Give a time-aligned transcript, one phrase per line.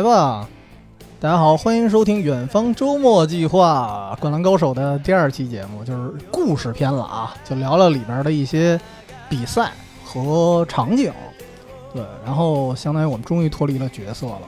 [0.00, 0.48] 来吧！
[1.20, 8.80] 大家好，欢迎收听《远方周末计划》《灌篮高手》的第二期节目，就是故事篇了啊，就聊聊里边的一些
[9.28, 11.12] 比赛和场景。
[11.92, 14.40] 对，然后相当于我们终于脱离了角色了。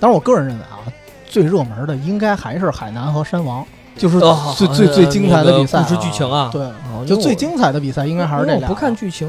[0.00, 0.82] 当然我个人认为啊，
[1.24, 3.64] 最热门的应该还是海南和山王，
[3.96, 8.68] 就是哦最最最精彩的比赛、啊故事剧情啊，对，哦就最精彩的比赛应该还是这俩。
[8.68, 9.28] 不看剧情，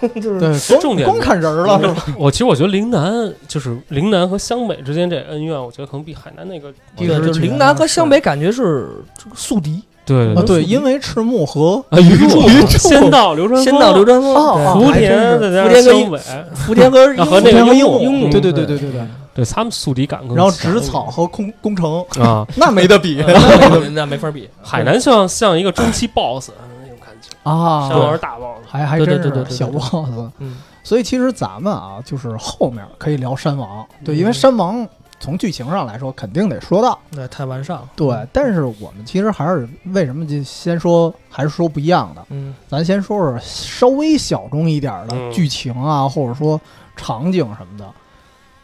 [0.00, 2.04] 可能就是对，光重点光看人儿了是吧？
[2.18, 8.88] 我其实我觉得陵南就是陵南和湘北之间这恩怨，我觉得可能比海南那个对，第十局就是陵南和湘北感觉是
[9.34, 14.34] 宿敌，对啊，对，因因为赤木和啊鱼柱先到流川枫，先到流川枫，
[14.80, 16.18] 福田福田跟上湘北，
[16.54, 19.00] 福田和啊和那个樱木对对对对对对
[19.34, 19.44] 对。
[19.44, 24.48] 他们宿敌感更然后强植草和空工程啊， 那没得比 那那没法比。
[24.62, 26.50] 海南像像一个中期 BOSS
[26.82, 30.32] 那种感觉，啊山王是大 BOSS，还还真是小对对对对对 boss。
[30.38, 34.86] 嗯，所以其实咱们啊，就是后面可以聊山王，对，嗯因为山王
[35.20, 37.88] 从剧情上来说肯定得说到，那太完善了。
[37.94, 38.26] 对。
[38.32, 46.60] 但是我们其实还是为什么就先说，还是说不一样的，嗯咱先说说稍微小众一点的嗯剧情啊，或者说
[46.96, 47.88] 场景什么的。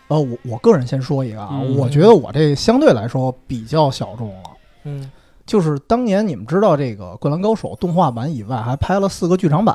[0.08, 4.50] 呃，我我个人先说一个啊，嗯我觉得我这相对来说比较小众了。
[4.84, 5.10] 嗯
[5.46, 9.74] 就是当年你们知道这个《灌篮高手》动画版以外，还拍了四个剧场版，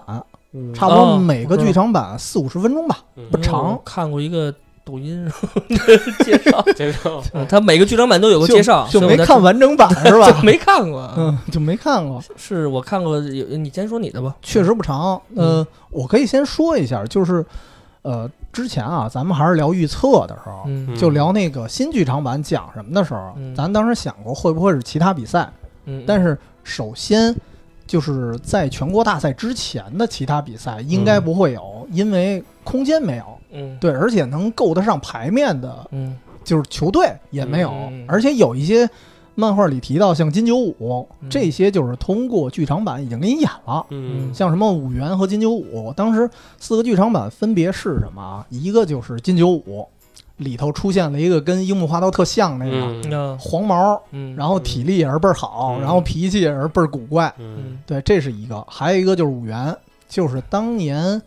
[0.53, 2.99] 嗯差不多哦每个剧场版四五十分钟吧。
[3.15, 4.53] 嗯不长我看过一个
[4.85, 5.27] 抖音
[6.23, 10.41] 介绍，这个嗯他每个剧场版都有个介绍，就就没所以我在看完整版 是就吧？
[10.43, 11.11] 没看过。
[11.17, 14.35] 嗯，就没看过，是我看过有，你先说你的吧。
[14.43, 15.19] 确实不长。
[15.35, 17.43] 嗯，我可以先说一下，就是
[18.03, 20.95] 呃，之前啊，咱们还是聊预测的时候，嗯。
[20.95, 23.53] 就聊那个新剧场版讲什么的时候，嗯。
[23.55, 25.49] 咱当时想过会不会是其他比赛，
[25.85, 27.35] 嗯，但是首先。
[27.85, 33.25] 就是在全国大赛之前的其他比赛应该不会有，因为空间没有。
[33.51, 33.77] 嗯。
[33.77, 36.17] 对，而且能够得上牌面的，嗯。
[36.45, 38.05] 就是球队也没有，嗯。
[38.07, 38.89] 而且有一些
[39.35, 41.29] 漫画里提到，像金九五、嗯。
[41.29, 43.85] 这些，就是通过剧场版已经给你演了。
[43.89, 44.33] 嗯。
[44.33, 46.29] 像什么五元和金九五，当时
[46.59, 48.21] 四个剧场版分别是什么？
[48.21, 48.45] 啊？
[48.49, 49.87] 一个就是金九五，
[50.37, 53.37] 里头出现了一个跟樱木花道特像那个、嗯。
[53.39, 55.81] 黄毛，嗯，然后体力也是倍儿好，嗯。
[55.81, 57.33] 然后脾气也是倍儿古怪。
[57.39, 57.57] 嗯。
[57.57, 57.79] 嗯。
[57.85, 59.75] 对，这是一个，还有一个就是五元，
[60.07, 61.21] 就是当年，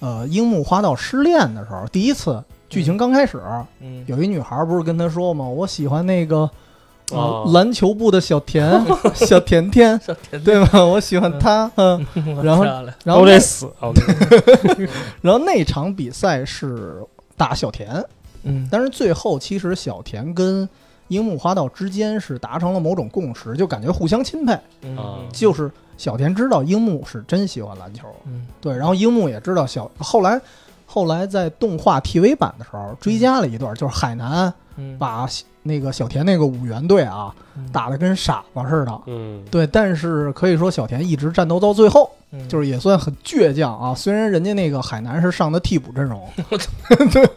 [0.00, 3.40] 呃，樱木花道失恋的时候，第一次剧情刚开始，
[3.80, 4.04] 嗯。
[4.08, 5.46] 有一女孩不是跟他说吗？
[5.46, 6.50] 我喜欢那个、呃
[7.12, 7.50] 哦。
[7.52, 8.84] 篮球部的小田
[9.14, 10.84] 小甜甜，小甜对吗？
[10.84, 12.04] 我喜欢他，嗯，
[12.42, 12.64] 然后
[13.04, 13.68] 然后得死，
[15.20, 17.02] 然后那场比赛是
[17.36, 18.04] 打小田，
[18.44, 18.66] 嗯。
[18.70, 20.68] 但是最后其实小田跟
[21.08, 24.96] 樱木花道之间是达成了某种共识，就感觉互相钦佩，嗯。
[24.96, 25.18] 啊。
[25.32, 28.46] 就是小田知道樱木是真喜欢篮球，嗯。
[28.60, 30.40] 对，然后樱木也知道小后来。
[30.86, 34.96] 后来在动画 TV 版的时候追加了一段，就是海南嗯。
[34.98, 35.26] 把
[35.64, 39.00] 那个小田那个五元队啊嗯打得跟傻子似的。
[39.06, 43.94] 嗯对，但是可以说小田一直战斗到最后，嗯就是也算很倔强啊。
[43.94, 46.28] 虽然人家那个海南是上的替补阵容，
[47.12, 47.28] 对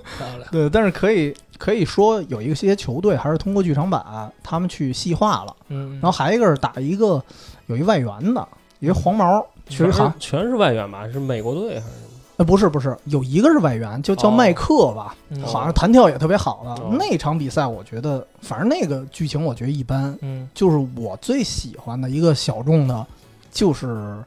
[0.52, 4.04] 对，但是可以可以说有一些球队还是通过剧场版
[4.44, 5.56] 他们去细化了。
[5.70, 7.22] 嗯，然后还有一个是打一个
[7.68, 8.48] 有一外援的，
[8.80, 11.08] 有一黄毛，全是全是外援吧？
[11.12, 12.07] 是美国队还是？
[12.38, 16.70] 呃不是不是，有一个是外援，就叫哦麦克吧，嗯好像弹跳也特别好的。
[16.84, 20.16] 哦那场比赛我觉得，反正那个剧情我觉得一般。
[20.22, 23.06] 嗯就是我最喜欢的一个小众的，
[23.52, 24.18] 就是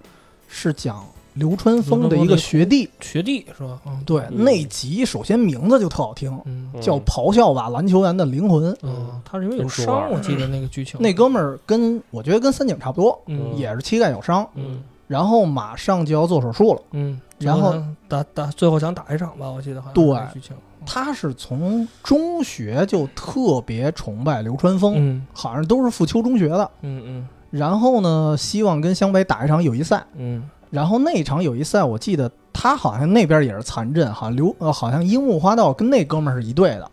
[0.48, 1.04] 是讲
[1.34, 2.88] 流川枫的一个学弟。
[3.00, 3.78] 学弟是吧？
[3.86, 8.72] 嗯对，嗯那集首先名字就特好听，嗯叫《咆哮吧篮球员的灵魂》。
[8.82, 16.80] 嗯，他是因为有伤，二我记得那个剧情那哥们儿跟我觉得跟三井差不多，嗯也是膝盖有伤，嗯然后马上就要做手术了。
[16.92, 17.74] 嗯，然后
[18.06, 20.52] 打打最后想打一场吧，我记得好像对
[20.86, 26.70] 他是从中学就特别崇拜流川枫，嗯好像都是富丘中学的。
[26.82, 30.04] 嗯嗯然后呢，希望跟湘北打一场友谊赛。
[30.14, 36.88] 嗯然后那场友谊赛，我记得他好像那边也是残阵，好像刘呃，好像樱木花道跟那哥们儿是一队的，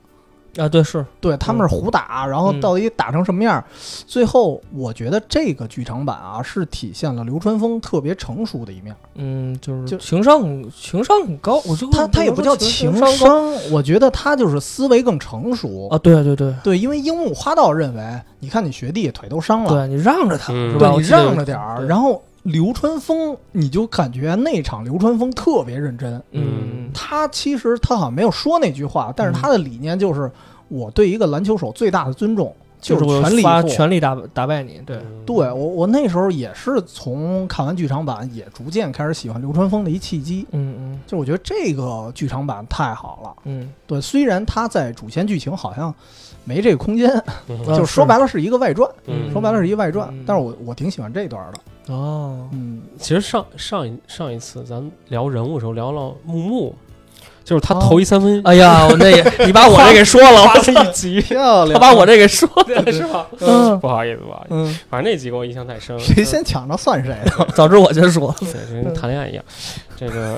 [0.57, 3.63] 啊对是对他们是胡打，然后到底打成什么样？
[4.05, 8.95] 最后我觉得这个剧场版啊，是体现了流川枫特别成熟的一面。
[9.15, 15.87] 嗯就是就情商情商很高，我就他他也不叫情情商我觉得他就是思维更成熟。
[15.89, 20.77] 啊，对对对对，因为樱木花道认为，你看你学弟腿都伤了，对，你让着他嗯？
[20.77, 26.21] 对你让着点儿，然后流川枫，你就感觉那场流川枫特别认真。
[26.31, 30.31] 嗯他其实他好像没有说那句话，但是他的理念就是
[30.69, 40.45] 我对一个篮球手最大的尊重就是我全力以赴全力打打败你，对，嗯对我，我那时候也是从看完剧场版，也逐渐开始喜欢流川枫的一契机。
[40.51, 43.35] 嗯嗯就我觉得这个剧场版太好了。
[43.43, 45.93] 嗯，对，虽然他在主线剧情好像
[46.45, 47.11] 没这个空间，
[47.67, 50.07] 就说白了是一个外传，嗯说白了是一个外传。
[50.11, 51.59] 嗯但是我我挺喜欢这段的。
[51.89, 56.75] 哦，嗯，其实上上一上一次咱聊人物的时候聊了木木，
[57.43, 61.73] 就是他哦头一三分哎呀，我那也 你把我这给说了，我这一集，漂亮。
[61.73, 63.27] 他把我这给说了是吧？
[63.39, 66.01] 嗯不好意思，不好意思，嗯，反正那集给我印象太深了。
[66.03, 67.45] 谁先抢着算谁的。
[67.55, 68.47] 早知我先说，对，
[68.81, 69.43] 就跟谈恋爱一样。
[69.95, 70.37] 这个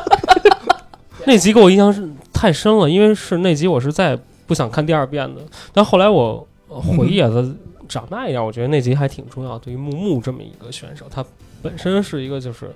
[1.26, 5.40] 那集给我印象是太深了，因为是那集我是再不想看第二遍的。
[5.72, 7.46] 但后来我呃回忆啊，他
[7.90, 9.58] 长大一点，我觉得那集还挺重要。
[9.58, 11.22] 对于木木这么一个选手，他
[11.60, 12.70] 本身是一个就是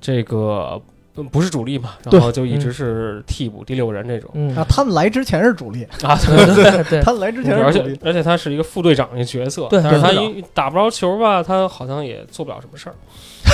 [0.00, 0.80] 这个。
[1.14, 8.00] 呃不是主力嘛，然后就一直是替补第六人这种嗯啊，他们来之前是主力， 啊，对对对， 他们来之前而且是主力。
[8.02, 12.96] 而且他是一个副队长的角色，对但是他一打不着球吧，他好像也做不了什么事儿。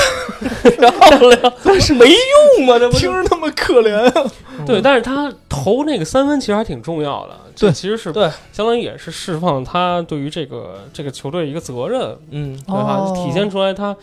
[0.78, 4.30] 漂亮，但是没用嘛，这不听着那么可怜啊！
[4.66, 12.96] 对，但是他投那个三分其实还挺重要的，这对其实是对，相当于也是释放他对于这个这个球队一个责任，嗯，对吧？
[12.96, 13.12] 哦。
[13.16, 13.96] 体现出来他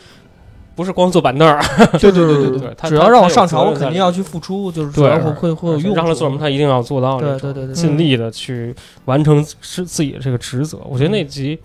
[0.76, 1.64] 不是光坐板凳儿，
[2.00, 5.10] 对对对对对，他只要让我上场，我肯定要去付出，就是只对。
[5.10, 8.76] 要会会会有用，让他做什么，他一定要做到对对对尽力的去
[9.06, 10.80] 完成是自己的这个职责。
[10.86, 11.60] 我觉得那集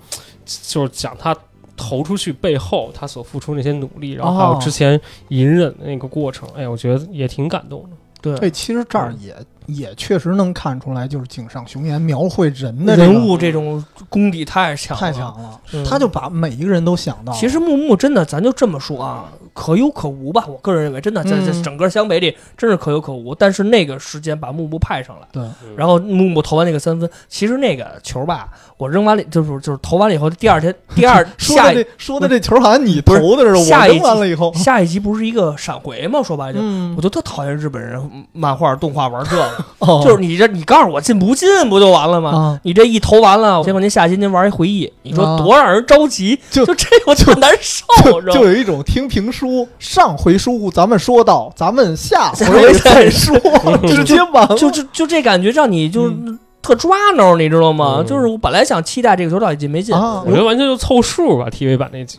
[0.46, 1.36] 就是讲他。
[1.80, 7.90] 投出去背后，他所付出那些努力，然后还有哦之前隐忍的那个过程，哎，我觉得也挺感动的。
[8.20, 9.34] 对对，其实这儿也
[9.66, 17.32] 也确实能看出来，就是井上雄彦描绘人的这个人物这种功底太强了太强了，嗯他就把每一个人都想到。
[17.32, 19.24] 其实木木真的，咱就这么说啊，
[19.54, 20.44] 可有可无吧。
[20.48, 23.34] 我个人认为，真的在嗯在整个湘北里，真是可有可无。
[23.34, 25.42] 但是那个时间把木木派上来，对，
[25.76, 36.22] 然后木木投完那个三分，其实那个球吧，我扔完了就是就是投完了以后，第二天 第二说下一的这说的这球好像你投的似的，我扔下一集完了以后，下一集不是一个闪回吗？
[36.22, 38.00] 说白了就，嗯我，就特讨厌日本人
[38.32, 42.30] 漫画动画玩这个，哦 就是你这你告诉我进不进不就完了吗？
[42.30, 53.36] 啊，你这一投完了，结果您下集您玩一回忆，你说啊多让人着急，就就这我就难受，就知道吗就有一种听评书，上回书咱们说到，咱们下下回回再说，
[53.88, 54.56] 直接完了。
[54.56, 56.14] 就就就这感觉让你就是
[56.62, 57.96] 特抓挠，你知道吗？
[57.98, 62.18] 嗯就是我本来想期待这个球到底进没进，啊我觉得完全就凑数吧，TV 版那集。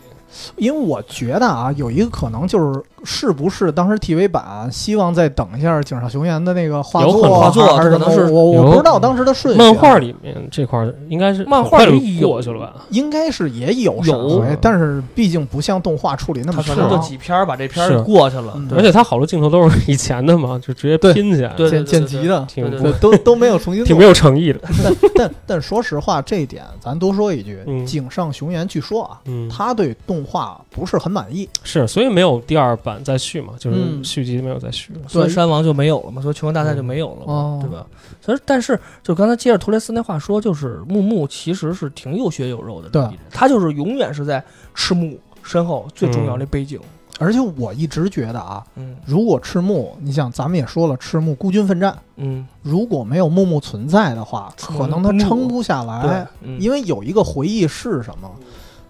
[0.56, 9.63] 因为我觉得啊，有一个可能就是是不是当时 TV 版希望再等一下井上雄彦的那个画作，有可能画作还是什么可能是我我不知道当时的顺序啊。
[9.63, 12.74] 漫画里面这块儿应该是漫画就里有过去了吧？
[12.89, 14.45] 应该是也有有。
[14.62, 18.59] 但是毕竟不像动画处理那么长他可能就几篇儿把这篇过去了。
[18.75, 21.13] 而且他好多镜头都是以前的嘛，就直接对。
[21.13, 23.88] 拼起来，对剪剪辑的，挺对对，都都没有重新做。
[23.88, 24.06] 挺没。
[24.06, 24.59] 有诚意的。
[24.83, 31.48] 但 但但说实话，这一点咱多说一句，嗯井上雄彦据说啊，嗯，他对动画不是很满意。
[31.63, 34.03] 是，所以没有第二版再续嘛，就是嗯。
[34.03, 34.99] 续集没有再续了。
[35.07, 37.59] 所以山王就没有了嘛，所以拳王大赛就没有了嘛，哦。
[37.61, 37.85] 对吧？
[38.21, 44.43] 所以但是就刚才接着托雷斯那话说，就是木木其实是挺有血有肉的，对他就是永远是在
[44.73, 46.79] 赤木身后最重要的背景，
[47.19, 48.95] 而且我一直觉得啊，嗯。
[49.05, 56.27] 如果赤木，你想咱们也说了，赤木孤军奋战，嗯，如果没有木木存在的话，可能他撑不下来
[56.59, 58.29] 因为有一个回忆是什么？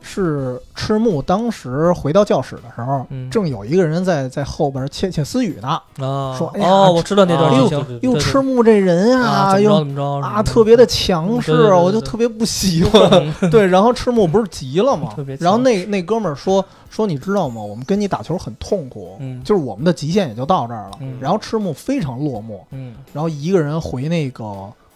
[0.01, 5.67] 是赤木当时回到教室的时候，嗯正有一个人在在后边窃窃私语呢，
[6.00, 13.01] 啊，说哎呀哦，我知道那段啊剧情，对对对哟，对赤木这人啊，呀，怎么着又怎么着啊特别的强势，对对对对我就特别不喜欢。
[13.51, 15.38] 对，然后赤木不是急了吗特别？
[15.38, 17.62] 强然后那那哥们儿说说你知道吗？
[17.62, 20.91] 我们跟你打球很痛苦，嗯就是我们的极限也就到这儿了。
[21.00, 24.46] 嗯然后赤木非常落寞，嗯然后一个人回那个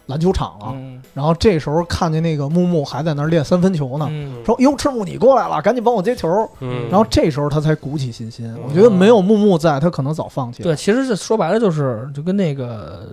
[0.08, 0.74] 篮球场了。
[0.76, 6.28] 嗯然后这时候看见那个木木还在那儿练三分球呢，嗯说：“哟，赤木你过来了，赶紧帮我接球。”
[6.60, 8.54] 嗯，然后这时候他才鼓起信心。
[8.68, 10.66] 我觉得没有木木在，他可能早放弃了。
[10.66, 13.08] 对，其实这说白了就是就跟那个，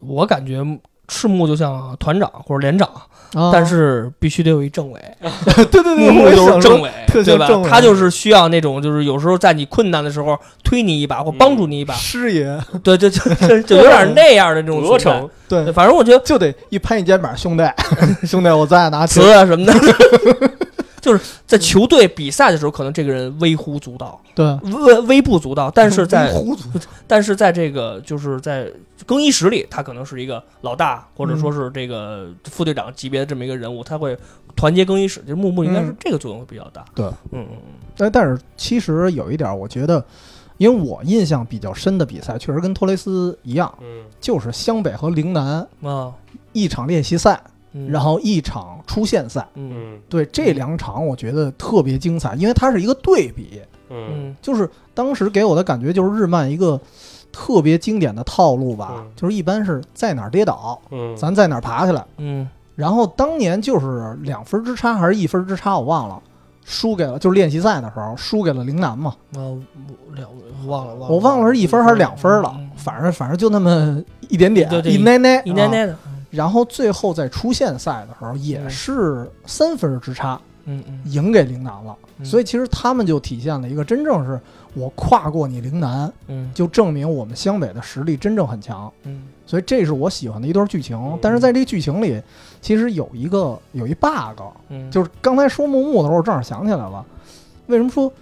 [0.00, 0.62] 我感觉
[1.10, 2.88] 赤木就像团长或者连长，
[3.34, 5.00] 啊，但是必须得有一政委，
[5.44, 7.68] 对对对，木木就我也想说是政委，对吧像政委？
[7.68, 15.28] 他就是需要那种，就是有时候在你困难的时候推你一把或帮助你一把，师爷， 对，就就就就有点那样的这种鹅存在。
[15.48, 17.64] 对对，，反正我觉得就得一拍你肩膀，兄弟，
[18.24, 19.32] 兄弟，我在拿球词。
[19.32, 19.74] 啊什么的，
[21.00, 26.32] 就是在球队比赛的时候，可能这个人微乎足道，对，微微不足道，但是在，
[27.08, 28.68] 但是在这个就是在
[29.06, 34.16] 更衣室里，他可能是一个老大，或者说是这个副队长级别的这么一个人物，他会
[34.56, 35.20] 团结更衣室。
[35.20, 35.96] 就是木木应该是嗯。
[35.98, 36.84] 这个作用会比较大。
[36.94, 37.56] 对，嗯嗯
[37.96, 40.04] 但但是其实有一点，我觉得，
[40.58, 44.04] 因为我印象比较深的比赛，确实跟托雷斯一样，嗯。
[44.20, 45.66] 就是湘北和陵南
[46.52, 47.40] 一场练习赛，
[47.72, 47.88] 嗯。
[47.90, 49.46] 然后一场出线赛。
[49.54, 50.00] 嗯嗯。
[50.08, 54.36] 对这两场，我觉得特别精彩，因为它是一个对比，嗯嗯。
[54.40, 56.80] 就是当时给我的感觉就是日漫一个
[57.32, 59.06] 特别经典的套路吧，嗯。
[59.16, 62.04] 就是一般是在哪儿跌倒，嗯，咱在哪儿爬起来。
[62.18, 62.48] 嗯。
[62.76, 66.20] 然后当年就是两分之差还是一分之差，我忘了，
[66.64, 69.40] 输给了就是练习赛的时候输给了陵南嘛，啊
[70.14, 70.28] 两
[70.66, 75.96] 忘了忘了，我忘了是一分还是两分了嗯，反正反正就那么一点点，对对一奶奶啊一奶奶的，
[76.30, 78.70] 然后最后在出线赛的时候也嗯。
[78.70, 81.00] 是三分之差嗯嗯。
[81.04, 82.24] 赢给陵南了，嗯。
[82.24, 84.40] 所以其实他们就体现了一个真正是
[84.74, 86.50] 我跨过你陵南，嗯。
[86.54, 88.90] 就证明我们湘北的实力真正很强。
[89.02, 89.24] 嗯。
[89.46, 92.22] 所以这是我喜欢的一段剧情，但是在这个剧情里，
[92.60, 97.04] 其实有一个有一 bug，嗯，就是刚才说木木的时候，我正好想起来了，
[97.66, 98.12] 为什么说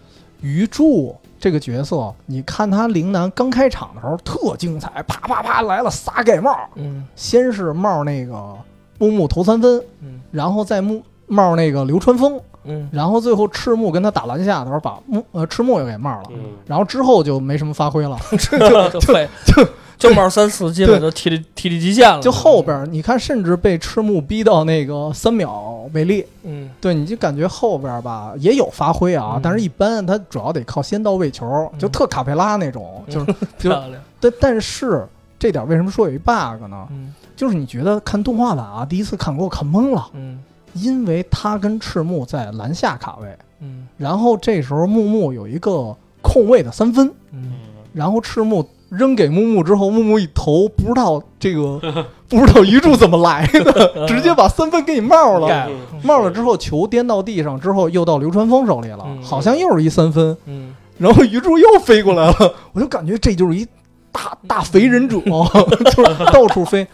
[0.41, 2.15] 鱼柱这个角色？
[2.25, 7.07] 你看他陵南刚开场的时候特精彩，啪啪啪来了仨盖帽，嗯。
[7.15, 8.57] 先是帽那个
[8.99, 10.23] 木木投三分，嗯。
[10.31, 12.89] 然后再木帽那个流川枫，嗯。
[12.93, 16.41] 然后最后赤木跟他打篮下的时候把木呃赤木又给冒了，嗯。
[16.67, 18.19] 然后之后就没什么发挥了。
[18.39, 19.69] 就就废 就
[19.99, 26.71] 就冒三四基本都体力体力极限了，就后边儿你看，甚至被赤木逼到那个三秒为例，嗯。
[26.81, 29.41] 对，你就感觉后边儿吧也有发挥啊，嗯。
[29.43, 33.27] 但是一般他主要得靠先到位球，就嗯特卡佩拉那种，就是
[33.59, 35.05] 就漂亮，但但是
[35.39, 36.87] 这点为什么说有一 bug 呢？
[36.91, 37.13] 嗯。
[37.35, 40.41] 就是你觉得看动画版啊，第一次看给我看懵了，嗯
[40.81, 43.29] 因为他跟赤木在篮下卡位，
[43.61, 43.87] 嗯。
[43.97, 47.53] 然后这时候木木有一个空位的三分，嗯。
[47.93, 51.81] 然后赤木扔给木木之后，木木一投，不知道这个
[52.29, 55.49] 不知道鱼柱怎么来的， 直接把三分给你冒了。
[55.49, 55.71] 冒了
[56.03, 59.23] 帽了之后，球颠到地上之后，又到流川枫手里了，嗯。
[59.23, 60.75] 好像又是一三分，嗯。
[60.99, 63.67] 然后鱼柱又飞过来了，我就感觉这就是一
[64.11, 65.21] 大大肥忍者，
[65.97, 66.87] 就是到处飞。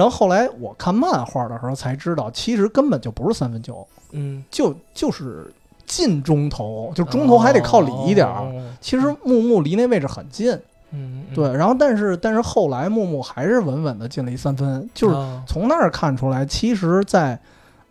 [0.00, 5.52] 然后后来我看漫画的时候才知道，其实根本就不是三分球，嗯，就就是
[5.84, 8.40] 近中投，就中投还得靠里一点儿。
[8.40, 10.50] 哦，其实木木离那位置很近，
[10.92, 17.38] 嗯，嗯对，然后但是但是后来木木还是稳稳的进了一三分，就是啊从那儿看出来，其实在，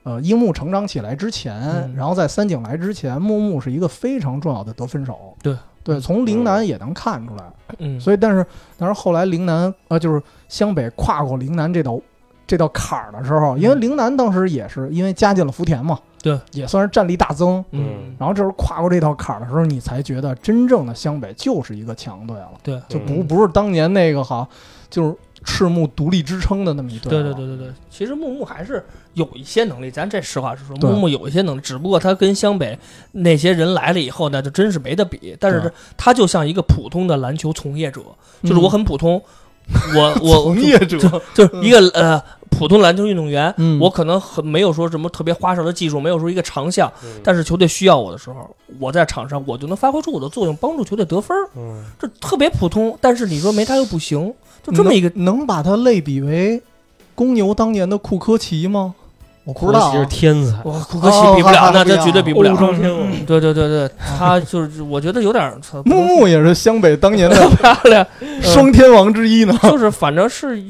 [0.01, 5.36] 呃樱木成长起来之前，嗯然后在三井来之前，木木是一个非常重要的得分手。
[5.44, 7.43] 对对，从陵南也能看出来。
[7.77, 8.45] 嗯，所以，但是
[8.77, 12.00] 但是后来陵南呃，就是湘北跨过陵南这道
[12.48, 17.63] 这道坎儿的时候，因为陵南当时也是因为加进了福田嘛，对，也算是战力大增。
[17.71, 22.51] 嗯然后这时候跨过这道坎儿的时候，你才觉得真正的湘北就是一个强队了。
[22.63, 24.48] 对，就不嗯不是当年那个哈，
[24.89, 27.10] 就是赤木独立支撑的那么一队。
[27.10, 32.77] 对对对，对对，其实木木还是有一些能力，咱这实话实说，木木有一些能力，只不过他跟湘北
[33.12, 35.36] 那些人来了以后呢，就真是没得比。
[35.39, 35.72] 但是对。
[35.98, 38.01] 他就像一个普通的篮球从业者，
[38.41, 38.50] 嗯。
[38.50, 39.22] 就是我很普通，
[39.96, 43.79] 我我从业者，就就是一个呃普通篮球运动员，嗯。
[43.79, 47.19] 我可能很没有说什么特别花哨的技术，没有说一个长项，嗯。
[47.24, 51.36] 但是球队需要我的时候，我在场上我就能发挥出我的作用，帮助球队得分
[51.98, 52.98] 这特别普通。
[53.01, 56.62] 但是你说没他又不行，就这么一个能能把它类比为
[57.16, 58.94] 公牛当年的库科奇吗？
[59.46, 62.56] 我不知道啊其实天才，哇，库科奇比不了，那这绝对比不了。
[63.25, 68.06] 对对对对，他 就是我觉得有点儿木木也是湘北当年的 漂亮，
[68.44, 69.58] 双天王之一呢。
[69.63, 70.62] 就是反正是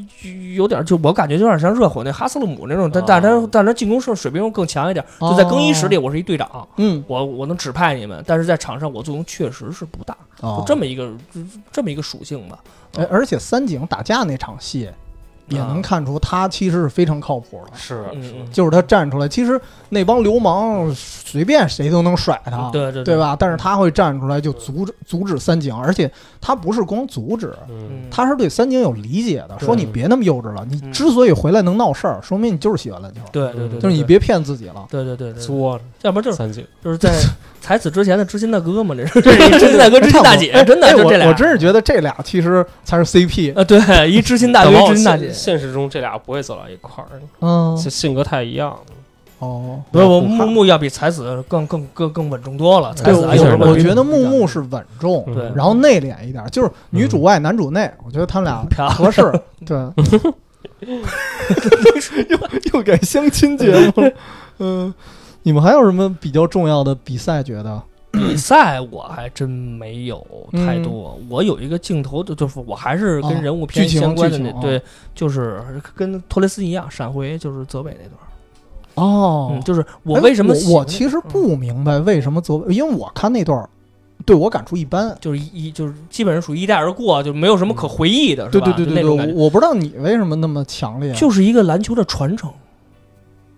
[0.55, 5.05] 有点儿，就我感觉有点像热火那哈斯勒姆那种，但哦但他但他进攻是水平又更强一点。
[5.19, 11.41] 就在更衣室里，我是一队长，嗯，我我能指派你们，但是在场上我作用确实是不大，就这么一个就
[11.71, 12.63] 这么一个属性吧。
[12.95, 14.89] 哎，而且三井打架那场戏，
[15.49, 17.71] 也能看出他其实是非常靠谱的。
[17.77, 18.03] 是
[18.51, 23.17] 就是他站出来，其实那帮流氓随便谁都能甩他，对对对？
[23.17, 23.35] 吧？
[23.39, 27.53] 但是他会站出来就阻止阻止三井，而且他不是光阻止，
[28.09, 30.91] 他是对三井有理解的，说你别那么幼稚了，你嗯。
[30.91, 34.85] 之所以回来能闹事儿，说明你就是喜欢篮球，对对对，就是你别骗自己了。
[34.89, 37.11] 对对对对，作着要不然就是三井，就是在
[37.61, 39.21] 才子之前的知心大哥嘛，这是。
[39.21, 41.27] 这是一知心大哥、知心大姐，哎真的哎就这俩。
[41.27, 43.57] 我我真是觉得这俩其实才是 CP。
[43.57, 45.59] 啊，对，一知心大哥，知心大姐现。
[45.59, 47.07] 实中这俩不会走到一块儿，
[47.41, 48.77] 嗯，性性格太一样了。
[49.39, 52.93] 哦，不是我不木木要比才子更更更更稳重多了。
[52.93, 59.21] 才，子还我觉得木木是稳重，然后内敛一点，就是女主外男主内，我觉得他们俩合适。
[59.65, 59.77] 对，
[62.29, 62.39] 又
[62.73, 64.11] 又改相亲节目了。
[64.59, 64.93] 嗯，
[65.43, 67.41] 你们还有什么比较重要的比赛？
[67.41, 67.81] 觉得？
[68.11, 71.19] 比赛我还真没有太多。
[71.29, 74.81] 我有一个镜头就，就是我还是跟哦人物片相关的那对，
[75.13, 75.61] 就是
[75.95, 78.17] 跟托雷斯一样，闪回就是泽北那段。
[78.95, 83.69] 哦嗯，就是我哎为什么我我其实不明白为什么泽北，因为我看那段儿，
[84.25, 85.15] 对我感触一般。
[85.21, 88.65] 就是一一就是基本上属于一带而过，就没有什么可回忆的，是吧？
[88.65, 91.13] 对对对对我我不知道你为什么那么强烈。
[91.13, 92.51] 就是一个篮球的传承。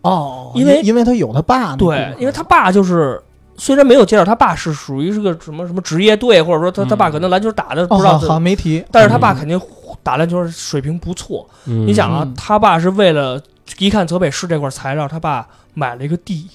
[0.01, 3.19] 哦，因为因为他有他爸那对，因为他爸就是。
[3.61, 9.61] 虽然没有介绍他爸是属于是个什么什么职业队，或者说他他爸嗯可能篮球打的哦不知道好，好像没提，但是他爸嗯肯定
[10.01, 11.47] 打篮球水平不错。
[11.67, 13.39] 嗯你想啊嗯，他爸是为了
[13.77, 16.49] 一看泽北市这块材料，他爸买了一个地，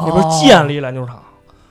[0.00, 1.18] 里边哦建了一篮球场。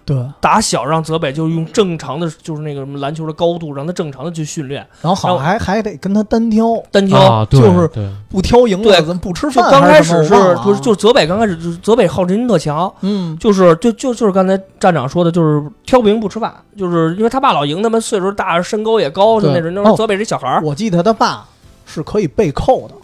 [0.09, 7.19] 对，打小让泽北就用正常的，就是那个什么篮球的高度，让他正常的去训练，然后好像还还得跟他单挑，单挑。
[7.19, 8.09] 啊，就是对。
[8.27, 9.71] 不挑赢了对咱不吃就饭。
[9.71, 10.29] 刚开始是
[10.63, 13.37] 就是就是泽北刚开始就是泽北好胜心特强，嗯。
[13.37, 19.71] 就是就就就是刚才站长说的，就是挑不赢不吃饭，就是因为他爸老赢他们，岁数大，身高也高，就那种。
[19.73, 21.45] 那时候哦泽北是小孩儿，我记得他爸
[21.85, 22.95] 是可以背扣的，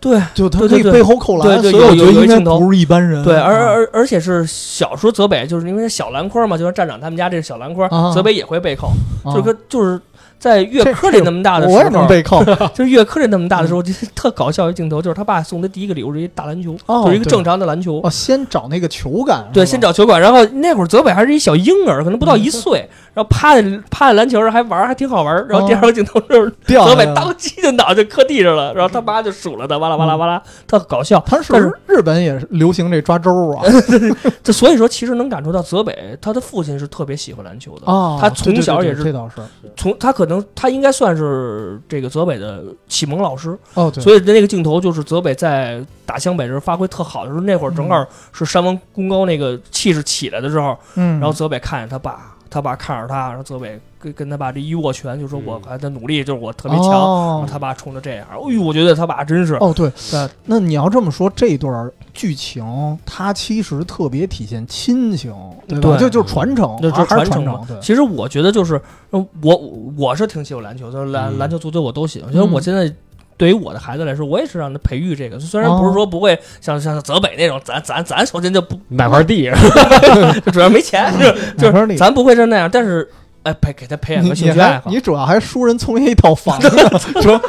[0.00, 0.82] 对就他对对对。
[0.82, 2.60] 可以背后扣篮，对对所以我觉得应该有有一镜头。
[2.60, 3.24] 不是一般人。
[3.24, 3.66] 对，而啊。
[3.72, 8.12] 而而且是小时候泽北就是因为小篮筐嘛，就是站长他们家这个小篮筐，啊。
[8.14, 8.88] 泽北也会背扣，
[9.24, 10.00] 啊就是跟就是
[10.38, 12.44] 在月这科里那么大的时我也能候。
[12.74, 18.00] 就是月科里那么大的时候，就是特搞笑一镜头，就是他爸送他第一个礼物是一大篮球，哦就是一个正常的篮球。
[18.02, 25.46] 哦，先找那个球感，对，先找球感，然后那会儿泽北还是一小婴儿，可能不到嗯一岁，然后趴在趴在篮球上还玩，还挺好玩。
[25.48, 31.22] 然后第二个镜头就是泽北当机就脑袋磕地上了，然后他妈就数了他，哇啦哇啦哇啦，特搞笑。
[31.26, 31.52] 他是
[31.86, 33.64] 日本也是流行这抓周啊
[34.42, 37.90] 这所以说，其实能感受到泽北他的父亲是特别喜欢篮球的。
[37.90, 38.18] 啊！
[38.20, 39.36] 他从小也是这倒是
[39.76, 56.90] 从他可能他应该算是这个泽北的启蒙老师，哦，对，所以那个镜头就是泽北在打湘北时候发挥特好的时候，那会儿正好是山王功高那个气势起来的时候，嗯，然后泽北看见他爸，他爸看着他，然后泽北跟跟他爸这一握拳，就说我还在努力，就是我特别强。
[56.90, 65.34] 然后哦他爸冲着这样，哎呦，我觉得他爸真是，哦，对，对那你要这么说，这段剧情它其实特别体现亲情，
[65.66, 65.96] 对吧？
[65.96, 68.80] 对就就是传承，就是传承其实我觉得就是，
[69.12, 69.56] 嗯我
[69.96, 72.32] 我是挺喜欢篮球，就是篮嗯篮球、足球我都喜欢。
[72.32, 72.92] 因为我嗯现在
[73.38, 75.38] 对于我的孩子来说，我也是让他培育这个。
[75.38, 79.50] 虽然不是哦说不会像像泽北那种，咱咱咱首先就不买块地，
[80.44, 81.10] 就主要没钱，
[81.56, 83.08] 就是咱不会是那样，但是
[83.44, 84.86] 哎培给他培养个兴趣爱好。
[84.86, 86.68] 还你主要还输人从业一套房子，
[87.22, 87.40] 说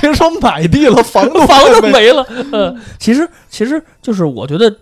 [0.00, 1.90] 别说买地了，房都房子没。
[1.92, 2.26] 没了。
[2.52, 4.76] 呃，其实其实就是我觉得，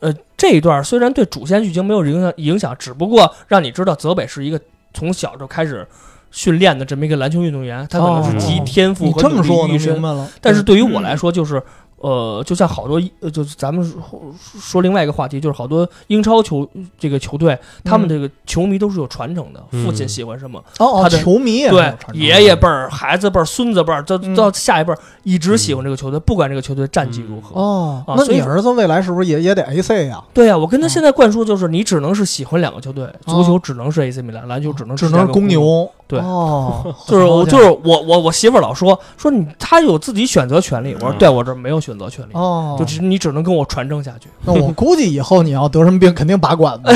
[0.00, 4.60] 呃，这一段虽然对主线剧情没有影响影响，只不过让你知道泽北是一个
[4.92, 5.86] 从小就开始
[6.34, 10.02] 训练的这么一个篮球运动员，他可能是集哦天赋你和努力这么说我能于一身明。
[10.02, 10.28] 白了。
[10.40, 11.62] 但是对于我来说，就是。
[12.04, 14.20] 呃，就像好多，呃，就是咱们说
[14.60, 18.10] 说另外一个话题，就是好多英超球这个球队，他们嗯。
[18.10, 20.08] 这个球迷都是有传承的，父亲嗯。
[20.08, 24.36] 喜欢什么，哦哦，他的球迷也对爷爷辈儿、孩子辈儿、孙子辈儿，到嗯。
[24.36, 27.58] 到下一辈儿一直喜欢这个球队，不管这个球队战绩如何。
[27.58, 30.22] 哦，那你儿子未来是不是也也得 AC 呀？
[30.34, 30.88] 对呀、我跟他啊。
[30.90, 35.90] 现在灌输就是，你只能是喜欢两个球队，足球只能是 AC 米兰，篮球只能只能是公牛。
[36.06, 41.18] 对哦，就是我就是我我我媳妇儿老说说你他有自己选择权利，我说嗯。
[41.18, 44.28] 对我这没有选择权利，哦，就只你只能跟我传承下去。
[44.44, 46.92] 那我估计以后你要得什么病，肯定拔管子，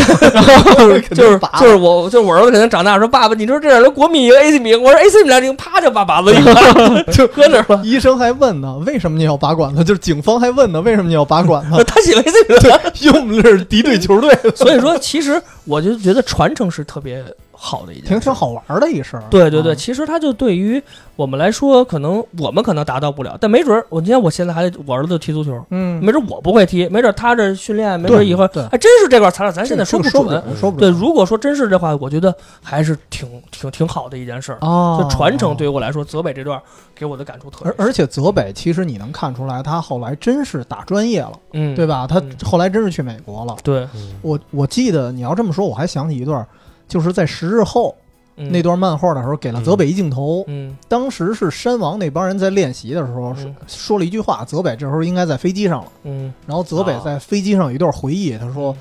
[1.15, 6.33] 就是拔就是我就是我儿子肯定长大说爸爸，你说这样的国米赢 AC 米，我说 AC 米兰赢，啪就把把子
[7.13, 7.81] 就搁那儿了。
[7.85, 9.83] 医生还问呢，为什么你要拔管子？
[9.85, 11.83] 就是警方还问呢，为什么你要拔管子？
[11.85, 17.25] 他喜欢 AC 米兰，因为我们这是敌对球队，所以说其实我就觉得传承是特别
[17.61, 19.23] 好的一件事，挺挺好玩的一事儿。
[19.29, 20.81] 对对对，啊其实它就对于
[21.17, 30.43] 我们来说，可能我们可能达到不了，但没准儿，我今天我现在还我儿子踢足球，嗯，没准儿我不会踢，没准儿他这训练，没准儿以后对还真是这块材料，咱现在说不准。
[30.57, 34.59] 说不对，如果说真是这话，我觉得还是挺挺挺好的一件事儿。
[34.61, 36.61] 哦，就传承对于我来说，泽北这段
[36.95, 37.73] 给我的感触特别。
[37.73, 42.07] 而而且泽北其实你能看出来，他后来真是打专业了，嗯，对吧？
[42.07, 43.57] 他嗯后来真是去美国了。
[43.65, 46.47] 对，嗯我我记得你要这么说，我还想起一段，
[46.89, 47.95] 就是在十日后
[48.37, 50.45] 嗯那，段漫画的时候，给了泽北一镜头。
[50.47, 55.93] 嗯当时是山王那帮人在练习的时候，嗯说了一句话，泽北这时候应该在飞机上了。
[56.05, 58.75] 嗯，然后泽北啊在飞机上有一段回忆，他说：“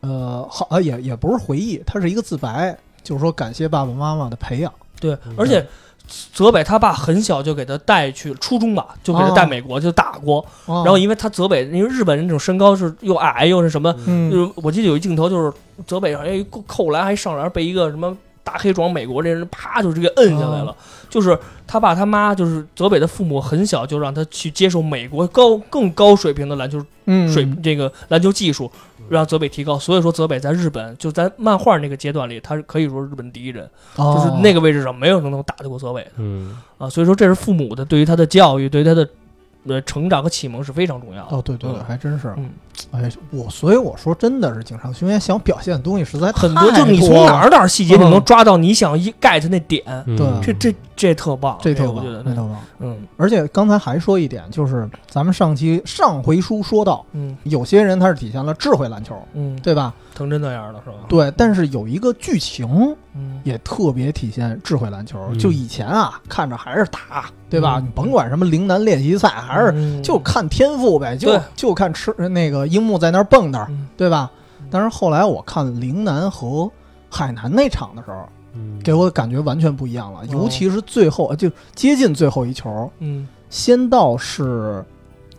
[0.00, 4.72] 呃，好啊，也也不是回忆，他是一个自白，就是说感谢爸爸妈妈的培养。
[5.00, 5.66] 对嗯，而且。
[6.32, 14.30] 泽北他爸很小就给他带去初中吧，就给他带美国就打过，然然后因为他泽北，因为日本人这种身高是又矮又是什么，嗯。
[14.30, 15.52] 就是我记得有一镜头就是
[15.86, 20.74] 泽北好像一扣扣篮还上篮被一个什么大黑壮美国这人啪就直接摁下来了，
[21.10, 27.30] 就是他爸他妈就是泽北的父母很小就让他去接受美国高更高水平的篮球嗯。
[27.30, 28.70] 水、这个篮球技术，
[29.08, 29.78] 让泽北提高。
[29.78, 36.88] 所以说泽北在日本就在漫画那个阶段里，他是可以说是日本第一人，就是那个个位置上没有人能打得过泽北的嗯啊。
[36.88, 39.08] 所以说这是父母的对于他的教育，对于他的
[39.66, 41.36] 呃成长和启蒙是非常重要的。
[41.36, 42.34] 哦，对对对，嗯还真是。
[42.36, 42.50] 嗯，
[42.92, 52.56] 哎，我所以我说，真的是井上雄彦想表现的东西实在很多就你从哪儿哪儿细节你嗯能抓到你想一 get 那点，嗯对这这这特棒，这特棒这特棒。
[52.80, 59.92] 嗯而且刚才还说一点，就是咱们上期上回书说到，嗯有些人他是体现了智慧篮球，嗯，对吧？
[60.18, 60.96] 藤真那样了是吧？
[61.08, 65.18] 对，但是有一个剧情嗯，也特别体现智慧篮球。
[65.30, 67.78] 嗯就以前啊，看着还是打，对吧？
[67.78, 74.30] 嗯你甭管什么陵南练习赛，还是嗯就看天赋呗，就就看吃那个樱木在那儿蹦跶，嗯对吧？
[74.70, 76.70] 但是后来我看陵南和
[77.08, 84.84] 海南那场的时候，嗯给我的感觉完全不一样了，尤其是最后，呃就接近最后一球，嗯仙道是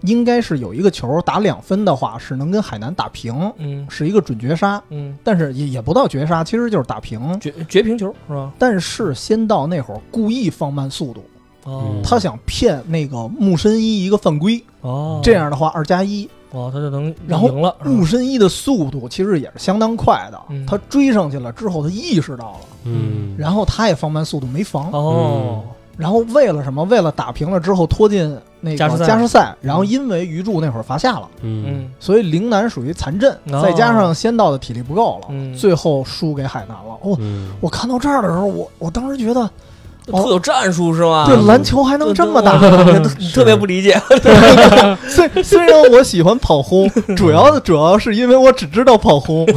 [0.01, 3.85] 应该是有一个球打两分的话，是能跟海南打平，嗯。
[3.89, 7.39] 是一个准绝杀，嗯，但是也也不到绝杀，其实就是打平。
[7.39, 8.51] 绝绝平球是吧？
[8.57, 11.23] 但是先到那会儿故意放慢速度，
[11.65, 11.83] 哦。
[11.95, 16.29] 嗯他想骗那个木申一一个犯规，哦，这样的话二加一。
[16.51, 20.65] 哦，他就能然后赢了，木申一的速度其实也是相当快的，嗯。
[20.65, 25.61] 他追上去了之后，他意识到了，嗯，然后他也放慢速度没防，哦，
[25.99, 26.83] 然后为了什么？
[26.85, 31.27] 为了打平了之后拖进那个加时赛时赛，然后因为鱼柱那会儿罚下了。
[31.41, 36.97] 嗯嗯所以陵南属于残阵，哦再加上仙道的体力不够了，嗯最后输给海南了。
[37.01, 39.49] 哦，嗯我看到这儿的时候，我我当时觉得，哦
[40.11, 41.25] 特有战术是吗？
[41.25, 42.59] 对篮球还能这么打。
[43.33, 43.99] 特别不理解。
[45.07, 49.45] 虽虽然我喜欢跑轰，主要的主要是因为我只知道跑轰。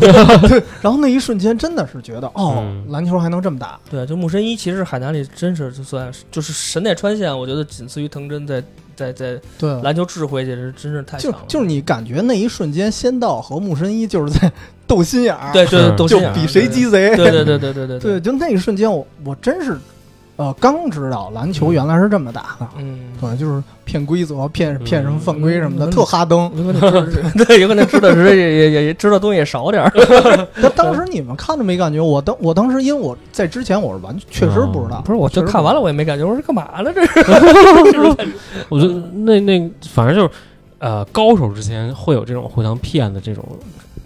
[0.49, 3.79] 对，然后那一瞬间真的是觉得，哦嗯，篮球还能这么打。
[3.91, 8.63] 对，就木神一，其实海南里真是就算就是神奈川县，我觉得仅次于藤真在
[8.95, 11.39] 在在对，篮球智慧，简直真是太强了。
[11.47, 14.51] 就就是你感觉那一瞬间，仙道和木神一就是在
[14.87, 17.15] 斗心眼儿，对对斗心眼儿比谁鸡贼。
[17.17, 19.79] 对对对对对对对，就那一瞬间我，我真是，
[20.43, 22.67] 呃，刚知道篮球原来是这么打的。
[22.77, 26.51] 嗯，对，就是骗规则、骗嗯骗什么犯规什么的，嗯特哈登。
[26.57, 29.93] 有可能知对，有可能知道时也也也也知道东西也少点儿。
[30.57, 32.01] 那当时你们看着没感觉？
[32.01, 36.93] 我当我当时因为我在之前我是完确实不知道，不是，我就看完了，我也没感觉，我说干嘛呢？
[36.93, 38.27] 这是
[38.69, 40.31] 我觉得那那反正就是
[40.81, 43.45] 呃，高手之间会有这种互相骗的这种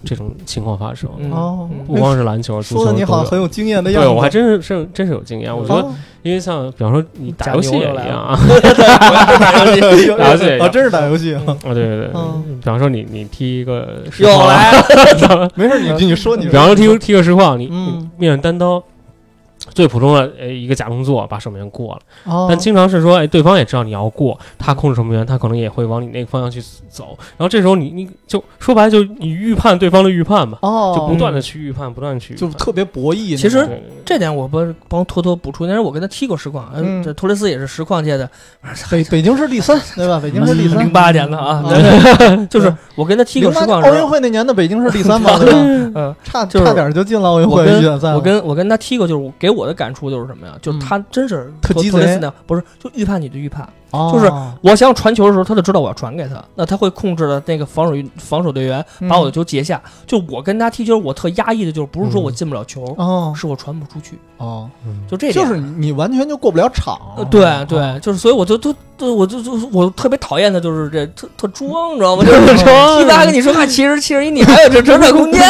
[0.06, 3.46] 这种情况发生，嗯哦嗯不光是篮球，足说球的你好像很有。
[3.56, 4.16] 经验的样子对，子。
[4.16, 5.56] 我还真是真真是有经验。
[5.56, 8.36] 我觉得，哦因为像比方说你打游戏也一样啊，
[9.38, 11.40] 打游戏打游戏啊，样真是打游戏啊。
[11.46, 17.68] 啊，对对对，嗯比方说你你踢一个实又况，没事，你你说你比方说踢踢个实况，你
[18.18, 18.82] 面对单刀，
[19.74, 22.46] 最普通的呃一个假动作把守门员过了，哦。
[22.48, 33.36] 但经常是说，哎，对方也知道你要过，他控制守门员，他可能也会往你那个方向去走，然后这时候你你就说白了，就你预判对方的预判吧，哦，就不断的去预判，不断的去就特别博弈。
[33.36, 33.68] 其实
[34.04, 37.02] 这点我帮帮托托补充，但是我跟他踢过实况，嗯。
[37.06, 38.28] 这托雷斯也是实况界的，
[38.90, 40.18] 北北京市第三， 对吧？
[40.20, 41.62] 北京市第三，零八年的啊，
[42.50, 45.58] 就是我跟他踢过实况，奥运会那年的北京市第三嘛，对吧？
[45.94, 48.12] 嗯，差差点就进了奥运会预选赛。
[48.12, 50.58] 我跟我跟他踢过，就是我给我的感触就是什么呀？
[50.60, 53.68] 就是他真是托特鸡贼托雷斯那样，不是就预判你的预判。
[53.96, 54.30] 哦就是
[54.60, 59.80] 我想传球的时候，他就知道我要传给他，那他会控制的那个防守防守队员嗯把我的球截下。
[60.06, 65.44] 就我跟他踢球，我特压抑的，就是不是说我进不了球，哦是我传不出去，哦，嗯就这点。
[65.46, 67.24] 就是你完全就过不了场呃，。
[67.26, 72.24] 对哦对，就是所以我就都都我就就我特别讨厌他，就是这特特装，你知道吗？
[72.24, 75.40] 就是装踢他跟你说话七十七十一，你还有这成长空间，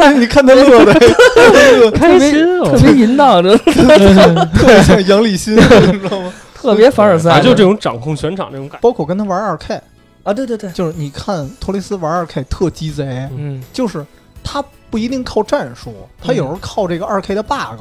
[0.00, 6.32] 吗， 你看他乐的， 开心哦，特别淫荡，这特别像杨立新，你知道吗？
[6.70, 9.80] 特别凡尔赛，啊，就这种掌控全场这种感觉，包括跟他玩二 K，
[10.22, 14.04] 啊，对对对，就是你看托雷斯玩二 K 特鸡贼，嗯，就是
[14.42, 17.80] 他不一定靠战术，他有时候靠这个二 K 的 bug。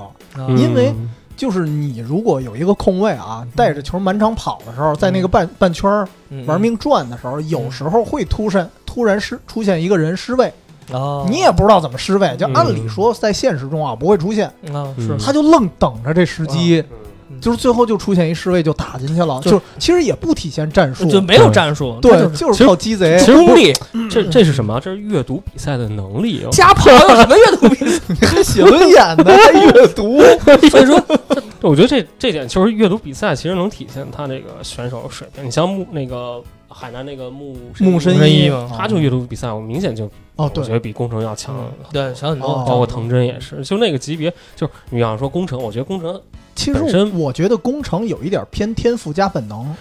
[0.57, 0.91] 因为
[1.37, 6.07] 就是你如果有一个空位啊，带着球满场跑的时候，在那个半半圈
[6.47, 10.51] 玩命转的时候，有时候会突然突然失出现一个人失位，
[10.91, 12.35] 哦，你也不知道怎么失位。
[12.35, 12.53] 就嗯。
[12.55, 15.09] 按理说在现实中啊不会出现，啊是。
[15.09, 15.17] 嗯。
[15.19, 16.97] 他就愣等着这时机，嗯
[17.43, 23.25] 就是最后就出现一侍卫就打进去了，就就其实也不体现战术，就没有战术，对，那就是就是靠鸡贼其。
[23.25, 23.73] 实功力
[24.09, 24.79] 这这是什么？
[24.79, 26.49] 这是阅读比赛的能力哦。
[26.53, 28.01] 加跑有什么阅读比赛？
[28.07, 30.21] 你还写轮眼呢，还阅读，
[30.71, 30.95] 所以说，
[31.59, 35.45] 我觉得这这点就是阅读比赛，其实能体现他这个选手水平。
[35.45, 41.55] 你像木那个海南那个木木申一他就阅读比赛，我明显就哦，对我觉，得比工程要强。
[41.91, 46.19] 对，强很多哦，包括藤真也是，就那个级别，就是你要说工程，我觉得工程
[46.63, 49.75] 其实我觉得工程有一点偏天赋加本能。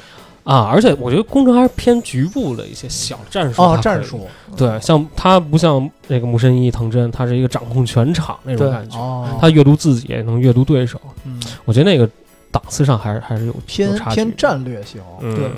[0.44, 4.26] 啊，而且我觉得工程还是偏局部的一些小战术哦，他可以战术。
[4.56, 11.00] 对，像他不像那个木神一、藤真，他是一个掌控全场那种感觉，哦，他阅读自己也能阅读对手。
[11.24, 11.40] 嗯。
[11.64, 12.10] 我觉得那个
[12.50, 15.36] 档次上还是还是有偏有偏战略型，嗯。
[15.36, 15.48] 对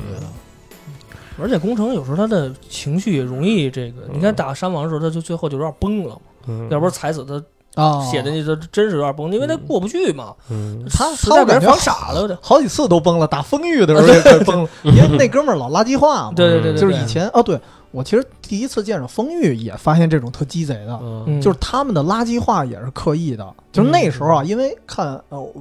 [1.41, 6.69] 而且工程有时候他的情绪也容易这个，你看嗯打山王的时候，他就最后就有点崩了嘛，嗯。
[6.71, 7.43] 要不是踩死他
[7.75, 12.39] 啊，写的那个真是有点崩，因为他过不去嘛，嗯他他我感觉防傻了。
[12.41, 14.07] 好几次都崩了，打风玉的时候
[14.39, 16.33] 也崩了，因为那哥们儿老垃圾话嘛。
[16.37, 17.61] 对对对对，就是以前哦，对
[17.91, 21.01] 我其实第一次见着风玉也发现这种特鸡贼的，
[21.41, 23.47] 就是他们的垃圾话也是刻意的。
[23.73, 25.53] 就是那时候啊，因为看呃我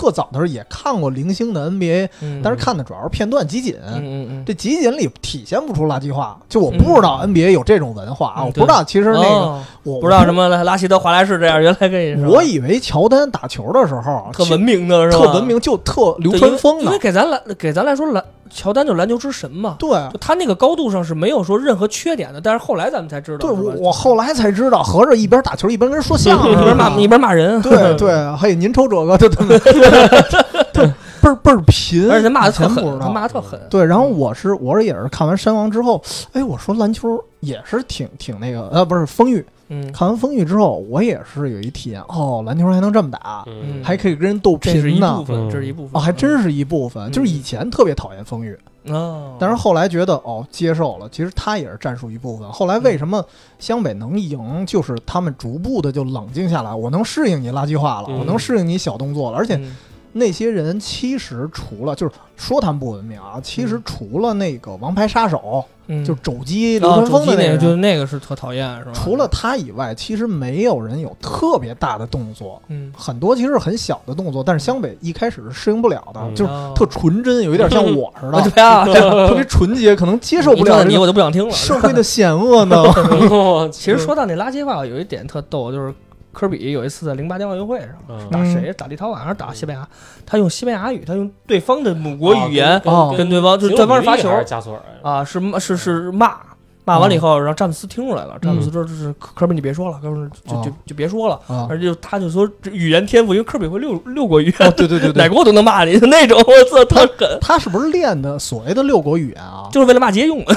[0.00, 2.40] 特早的时候也看过零星的 NBA，嗯。
[2.42, 3.76] 但是看的主要是片段集锦。
[3.86, 12.28] 嗯嗯嗯，这集锦里体现不出垃圾话，就我不知道 NBA 有这种文化啊，嗯我不知道其实那个哦我不知道什么拉希德华莱士这样，原来可以是吧？
[12.30, 15.24] 我以为乔丹打球的时候特文明的是吧？
[15.26, 16.98] 特文明，就特流对川枫的因为。
[16.98, 19.76] 给咱来给咱来说，篮乔丹就是篮球之神嘛。
[19.78, 19.88] 对。
[20.12, 29.89] 就他那个高度上是没有说任何缺点的，但是后来咱们才知道，对，我我后来才知道，合着一边打球一边跟人说相声， 一边骂一边骂人，对对， 嘿，您瞅这个，对对对，对
[31.22, 33.60] 倍儿倍儿贫，而且他骂的特狠，他骂的特狠。
[33.68, 47.12] 对，然后我是我是也是看完山王之后，哎，我说篮球也是挺挺那个，呃，不是风雨，嗯，看完风雨之后，我也是有一体验，哦，篮球还能这么打，嗯还可以跟人斗这是一贫呢部，分，嗯这是一部分哦，还真是一部分。
[47.12, 52.50] 就是以前特别讨厌风玉，哦，但是后来觉得哦接受了，其实他也是战术一部分。
[52.50, 53.24] 后来为什么
[53.58, 58.18] 湘北能赢，就是他们逐步的就冷静下来，我能适应你垃圾话了，嗯。
[58.18, 59.76] 我能适应你小动作了，而且嗯
[60.12, 68.92] 那些人其实除了就是说他们不文明啊，其实除了那个王牌杀手，嗯就肘击流啊川枫的那个，人，就是那个是特讨厌，是吧？
[68.94, 72.60] 除了他以外，其实没有人有特别大的动作。
[72.68, 78.84] 嗯，很多其实是很小的动作，但是湘北一开始是适应不了的，嗯就是哦特纯真，有一点像我似的， 对啊，
[79.28, 81.52] 特别纯洁，可能接受不了你，我就不想听了。
[81.52, 82.82] 社会的险恶呢。
[83.70, 85.92] 其实说到那垃圾话，有一点特逗，就是
[86.32, 88.72] 科比有一次在零八年奥运会上嗯打谁？
[88.72, 89.88] 打立陶宛还是打西班牙？
[90.24, 96.38] 他用西班牙语，他用对方的母国语言哦跟对方，就是对方是罚球加索尔啊，是骂是是骂。
[96.84, 98.36] 骂完了以后，然后詹姆斯听出来了。
[98.40, 100.16] 詹姆斯说：“就是科科比，你别说了，科比
[100.50, 100.74] 就就哦。
[100.86, 105.08] 就别说了。”啊，而且就他就说这语言天赋，因为科比会六六国语言，哦，对对 对。
[105.12, 109.68] 哪对，国都能骂你，就那种我操特狠，他是不是练的所谓的六国语言啊？
[109.72, 110.42] 就是为了骂街用。
[110.44, 110.54] 的，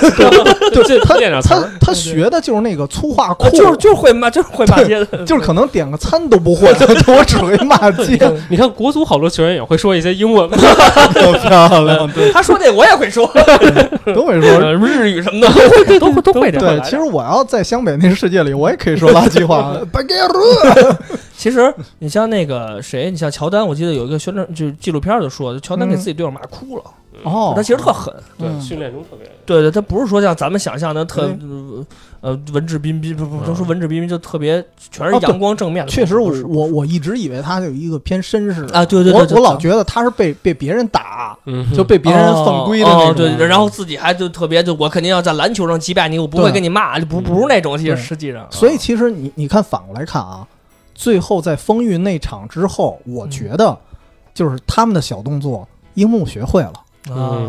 [0.71, 8.17] 对，这他他练点词，他学的就是那个粗话库，就是就是会骂，就是会骂街的，就是可能点个餐都不会，我只会骂街，
[8.49, 13.29] 你看国足好多球员也会说一些英文漂亮，对，他说这我也会说，
[14.15, 14.49] 都会说。
[14.53, 15.99] 呃日语什么的。
[15.99, 16.78] 都会都会都会这样。
[16.78, 19.76] 对，其实我要在湘北那个世界里，我也可以说垃圾话。
[21.36, 26.84] 其实你像那个谁，你像乔丹，我记得有一个宣传就是纪录片就说，乔丹给自己队友骂哭了，
[27.23, 28.13] 哦，他其实特狠。
[28.38, 31.30] 对，嗯训练中特别对对，他不是说像咱们想象的特
[32.21, 35.91] 呃文质彬彬，不不都说文质彬彬就特别全是阳光正面的。
[35.91, 41.71] 确实我，我我一直以为他有一个偏绅士啊对对对我我老觉得他是被被别人打，嗯。
[41.73, 43.10] 就被别人犯规的那种。
[43.10, 47.78] 哦对对，然后自己还就特别就我肯定要在篮球上击败你，我不会跟你骂，就不不是那种。
[47.78, 50.47] 其实实际上，所以其实你你看反过来看啊，
[50.93, 53.78] 最后在风玉那场之后，我觉得
[54.34, 56.73] 就是他们的小动作，樱木学会了，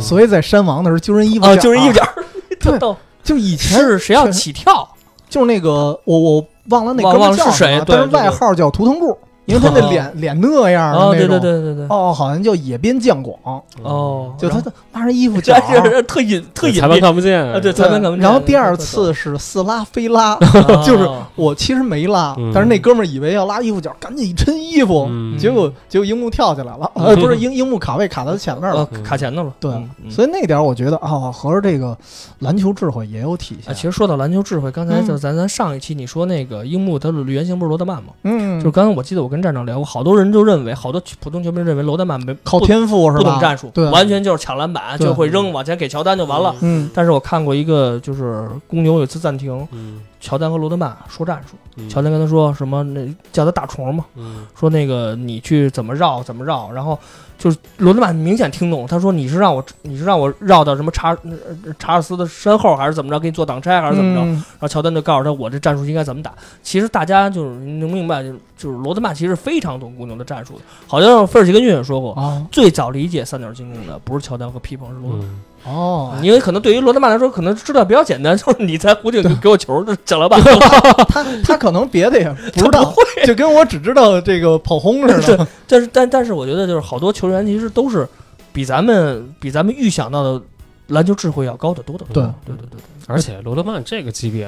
[0.01, 2.03] 所以在山王的时候救人衣服啊，角就是一角，
[2.61, 2.95] 特对。
[3.23, 4.87] 就以前是谁要起跳？
[5.31, 11.41] 就是那个我我忘了那忘哥们儿忘了是谁叫什么但是外号叫图腾柱，因为他那 脸脸那样的哦，对那种。
[11.41, 13.37] 对对对对，哦，好像叫野边将广，
[13.83, 15.91] 哦，就他然后的拉上衣服角这。
[15.91, 28.87] 是 特隐特隐裁判蔽看不见啊，对，对裁判看不见然后第二次是似拉非拉，哦就是我其实没拉嗯，但是那哥们儿以为要拉衣服角，赶紧一抻衣服，嗯结果结果樱木跳起来了，呃，不是樱樱木卡位卡在前面呃了。
[29.05, 29.53] 卡前头了。
[29.61, 29.71] 对
[30.11, 31.97] 所以那点儿我觉得啊，合着这个
[32.41, 33.75] 篮球智慧也有体啊，现。
[33.75, 38.11] 其实说到篮球智慧，刚才嗯就咱咱上一期你说那个樱木他的原型不是罗德曼吗？
[38.23, 43.25] 嗯，就是刚才我记得我跟站长聊过，好多人就认为，好多普通球迷认为罗德曼没靠天赋是吧？
[43.25, 46.55] 不懂战术，对，完全就是抢篮板，就会扔，往前给乔丹就完了。
[46.61, 56.99] 嗯但是我看过一个，就是公牛有一次暂停，嗯乔丹和罗德曼说战术，嗯乔丹跟他说什么，那叫他打虫嘛，嗯说那个你去怎么绕怎么绕，然后
[57.37, 64.23] 就是罗德曼明显听懂，他说你是让我你是让我绕到什么查呃查尔斯的身后，还是怎么着，给你做挡拆，还是怎么着？
[64.23, 66.33] 嗯然后乔丹就告诉他我这战术应该怎么打。
[66.63, 72.15] 其实大家就是能明白，就是就是罗德曼其实非常懂公牛的战术的，好像费尔奇根逊也说过。
[72.15, 75.29] 啊最早理解三角进攻的不是乔丹和皮蓬，是罗德曼。
[75.67, 80.39] 嗯哦，因为可能对于罗德曼来说，可能知道比较简单， 就是你在湖顶给我球，就行了吧。
[81.09, 82.95] 他他可能别的也 不知道，
[83.27, 85.47] 就跟我只知道这个跑轰似的。
[85.67, 88.07] 但是但但是我觉得就是好多球员其实都是
[88.53, 90.41] 比咱们比咱们预想到的
[90.89, 92.23] 篮球智慧要高得多得多。
[92.23, 94.47] 对对对对对，而且罗德曼这个级别，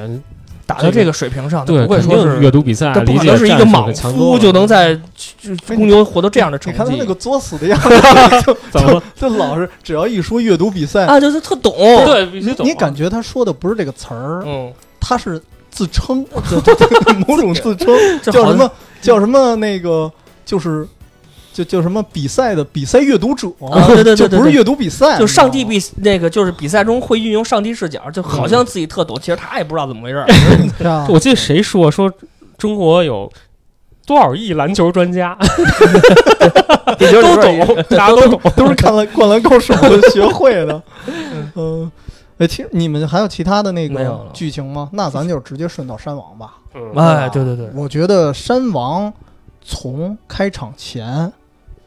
[0.67, 4.99] 打到这个水平上，他对，不会肯定说是阅读比赛，他不可能是一个莽夫就能在
[5.69, 6.79] 公牛获得这样的成绩。
[6.79, 7.89] 你看他那个作死的样子，
[8.45, 9.03] 就怎么了？
[9.15, 11.73] 就老是只要一说阅读比赛，啊，就是特懂。
[12.05, 12.69] 对，必须懂啊。
[12.69, 16.27] 你感觉他说的不是这个词儿，嗯，他是自称
[17.29, 20.11] 某种自称，叫什么叫什么那个
[20.45, 20.87] 就是。
[21.57, 30.27] 就就什么比赛的比赛阅读者，啊对对对就不是阅读比赛，就上帝比比那个就是比赛中会运用上帝视角，就好像自己特懂，其实他也不知道怎么回事儿。
[30.87, 32.12] 啊，我记得谁说说
[32.59, 33.33] 中国有
[34.05, 35.35] 多少亿篮球专家，
[36.99, 38.40] 都都懂，大家都懂。
[38.55, 39.73] 都是看了 《灌篮高手》
[40.12, 40.83] 学会的。
[41.57, 41.90] 嗯，
[42.37, 44.90] 哎，其实你们还有其他的那个剧情吗？
[44.92, 46.57] 那咱就直接顺到山王吧。
[46.75, 49.11] 嗯哎，对对对，我觉得山王
[49.62, 51.33] 从开场前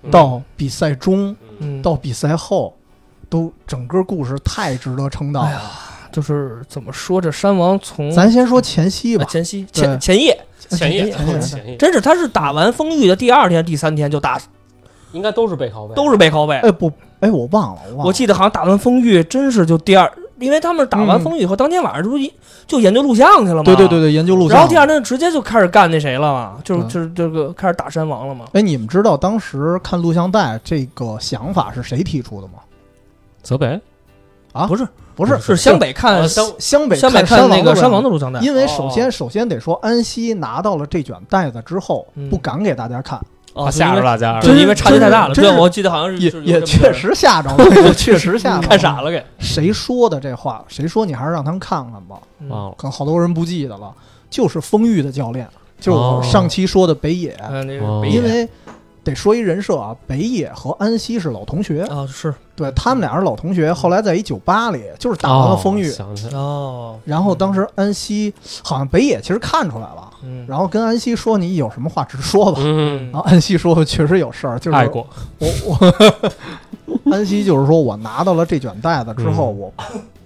[0.10, 2.74] 到比赛中嗯，到比赛后，
[3.30, 5.72] 都整个故事太值得称道哎呀了。
[6.12, 14.42] 就是怎么说，这山王从咱先说前夕吧，啊前夕前前夜，前夜前夜前夜真是他是打完风玉的第二天、第三天就打，
[15.12, 16.56] 应该都是背靠背，都是背靠背。
[16.56, 18.04] 哎不，哎我忘了，我忘了。
[18.06, 22.32] 我记得好像打完风玉，真是就第二，因为他们打完风雨以后，当天晚上就一
[22.68, 23.64] 就研究录像去了嘛。
[23.64, 24.00] 对对对。
[24.00, 24.58] 对，研究录像。
[24.58, 28.46] 然后第二天直接就开始干那谁了嘛，就是嗯就是这个开始打山王了嘛。
[28.54, 32.54] 哎，你们知道当时看录像带这个想法是谁提出的吗？
[33.42, 33.80] 泽北
[34.52, 43.20] 啊不是不是，是湘北看啊湘湘北湘北看看那个山山王的录像带，因为哦首先首先得说，安西拿到了这卷带子之后，嗯不敢给大家看，
[43.54, 44.42] 哦吓着大家了。
[44.42, 45.34] 对，因为差距太大了。
[45.34, 48.68] 对，我记得好像是也也确实吓着了， 也确实吓着了。
[48.68, 49.24] 看傻了给。
[49.40, 50.64] 谁说的这话？
[50.68, 52.18] 谁说你还是让他们看看吧？
[52.50, 53.94] 啊，可能好多人不记得了，
[54.30, 55.48] 就是丰裕的教练，
[55.80, 57.36] 就是我哦上期说的北野
[58.12, 58.48] 因为
[59.10, 62.34] 得说一人设啊，北野和安西是老同学，啊是。
[62.56, 65.90] 对他们俩是老同学，后来在一酒吧里就是打完了丰裕
[66.34, 72.60] 哦，然后当时安西好像北野其实看出来了，嗯，然后跟安西说你有什么话直说吧。
[72.62, 73.10] 嗯。
[73.12, 75.08] 然，后安西说确实有事儿，就是爱过，
[75.40, 75.94] 我我
[77.16, 79.58] 安西就是说我拿到了这卷袋子之后，嗯。
[79.58, 79.74] 我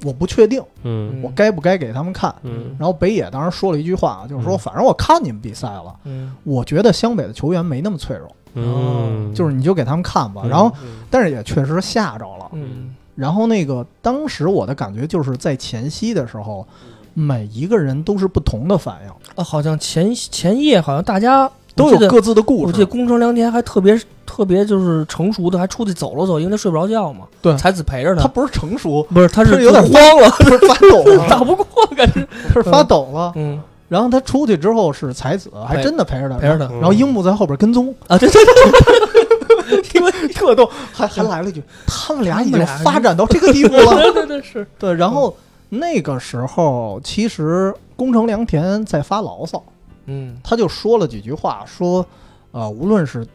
[0.04, 1.22] 我不确定嗯。
[1.24, 2.34] 我该不该给他们看。
[2.44, 2.76] 嗯。
[2.78, 4.60] 然后北野当时说了一句话，就是说嗯。
[4.60, 6.36] 反正我看你们比赛了，嗯。
[6.44, 10.42] 我觉得湘北的球员没那么脆弱，嗯，就是你就给他们看吧。
[10.46, 10.50] 嗯。
[10.50, 10.72] 然后
[11.10, 12.50] 但是也确实吓着了。
[12.54, 12.96] 嗯。
[13.16, 16.68] 然后那个当时我的感觉就是在前夕的时候，
[17.14, 22.66] 每一个人都是不同的反应，啊，好像前前夜好像大家都有各自的故事。
[22.68, 27.26] 我记得宫城良田还特别特别就是成熟的，还出去走了走，因为他睡不着觉嘛。
[27.42, 32.26] 对才子陪着他他不是成熟，不是，他是有点慌了，不是发抖了 打，不过，感觉。
[32.54, 33.32] 是发抖了。
[33.36, 33.60] 嗯，
[33.90, 43.96] 然后他出去之后是才子，还真的陪着他，陪着他嗯然后樱木在后边跟踪，啊，对对对， 因为特逗，还还来了一句：“他们俩已经发展到这个地步了。
[43.96, 45.36] 对对对是，”对，然后
[45.70, 49.64] 那个时候其实宫城良田在发牢骚，
[50.06, 52.06] 嗯他就说了几句话，说
[52.52, 53.26] 呃，无论是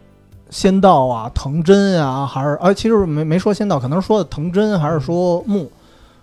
[0.51, 5.71] 仙道啊、藤真啊，还是啊，其实没没说仙道，可能说的藤真还是说木，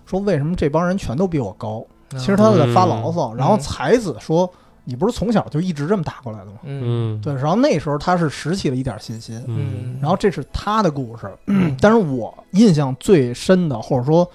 [0.04, 1.84] 说为什么这帮人全都比我高？
[2.10, 3.34] 其实他在发牢骚。
[3.34, 4.48] 嗯然后才子说
[4.84, 9.42] ：“你不是从小就一直这么打过来的吗？”嗯嗯对，然后那时候他是拾起了一点信心。
[9.48, 11.28] 嗯，然后这是他的故事，
[11.80, 14.28] 但是我印象最深的，或者说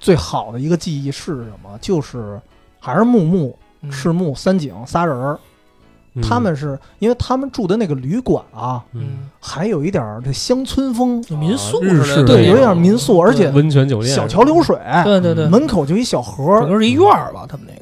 [0.00, 1.78] 最好的一个记忆是什么？
[1.82, 2.40] 就是
[2.80, 5.38] 还是木木、嗯赤木、三井仨人儿，
[6.22, 17.72] 他们是因为他们住的那个旅馆啊，嗯还有一点儿这乡村风，民宿日式似的，对，那有点民宿，而且温泉酒店小桥流水，对对对，门口就一小河儿，整个是一院儿吧，他们那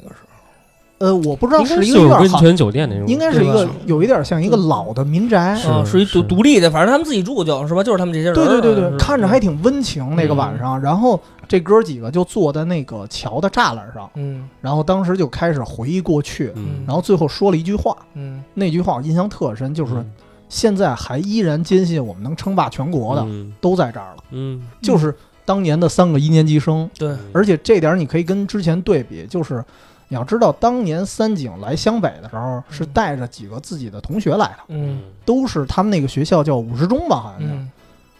[1.01, 10.15] 呃，我不知道是一就是温个院儿哈，泉酒店那种，应该是一个有一点像一个老的民宅，是啊，是一独独立的，反正他们自己住就是吧，就是他们这些人，对对对对，看着还挺温情。
[10.15, 20.11] 那个嗯晚上，然后这哥几个就坐在那个桥的栅栏上，嗯然后当时就开始回忆过去，嗯，然后最后说了一句话，嗯那句话我印象特深，就是嗯
[20.49, 26.89] 现在还依然坚信我们能称霸全国的嗯都在这儿了，嗯就是当年的三个一年级生。
[26.97, 29.63] 对，而且这点你可以跟之前对比，就是
[30.11, 37.47] 你要知道，当年三井来湘北的时候是带着几个自己的同学来的，嗯都是他们那个学校叫五十中吧，好像是。
[37.53, 37.71] 嗯，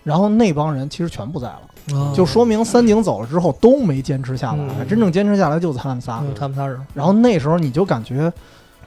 [0.01, 1.61] 然后那帮人其实全不在了。
[1.93, 6.19] 哦就说明三井走了之后都没坚持下来，嗯真正坚持下来就他们仨。
[6.21, 8.31] 嗯他们仨人，然后那时候你就感觉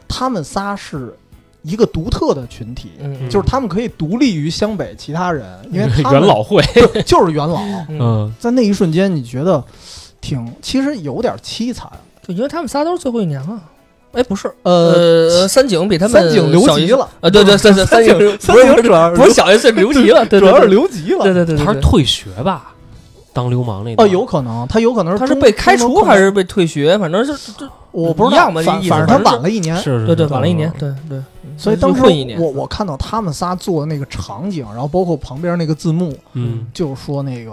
[0.08, 1.14] 他们仨是
[1.60, 6.62] 一个独特的群体，嗯就是他们可以独立于湘北其他人， 因为他们元老会，
[7.04, 7.60] 就是元老。
[7.90, 9.62] 嗯，嗯在那一瞬间，你觉得
[10.22, 11.90] 挺其实有点凄惨。
[12.26, 13.60] 就因为他们仨都是最后一年了。
[14.12, 14.72] 哎，不是，呃，
[15.42, 21.24] 呃，三井比他们三井留小一岁级了，啊，对对，三三 三井三井主要不是小一岁留级了，对，主要是留级了。
[21.24, 22.72] 对对对他是退学吧？
[23.32, 26.96] 当流氓那哦，有可能他有可能他是被开除还是被退学？
[26.96, 31.20] 反正是这我不知道，反反正他晚了一年，是是，对对，是晚了一年，对对，
[31.58, 37.50] 所以当时混一年，我我看到他们仨做的那个场景，然后包括旁边那个字幕，嗯，就说那个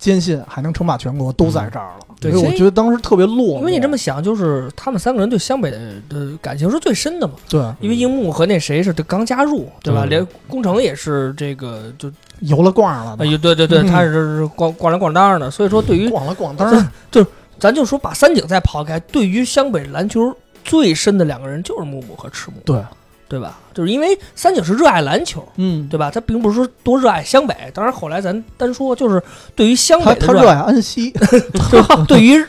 [0.00, 2.06] 坚信还能称霸全国都在这儿了。
[2.18, 3.58] 对所以我觉得当时特别落寞。
[3.58, 5.78] 因为你这么想，就是他们三个人对湘北的
[6.08, 7.34] 的感情是最深的嘛。
[7.48, 10.04] 对因为樱木和那谁是刚加入，对吧？
[10.04, 15.50] 嗯连宫城也是这个，就游了逛了哎的，呦，对对对，嗯他是是逛逛人逛当的。
[15.50, 17.24] 所以说，对于逛了逛，当就
[17.58, 20.34] 咱就说把三井再抛开，对于湘北篮球
[20.64, 22.82] 最深的两个人就是木木和赤木，对，
[23.30, 23.60] 对吧？
[23.72, 26.10] 就是因为三井是热爱篮球，嗯，对吧？
[26.10, 27.54] 他并不是说多热爱湘北。
[27.72, 29.22] 当然，后来咱单说，就是
[29.54, 31.14] 对于湘他他热北的热爱，爱安西，
[32.08, 32.44] 对于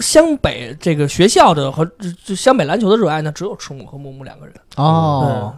[0.00, 4.54] 湘北这个学校的和这这湘北篮球的热爱呢，只有赤木和木木两个人。
[4.76, 5.54] 哦，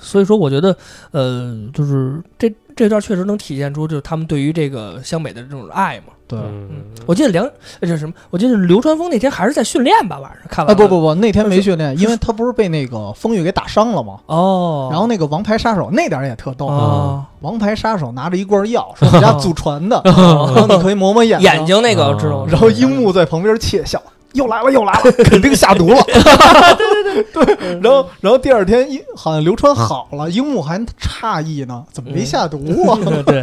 [0.00, 0.76] 所以说，我觉得，
[1.12, 6.12] 呃，就是这这段确实能体现出，就是他们对于这个湘北的这种爱嘛。
[6.28, 6.38] 对。
[6.38, 6.68] 嗯，
[7.06, 7.52] 我记得梁呃
[7.82, 8.12] 这是什么？
[8.30, 10.76] 我记得流川枫那天还是在训练吧，晚上看完啊。
[10.76, 14.18] 不不不，那天没训练，因为他不是被那个风雨给打伤了吗？
[14.26, 21.64] 哦，然后那个王牌杀手那点儿也特逗，哦，王牌杀手拿着一罐药，说我家祖传的，然哦后你可以抹抹眼 眼。
[21.66, 22.46] 睛那个知道。
[22.46, 24.02] 然后樱木在旁边窃笑，
[24.36, 26.00] 又来了又来了， 肯定下毒了。
[26.04, 26.14] 对
[27.02, 27.46] 对对。
[27.56, 32.58] 对， 然后然后第二天樱好像流川好了，樱木还诧异呢，怎么没下毒
[32.88, 32.98] 啊？
[33.26, 33.40] 对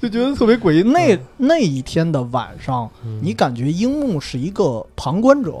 [0.00, 0.82] 就觉得特别诡异。
[0.82, 3.18] 那那一天的晚上，嗯。
[3.20, 5.52] 你感觉樱木是一个旁观者，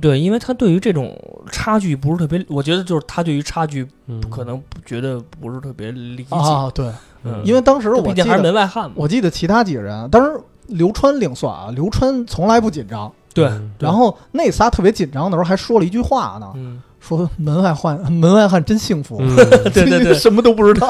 [0.00, 1.18] 对，因为他对于这种
[1.50, 4.20] 差距不是特别，我觉得就是他对于差距嗯。
[4.30, 6.86] 可能不觉得不是特别理解，啊，对，
[7.24, 7.40] 嗯。
[7.44, 8.92] 因为当时我记毕竟还是得门外汉嘛。
[8.96, 19.34] 我记得其他几个人，当时刘川另算啊，刘川从来不紧张，对嗯然后那仨特别紧张的时候还说了一句话呢，嗯，说门外汉 门外汉真幸福，嗯
[19.72, 20.14] 对对 对。
[20.14, 20.88] 什么都不知道，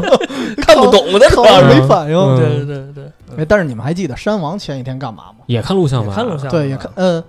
[0.62, 2.16] 看不懂的没反应。
[2.16, 2.36] 嗯。
[2.38, 3.04] 对对对对，
[3.38, 5.44] 哎，但是你们还记得山王前一天干嘛吗？
[5.46, 7.22] 也看录像吧，看录像对，也看呃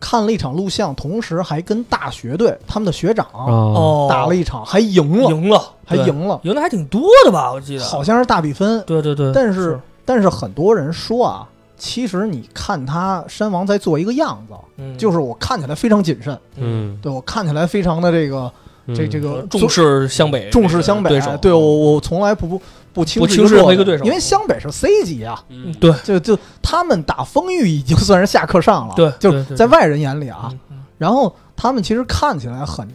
[0.00, 7.52] 看了一场录像，同时还跟大学队他们的学长哦，哦，打了一场，还赢了，赢了，还赢了，赢的还挺多的吧？
[7.52, 7.84] 我记得。
[7.84, 8.82] 好像是大比分。
[8.86, 9.78] 对对对，但是。
[10.02, 11.46] 但是很多人说啊，
[11.80, 14.96] 其实你看他山王在做一个样子，嗯。
[14.98, 18.52] 就是我看起来非常谨慎，嗯，对我看起来非常的这个
[18.94, 22.62] 这这个重视湘北，重视湘北对手，对我我从来不不
[22.92, 24.04] 不轻视不轻视任何一个对手。
[24.04, 25.92] 因为湘北是 C 级啊，嗯，对。
[26.04, 30.52] 就就他们打风域已经算是下课上了，对就在外人眼里啊，
[30.98, 32.86] 然后他们其实看起来很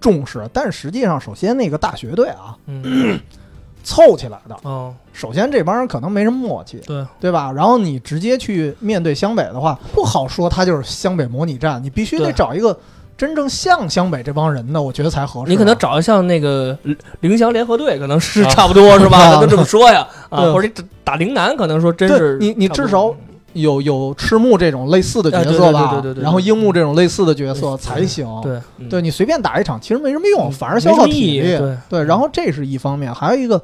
[0.00, 3.18] 重视，但是实际上，首先那个大学队啊嗯
[3.88, 7.02] 凑起来的，嗯，首先这帮人可能没什么默契，对。
[7.18, 7.50] 对吧？
[7.50, 12.78] 然后你直接去面对湘北的话，不好说他就是湘北模拟战，你必须得找一个
[13.16, 15.50] 真正像湘北这帮人的，我觉得才合适啊。
[15.50, 16.76] 你可能找一像那个
[17.20, 18.50] 凌翔联合队，可能是啊。
[18.50, 19.16] 差不多是吧？
[19.18, 23.14] 啊咱就这么说呀，啊，或者你打陵南，可能说真是你你至少
[23.54, 28.26] 有有赤木这种类似的角色吧，对对对对对对然后樱木这种类似的角色才行。
[28.42, 28.88] 对嗯。
[28.88, 31.56] 对你随便打一场，其实没什么用，嗯反而消耗体力。
[31.56, 31.76] 对。
[31.88, 33.60] 对，然后这是一方面，还有一个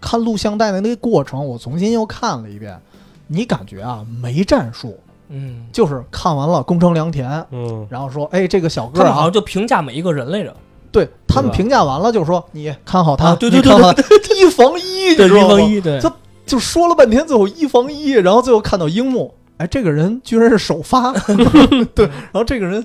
[0.00, 2.78] 看录像带的那个过程，我重新又看了一遍，
[3.26, 10.54] 你感觉啊没战术，嗯，就是看完了宫城良田，嗯，然后说，哎，这个小哥啊他们好像，就评价每一个人来着，
[10.90, 14.02] 对他们评价完了就说你看好他，啊对对对你看好他
[14.34, 15.98] 一防一，对一防一，对。
[15.98, 16.12] 这
[16.52, 21.10] 就说了半天，最后一防一，然后最后看到樱木，哎，这个人居然是首发，
[21.96, 22.84] 对，然后这个人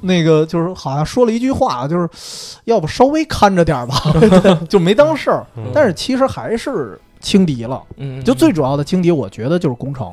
[0.00, 2.08] 那个就是好像说了一句话，就是
[2.64, 3.94] 要不稍微看着点吧，
[4.68, 5.46] 就没当事儿。
[5.56, 5.70] 嗯。
[5.72, 10.12] 但是其实还是轻敌了，嗯，就最主要的轻敌，我觉得就是宫城，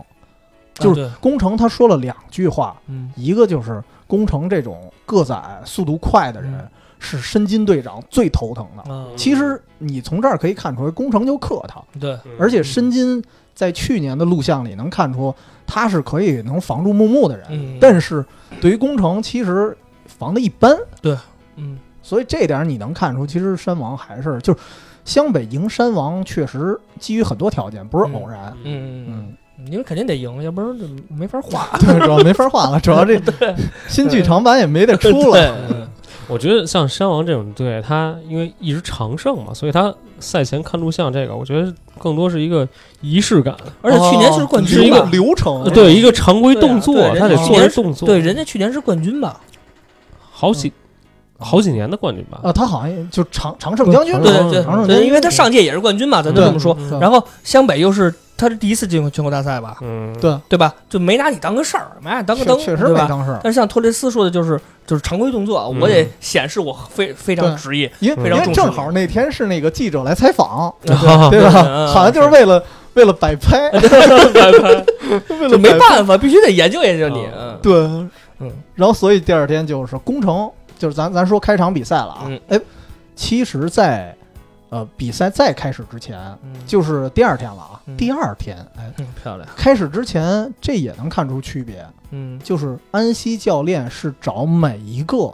[0.76, 1.10] 就是对。
[1.20, 3.12] 宫城他说了两句话，嗯。
[3.16, 6.70] 一个就是宫城这种个子矮、速度快的人嗯
[7.04, 8.92] 是申金队长最头疼的。
[8.92, 11.80] 啊，其实你从这儿可以看出来，宫城就克他。
[12.00, 13.22] 对，而且申金
[13.54, 15.36] 在去年的录像里能看出
[15.68, 18.26] 他是可以能防住木木的人，嗯，但是
[18.62, 19.78] 对于工程其实
[20.08, 21.16] 防的一般，对。
[21.58, 21.78] 嗯。
[22.02, 24.60] 所以这点你能看出，其实山王还是就是
[25.06, 28.52] 湘北赢山王确实基于很多条件，不是偶然。
[28.64, 29.06] 嗯。
[29.08, 31.70] 嗯，嗯，因为肯定得赢，要不然就没法画。
[31.80, 33.22] 对，主要没法画了，主要这
[33.88, 35.56] 新剧场版也没得出了。
[35.70, 35.88] 嗯
[36.28, 42.68] 我觉得像山王这种队，他因为一直常胜嘛，所以他赛前看录像这个，我觉得更多是一个
[43.02, 45.04] 仪式感，而且去年是冠军是一个？
[45.12, 49.42] 流程，对一个常规动作他得做动作，对，人家去年是冠军吧？
[50.32, 50.72] 好几
[51.38, 56.78] 好几年的冠军吧，啊，他好像就常常胜将军，对对对对，常胜将军，因为他上届也是冠军嘛，咱就这么说。
[57.02, 58.14] 然后湘北又是
[58.44, 59.78] 他是第一次进入全国大赛吧？
[59.82, 60.74] 嗯，对，对吧？
[60.90, 63.04] 就没拿你当个事儿，没拿你当个灯，确确实对吧？
[63.04, 70.96] 没当事儿，但是像托雷斯说的，就是就是常规动作，嗯我得显示我非非常职业，因为因为正好那天是那个记者来采访，对
[71.32, 71.64] 对吧？
[71.66, 72.64] 嗯 好像就是为了
[72.94, 77.28] 为了摆拍， 为就了摆没办法，必须得研究研究你。
[77.62, 77.74] 对，
[78.40, 82.60] 嗯然后所以第二天就是攻城，就是咱咱说开场比赛了啊嗯，哎，
[83.16, 84.14] 其实在，
[84.74, 95.32] 呃比赛再开始之前，嗯就是第二天了啊，嗯第二天，哎，嗯漂亮，开始之前这也能看出区别，嗯就是安西教练是找每一个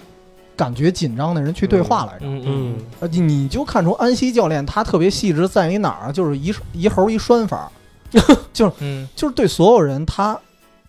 [0.58, 2.26] 感觉紧张的人去对话来着。
[2.26, 2.76] 嗯
[3.10, 6.12] 你你就看出安西教练他特别细致在于哪儿啊？
[6.12, 7.72] 就是一一猴一拴法，
[8.82, 10.38] 嗯就是对所有人他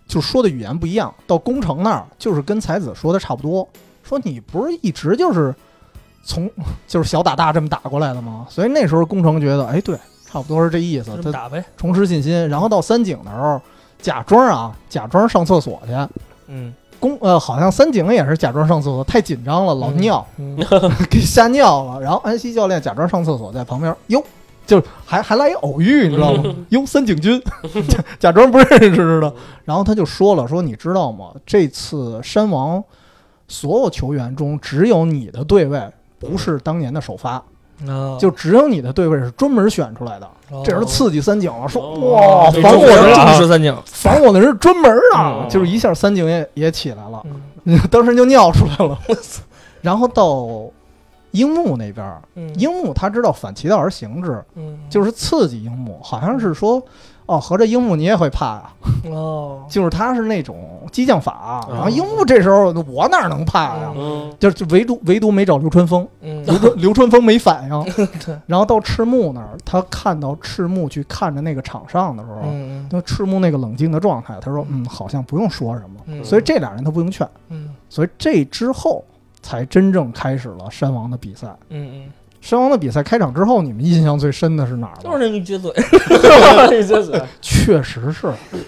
[0.09, 1.14] 就说的语言不一样。
[1.24, 3.68] 到工程那儿就是跟才子说的差不多，
[4.03, 5.55] 说你不是一直就是
[6.22, 6.50] 从
[6.86, 8.46] 就是小打大这么打过来的吗？
[8.48, 9.96] 所以那时候宫城觉得，哎，对，
[10.30, 13.60] 差不多是这意思他打呗，重拾信心，然后到三井的时候，
[14.00, 15.92] 假装啊，假装上厕所去。
[16.48, 20.54] 嗯宫呃，好像三井也是假装上厕所，太紧张了，老尿，嗯
[21.08, 21.98] 给吓尿了。
[21.98, 24.22] 然后安西教练假装上厕所，在旁边，哟，
[24.66, 26.54] 就还还来一偶遇，你知道吗？
[26.68, 27.42] 哟，三井君，
[27.88, 29.32] 假假装不认识似的。
[29.64, 31.30] 然后他就说了，说你知道吗？
[31.46, 32.84] 这次山王
[33.48, 35.82] 所有球员中，只有你的对位
[36.20, 37.42] 不是当年的首发，
[37.88, 40.30] 啊，就只有你的对位是专门选出来的。
[40.64, 41.98] 这人刺激三井了，说哦。
[42.10, 45.48] 哇，防我的人重视三井，防我的人是专门的，嗯。
[45.48, 47.24] 就是一下三井也也起来了，
[47.64, 47.78] 嗯。
[47.90, 48.98] 当时就尿出来了。
[49.80, 50.46] 然后到
[51.30, 52.22] 樱木那边
[52.58, 54.78] 樱木他知道反其道而行之，嗯。
[54.90, 56.82] 就是刺激樱木，好像是说，
[57.30, 58.70] 哦，合着樱木你也会怕呀、
[59.12, 63.92] 哦， 就是他是那种激将法，然后樱木这时候我哪能怕呀？
[63.96, 67.84] 嗯就就唯独唯独没找流川枫，嗯流川流川枫没反应。
[68.26, 76.00] 对，然后到赤木那儿，他看到赤木去看着那个场上的时候，嗯那赤木那个冷静的状态，他说：“嗯，好像不用说什么。
[76.06, 79.04] 嗯所以这俩人他不用劝，嗯所以这之后
[79.40, 81.46] 才真正开始了山王的比赛。
[81.68, 85.18] 嗯嗯，山王的比赛开场之后，你们印象最深的是哪儿就是吗？
[85.20, 88.61] 那个撅嘴，确实是嗯，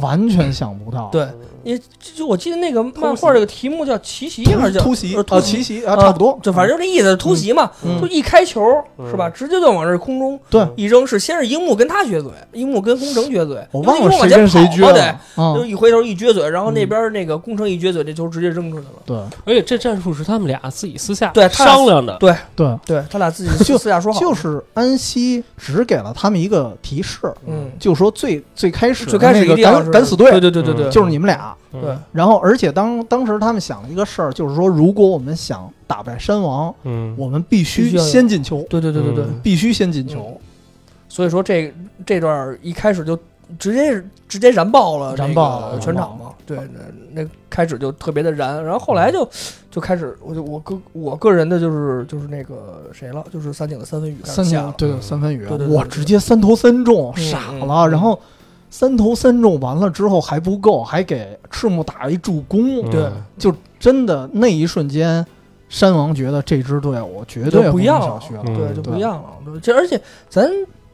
[0.00, 1.08] 完全想不到。
[1.10, 1.26] 对，
[1.64, 1.84] 也就
[2.16, 8.00] 就我记得那个漫画这个题目叫奇袭还是叫突袭啊，呃突奇袭啊，啊差不多，就反正就这意思，突袭嘛，嗯。
[8.00, 8.62] 就一开球
[8.98, 9.08] 嗯。
[9.10, 10.66] 是吧，直接就往这空中对。
[10.76, 18.92] 一扔，是先是樱木跟他撅嘴，樱木跟宫城撅嘴，我忘了谁跟谁撅得就，一回头一撅嘴，然后那边那个宫城一撅嘴，这球直接扔出去了。
[19.06, 19.16] 对。
[19.44, 22.70] 而且这战术是他们俩自己私下对商量的，对，对。
[22.86, 31.56] 对他俩自己 就私下说好，就是安西只给了他们一个提示，嗯，就说最最开始最开始那个一定要是敢敢死队，对对对对对，就是你们俩。
[31.72, 31.80] 嗯。
[31.80, 39.40] 对，然后，而且当当时他们想了一个事儿，就是说，如果我们想打败山王，嗯，我们必必须先进球，对对对对对，嗯。
[39.42, 40.40] 必须先进球。
[41.08, 41.72] 所以说这
[42.06, 43.18] 这段一开始就
[43.58, 46.56] 直接直接燃爆了燃爆了全场嘛，对，
[47.12, 49.28] 那那开始就特别的燃，然后后来就
[49.72, 57.74] 就开始，我就我个我个人的就是就是那个谁了，就是三井的三分雨三始下了，分对对三分雨我直接三投三中，嗯傻嗯了。
[57.88, 57.90] 嗯。
[57.90, 58.16] 然后
[58.70, 62.90] 三投三中完了之后还不够，还给赤木打了一助攻，嗯。
[62.90, 63.10] 对。
[63.36, 65.24] 就真的那一瞬间，
[65.68, 68.20] 山王觉得这支队伍绝对不一样了。
[68.44, 69.30] 对，就不一样了。
[69.44, 70.50] 对，这而且咱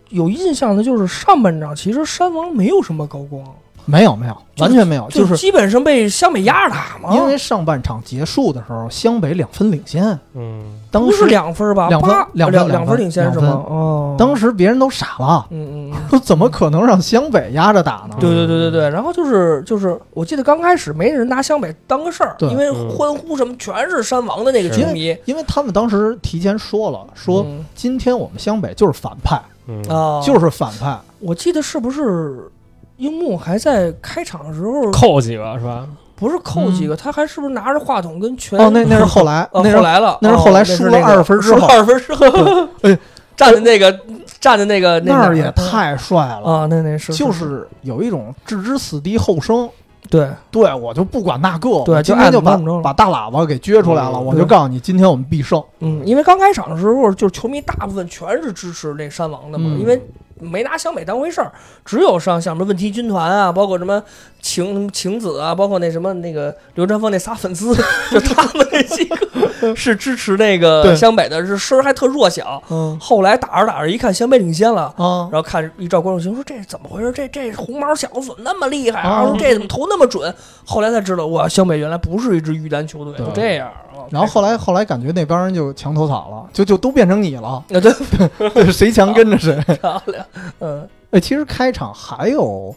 [0.08, 3.44] 有印象的就是上半场，其实山王没有什么高光，
[3.86, 7.14] 没有没有，完全没有，就是基本上被湘北压着打嘛。
[7.14, 10.80] 因为上半场结束的时候，湘北两分领先，嗯。
[10.90, 11.88] 当不是时两分吧？
[11.88, 13.64] 两分八两分两分两分领先是两吗？
[13.68, 16.08] 哦，当时别人都傻了，嗯嗯嗯。
[16.08, 18.16] 说 怎么可能让湘北压着打呢？
[18.18, 22.48] 对对对对对，然后就是就是，我记得刚开始没人拿湘北当个事儿，对。
[22.48, 22.88] 因为嗯。
[22.90, 27.64] 欢呼什么全是山王的那个是球迷，因为他们当时提前说了，说嗯。
[27.74, 29.82] 今天我们湘北就是反派，嗯。
[29.88, 30.98] 啊，就是反派。
[31.18, 32.50] 我记得是不是
[32.98, 35.86] 樱木还在开场的时候扣几个是吧？
[36.14, 42.98] 不是扣几个，他还是不是拿着话筒跟全哦，那那是后来， 哦那是后来了，那是后来哦输了二分之后输了二分之后，哎，
[43.36, 44.00] 站的那个
[44.40, 49.68] 站的那个那儿也太帅了，啊，那那是就是有一种置之死地后生。
[50.08, 55.60] 对对，我就不管那个，对今天就把把大喇叭给撅出来了，嗯我就告诉你，今天我们必胜。
[55.80, 60.00] 嗯，因为刚开场的时候，就是球迷大部分全是支持那山王的嘛，嗯因为
[60.40, 61.50] 没拿湘北当回事儿，
[61.84, 64.02] 只有上像什么问题军团啊，包括什么
[64.40, 67.74] 晴晴子啊，包括那什么那个刘传峰那仨粉丝，
[68.12, 72.62] 就他们那几个是支持那个湘北的，是声儿还特弱小。
[72.70, 74.82] 嗯后来打着打着，一看湘北领先了。
[74.96, 77.10] 啊然，后看一照观众席，说这怎么回事？
[77.12, 79.10] 这这红毛小子怎么那么厉害啊？
[79.10, 80.32] 啊说这怎么投那么准？
[80.64, 83.70] 后来才知道，哇，湘北原来不是一支预单球队，对就这样。
[83.96, 89.56] 啊然后后来后来感觉那帮人就墙头草了，就就都变成你了，啊，对，对， 谁强跟着谁。
[89.80, 90.24] 漂亮，
[90.60, 90.88] 嗯。
[91.12, 92.74] 哎，其实开场还有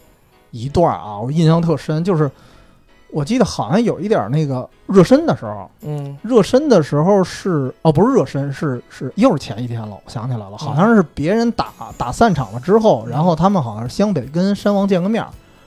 [0.50, 2.30] 一段啊，我印象特深，就是
[3.10, 6.16] 我记得好像有一点那个热身的时候，嗯。
[6.22, 15.24] 热身的时候是哦，不是热身，是是又是前一天了，我想起来了，好像是别人打打散场了之后，然后他们好像是湘北跟山王见个面，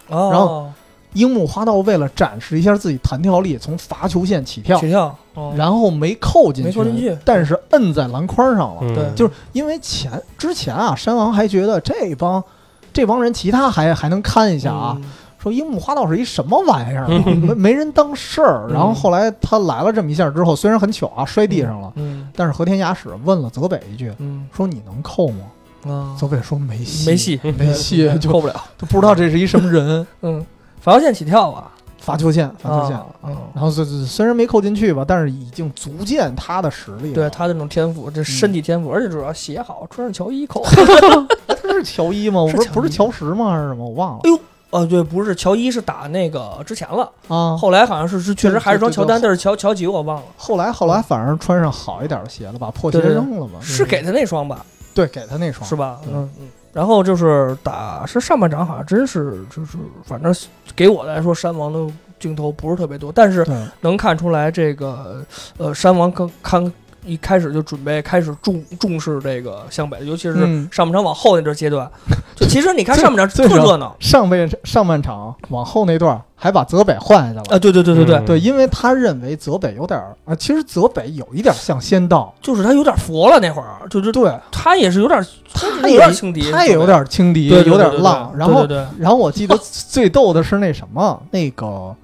[0.07, 0.71] 哦，然后
[1.13, 8.81] 樱木花道为了展示一下自己弹跳力，从罚球线起跳，起跳，哦然后没扣进去，没扣进去但是摁在篮筐上了。
[8.81, 12.43] 嗯对就是因为前之前啊，山王还觉得这帮
[12.91, 15.03] 这帮人其他还还能看一下啊，嗯
[15.41, 18.65] 说樱木花道是一什么玩意儿没没人当事儿。
[18.69, 25.45] 嗯然后后来他来了这么一下之后，虽然很糗啊，摔地上了，嗯但是和田雅史问了泽北一句，嗯说你能扣吗？
[25.85, 28.53] 啊，泽北说没戏，没戏，没戏， 就扣不了。
[28.77, 30.07] 都不知道这是一什么人。
[30.23, 30.45] 嗯，
[30.83, 32.97] 罚球线起跳啊，罚球线，罚球线。
[32.97, 37.15] 啊嗯然后虽虽然没扣进去吧，但是已经足见他的实力了。
[37.15, 40.61] 对他这种天赋，这身体天赋，而且主要鞋好，穿上乔伊扣。
[41.47, 42.41] 他是乔伊吗？
[42.41, 43.51] 我不是是乔伊不是乔什吗？
[43.51, 43.85] 还是什么？
[43.85, 44.39] 我忘了哎呦，
[44.71, 47.55] 呃，对，不是乔伊是打那个之前了，啊。
[47.55, 53.59] 后来好像是是确实还是双乔丹，但是乔乔几我忘了，后来后来反而穿上好一点的鞋了，把破鞋对对对扔了吧？
[53.61, 56.01] 是给他那双吧，对，给他那双是吧？
[56.07, 56.47] 嗯嗯嗯。
[56.73, 60.35] 然后就是打是上半场，好像真是就是反正
[60.75, 63.45] 给我来说，山王的镜头不是特别多，但是，
[63.81, 65.23] 能看出来这个
[65.57, 66.71] 呃山王刚刚
[67.05, 70.67] 一开始就准备开始重重视这个湘北，尤其是嗯。
[70.71, 71.89] 上半场往后那段阶段，
[72.35, 73.95] 就其实你看上半场特热闹。
[73.99, 77.55] 上半上半场往后那段还把泽北换下来了。
[77.55, 77.59] 啊！
[77.59, 78.25] 对对对对对，嗯。
[78.25, 88.33] 对，因为他认为泽北有点儿啊，其实泽北有一点像仙道，就是他有点佛了那会儿，就是对，他也是有点有他也点轻敌，他也有点轻敌，有点浪。
[88.35, 88.85] 然后对对。
[88.97, 91.95] 然后我记得最逗的是那什么，那个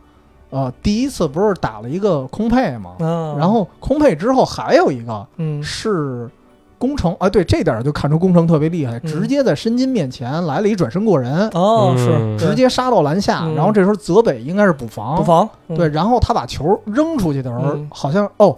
[0.49, 2.95] 呃，第一次不是打了一个空配吗？
[3.37, 6.29] 然后空配之后还有一个嗯是
[6.77, 13.41] 工程啊，对这点儿就看出工程特别厉害，嗯直接在申金面前来了一转身过人，哦是嗯直接杀到篮下。
[13.43, 18.55] 嗯然后这时候泽北应该是补防，补防对，，然后他把球扔出去的时候，嗯好像哦。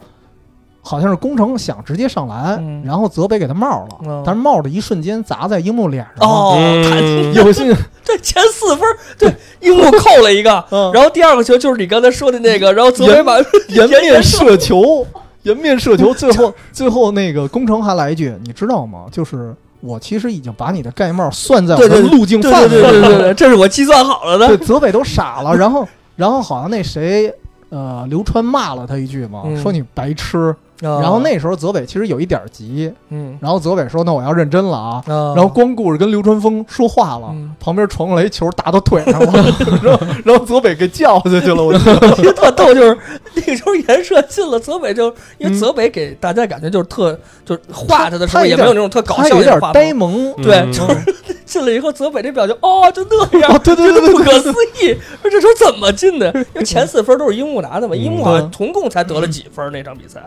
[0.82, 6.36] 好像是工程想直接上篮，嗯然后泽北给他帽了，嗯但是帽的一瞬间砸在樱木脸上了。
[6.36, 6.58] 哦，
[7.36, 7.72] 有幸，
[8.04, 13.38] 这前四分，对樱木扣了一个，嗯然后第二个球就是你刚才说的那个，然后泽北把
[13.70, 15.06] 颜 面射球，
[15.44, 19.06] 颜面射球，最后最后那个工程还来一句，你知道吗？
[19.12, 24.58] 就是我其实已经把你的盖帽算在我对对对的路径对范围了对对对对对，这是我计算好了对，的。
[24.66, 27.32] 泽北都傻了，然后然后好像那谁。
[27.70, 30.54] 呃，刘川骂了他一句嘛，嗯说你白痴。
[30.82, 37.56] 然然后那时候泽北其实有一点急，嗯，然后泽北说：“那我要认真了啊。”然然后光顾着跟流川枫说话了，嗯。
[37.60, 39.32] 旁边传过来一球打到腿上了，
[39.84, 41.64] 然后然后泽北给叫下去了。
[41.64, 42.34] 我觉得。
[42.34, 42.98] 特逗，就是
[43.36, 45.08] 那时候颜射进了，泽北就
[45.38, 49.60] 因为嗯泽北给大家感觉就是特就是画他的时候也没有那种特搞他有点。
[49.74, 50.72] 呆萌，对嗯。
[50.72, 51.16] 就是
[51.46, 54.50] 进了以后，泽北这表情哦，就那样哦，，对对对不可思
[54.82, 56.32] 议，说这球怎么进的？
[56.34, 57.98] 因为前四分都是樱木拿的嘛，嗯。
[57.98, 60.24] 樱木好像总共才得了几分那场比赛，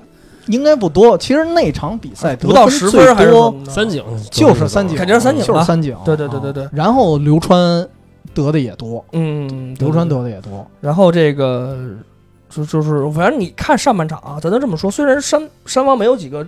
[0.47, 1.17] 应该不多。
[1.19, 3.33] 其实那场比赛得不到十分还是
[3.69, 5.97] 三井就是三井，肯定是三井就是三井。
[6.05, 6.65] 对对对对对。
[6.65, 7.87] 啊然后流川
[8.35, 10.67] 得的也多，嗯，对流川得的也多。
[10.81, 11.77] 然后这个
[12.51, 16.45] 就就是反正你看上半场啊，咱就这么说，虽然山山王没有几个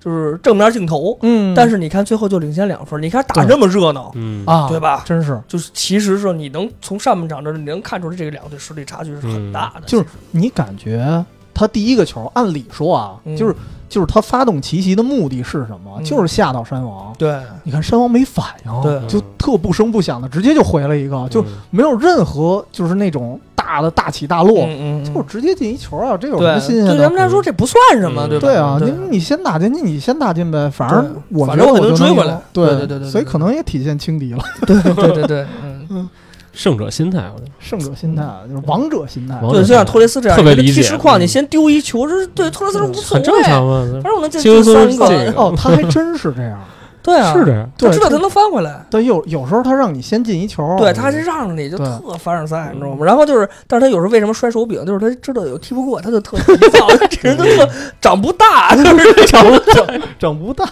[0.00, 1.54] 就是正面镜头，嗯。
[1.54, 4.44] 但是你看最后就领先两分，你看打这么热闹，嗯。
[4.46, 5.02] 啊，对吧？
[5.04, 11.24] 真是，就是其实是你能从上半场这你能看出来这个两队实力差距是很大的，就是你感觉
[11.54, 13.36] 他第一个球，按理说啊，嗯。
[13.36, 13.54] 就是
[13.88, 15.94] 就是他发动奇袭的目的是什么？
[15.98, 16.04] 嗯。
[16.04, 17.12] 就是吓到山王。
[17.16, 17.38] 对。
[17.62, 19.00] 你看山王没反应，对。
[19.06, 24.66] 就特不声不响的直接就回了一个，就嗯没有任何就是那种大的大起大落，
[25.14, 26.96] 就直接进一球啊，这有什对么新鲜的？
[26.96, 27.12] 对咱？
[27.12, 28.30] 们来说这不算什么，嗯。
[28.30, 28.46] 对吧？
[28.48, 32.40] 对啊，你你先打进去，你先打进呗，反正我觉得反正我能就追回来。
[32.52, 35.46] 对对对对对所以可能也体现轻敌了，对对对对，
[35.90, 36.08] 嗯。
[36.54, 39.38] 胜者心态，我觉得胜者心态就是王者心态。
[39.50, 43.84] 对，就像托雷斯这样，一个特别理解踢实况，嗯你先丢一球，这是对托雷斯无所谓，很正常嘛。
[43.94, 46.58] 反正我能进三个，哦，他还真是这样。
[47.04, 53.04] 对啊，是这样，对他知道他能翻回来，对，有有时候他让你先进一球，对，他是让着你就特凡尔赛，你知道吗？
[53.04, 57.68] 然后就是，但是他有时候为什么摔手柄，就是他知道有踢不过，他就特急躁，这人都特
[58.00, 59.86] 长不大，就是 长不大，
[60.18, 60.64] 整不大。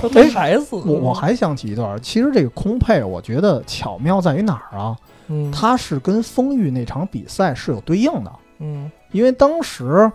[0.00, 0.66] 他没孩子。
[0.70, 4.94] 我我还想起一段，其实这个空配，我觉得巧妙在于哪儿啊？
[5.32, 5.50] 嗯。
[5.50, 8.30] 它是跟丰裕那场比赛是有对应的，
[8.60, 8.90] 嗯。
[9.12, 10.10] 因为当时，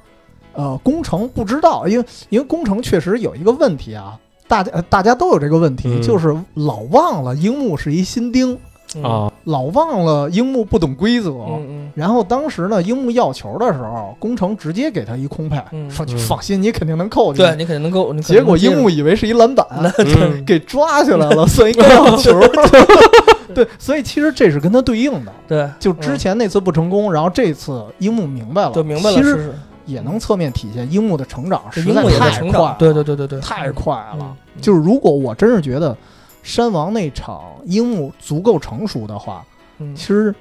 [0.54, 6.02] 呃，工程不知道，因为因为工程确实有一个问题啊，大家、呃大家都有这个问题，嗯。
[6.02, 8.58] 就是老忘了樱木是一新丁，
[8.96, 9.04] 嗯。
[9.04, 11.32] 啊，老忘了樱木不懂规则。
[11.32, 15.90] 嗯然后当时呢，樱木要球的时候，工程直接给他一空配，嗯。
[15.92, 16.18] 说你嗯。
[16.20, 17.52] 放心，你肯定能扣嗯，进去。
[17.52, 19.66] 对你肯定能够，你肯定结果樱木以为是一篮板，
[20.00, 22.32] 嗯 给抓起来了，算一高要球。
[23.54, 25.34] 对，所以其实这是跟他对应的。
[25.48, 29.54] 对，就之前那次不成功，然后这次樱木明白了，就明白了，其实
[29.86, 34.18] 也能侧面体现樱木的成长是实在太快了，，对对对对对，太快了。
[34.20, 35.96] 嗯就是如果我真是觉得
[36.42, 39.46] 山王那场樱木足够成熟的话，
[39.78, 40.34] 嗯其实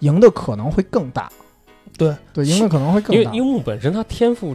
[0.00, 1.30] 赢的可能会更大。
[1.96, 3.22] 对对，赢的可能会更大。
[3.22, 4.54] 因为樱木本身他天赋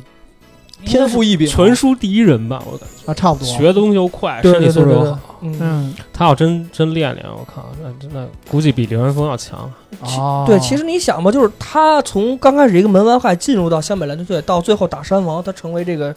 [0.86, 3.48] 天赋异禀全书第一人吧，我感觉啊，差不多。
[3.48, 5.58] 学东西又快，身体素质又好。，嗯。
[5.60, 9.72] 嗯他要真真练练，我靠，那真的估计比刘元峰要强。
[10.02, 16.16] 啊，对，其实你想吧，就是他从刚开始一个门外汉进入到湘北篮球队，到最后打山王，他成为这个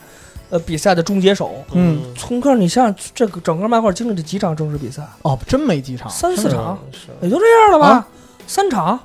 [0.50, 1.52] 呃比赛的终结手。
[1.72, 6.08] 嗯从个你想想，这个整个漫画经历了几场正式比赛，哦，真没几场。
[6.08, 6.78] 三四场，
[7.20, 7.88] 也就这样了吧？
[7.88, 8.06] 啊
[8.46, 8.98] 三场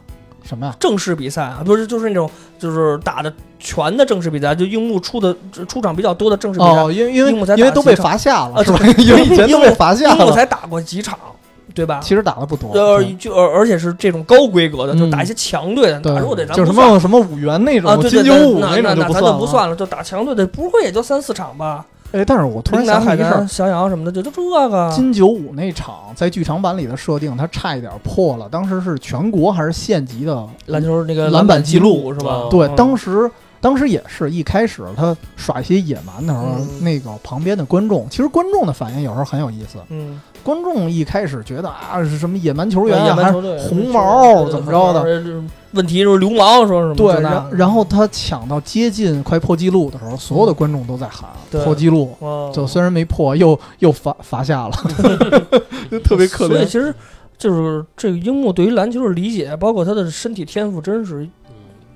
[0.47, 0.75] 什么呀？
[0.79, 2.29] 正式比赛啊，不是就是那种
[2.59, 5.35] 就是打的全的正式比赛，就樱木出的
[5.67, 8.79] 出场比较多的正式比赛，哦，因为因为樱木才因为都被罚下了，啊是吧？
[8.99, 11.17] 因为以前都被罚下了，樱木才打过几场，
[11.73, 11.99] 对吧？
[12.03, 12.71] 其实打的不多。
[12.73, 19.47] 呃，就而而且是这种高规格的，就嗯打一些强队的，对打弱队咱就什么什么五元那啊，种，对对对，金九五那那种就那咱就不。
[19.47, 21.83] 算了，就打强队的，不会也就三四场吧？
[22.16, 24.89] 哎，但是我突然想起一事儿南、，襄阳什么的，就就这个。
[24.91, 32.47] 金九五那场在剧场版里的设定，它差一点破了，当时是全国还是县级的篮球那个篮板记记录是吧？
[32.49, 39.80] 对，嗯当时当时也是一开始他耍一些野蛮的时候，嗯那个旁边的观众，其实观众的反应有时候很有意思。
[39.89, 45.03] 嗯，观众一开始觉得啊是什么野蛮球员啊，还是野蛮球队红毛怎么着的？
[45.76, 45.78] 的？
[45.78, 46.95] 问题就是流氓说什么？
[46.95, 52.15] 对，然然后他抢到接近快破纪录的时候，所有的观众都在喊对破纪录。
[52.19, 54.76] 哦就虽然没破，又又罚罚下了，
[55.91, 56.49] 就特别可怜。
[56.49, 56.93] 所以其实
[57.38, 61.28] 就是这个樱木对于篮球的理解，包括他的身体天赋，真是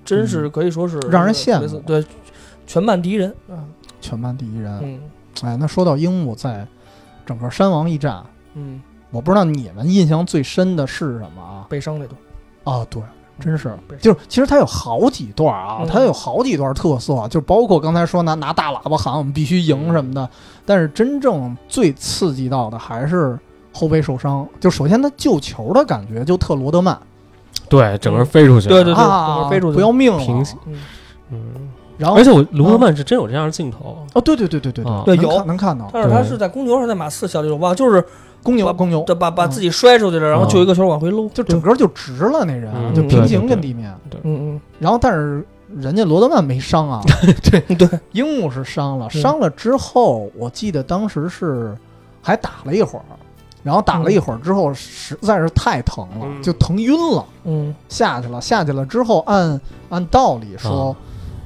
[0.04, 2.04] 真是可以说是嗯让人羡慕对，
[2.68, 3.34] 全班第一人。
[3.50, 3.58] 嗯
[4.02, 4.80] 全班第一人。
[4.82, 5.00] 嗯
[5.42, 6.68] 哎，那说到樱木在
[7.26, 8.22] 整个山王一战，
[8.56, 11.66] 嗯，我不知道你们印象最深的是什么啊？
[11.70, 13.02] 悲伤那段，啊，对，
[13.40, 13.72] 真是
[14.02, 20.28] 就是其实他有好几段啊，嗯他有好几段特色，就包括刚才说拿拿大喇叭喊我们必须赢什么的。
[20.66, 23.38] 但是真正最刺激到的还是
[23.74, 24.48] 后背受伤。
[24.60, 27.00] 就首先他救球的感觉就特罗德曼
[27.68, 28.84] 对，整个飞出去对。
[28.84, 30.76] 对对对啊，飞出去不要命了平行嗯，
[31.32, 31.40] 嗯，
[31.98, 34.06] 然后而且我罗德曼是真有这样的镜头。
[34.14, 38.04] 哦，对对对对对对有能看到但是他是在公牛还是在马刺效力我忘了，就是
[38.44, 39.52] 公牛把公牛对把把嗯。
[39.52, 43.94] 自己摔出去了，然后就一个球往回搂，就整个就直了那人，嗯就平行对对对跟地面。
[44.24, 47.02] 嗯嗯然后但是人家罗德曼没伤啊，
[47.44, 49.22] 对对， 樱木是伤了，嗯。
[49.22, 51.76] 伤了之后，我记得当时是
[52.22, 53.06] 还打了一会儿，
[53.62, 56.42] 然后打了一会儿之后，实在是太疼了，嗯。
[56.42, 57.76] 就疼晕了，嗯。
[57.88, 58.40] 下去了。
[58.42, 59.60] 下去了之后，按
[59.90, 60.96] 按道理说，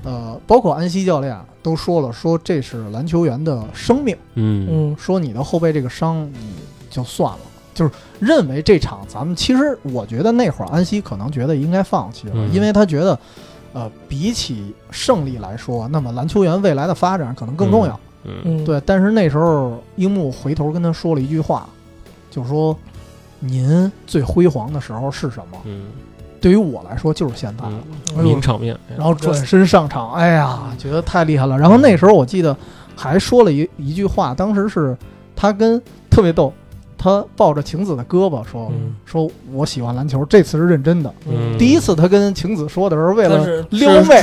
[0.03, 4.67] 呃，包括安西教练都说了，说这是篮球员的生命，嗯。
[4.71, 4.95] 嗯。
[4.97, 6.39] 说你的后背这个伤你
[6.93, 7.39] 就算了，
[7.73, 13.17] 就是认为这场咱们其实我觉得那会儿安西可能觉得应该放弃了，嗯因为他觉得，
[13.73, 17.99] 呃，比起胜利来说，那么篮球员未来的发展可能更重要。
[18.25, 21.67] 嗯嗯，对，但是那时候樱木回头跟他说了一句话，
[22.31, 22.77] 就说
[23.41, 25.57] ：“您最辉煌的时候是什么？
[25.65, 25.87] 嗯
[26.39, 27.63] 对于我来说就是现在。
[27.67, 27.81] 嗯，
[28.17, 28.77] 哎呦名场面。
[28.97, 31.57] 然后转身上场，哎呀，觉得太厉害了。
[31.57, 32.55] 然后那时候我记得
[32.97, 34.95] 还说了一一句话，当时是
[35.35, 36.53] 他跟特别逗，
[37.03, 41.13] 他抱着晴子的胳膊说：“嗯说我喜欢篮球，这次是认真的。
[41.27, 44.21] 嗯第一次他跟晴子说的时候，为了撩妹，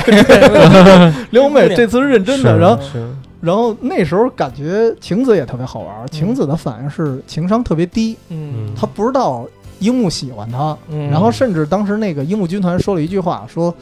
[1.31, 2.55] 撩妹，这次是认真的。
[2.55, 3.07] 是然后，是
[3.43, 9.47] 然后那时候感觉晴子也特别好玩，晴子的反应是情商特别低，嗯他不知道
[9.81, 13.75] 樱木喜欢他，嗯，然后甚至当时那个樱木军团说了一句话，说：“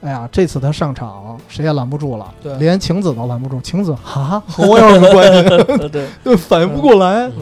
[0.00, 3.60] 哎呀，这次他上场谁也拦不住了，对连晴子都拦不住。
[3.60, 5.42] 晴子哈和 我有什么关系？
[5.76, 7.26] 对 对，对，反应不过来。
[7.26, 7.32] 嗯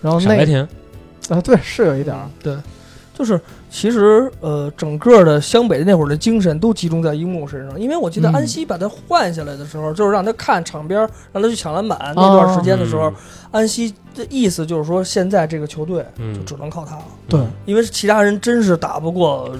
[0.00, 0.66] 然后那傻白甜。
[1.28, 2.56] 啊，对，是有一点儿，对，
[3.12, 3.38] 就是
[3.70, 13.14] 其实呃，整个的湘北的那会儿的精神都集中在樱木身上，因为我记得嗯安西把他换下来的时候，就是让他看场边儿，让他去抢篮板那段时间的时候，嗯
[13.50, 19.50] 安西的意思就是说，现在这个球队嗯就只能靠他了，对，因为其他人真是打不过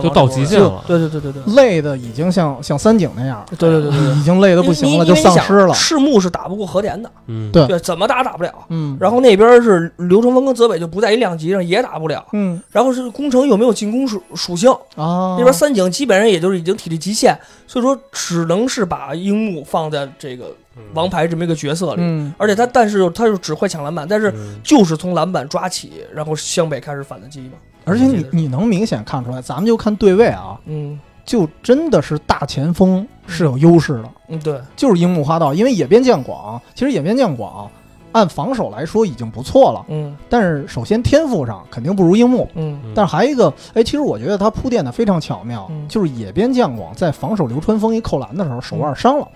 [0.00, 0.82] 就到极限了。
[0.86, 1.54] 对对对对对。
[1.54, 5.74] 累的已经像像三井那样，对对对对对已经累的不行了，就丧失了。
[5.74, 8.52] 赤木是打不过和田的，嗯，对对，怎么打打不了。
[8.68, 12.24] 嗯，然后那边是刘成峰跟泽北就不在一量级上，也打不了。
[12.32, 14.70] 嗯然后是工程有没有进攻属属性？
[14.96, 20.46] 啊，那边三井基本上也就是已经体力极限，所以说只能是把樱木放在这个
[20.94, 22.02] 王牌这么一个角色里。
[22.02, 22.32] 嗯。
[22.38, 24.60] 而且他，但是他就只会抢篮板，但是嗯。
[24.62, 27.52] 就是从篮板抓起，然后湘北开始反的击嘛。
[27.84, 30.98] 而且你你能明显看出来，咱们就看对位啊，嗯。
[31.24, 34.04] 就真的是大前锋是有优势的。
[34.28, 37.66] 嗯，对，就是樱木花道，因为野边将广，其实野边将广
[38.12, 40.14] 按防守来说已经不错了，嗯。
[40.28, 42.78] 但是首先天赋上肯定不如樱木，嗯。
[42.84, 42.92] 嗯。
[42.94, 45.88] 但是还有一个，哎，其实我觉得他铺垫的非常巧妙，嗯。
[45.88, 49.26] 就是野边将广在防守流川枫一扣篮的时候手腕伤了，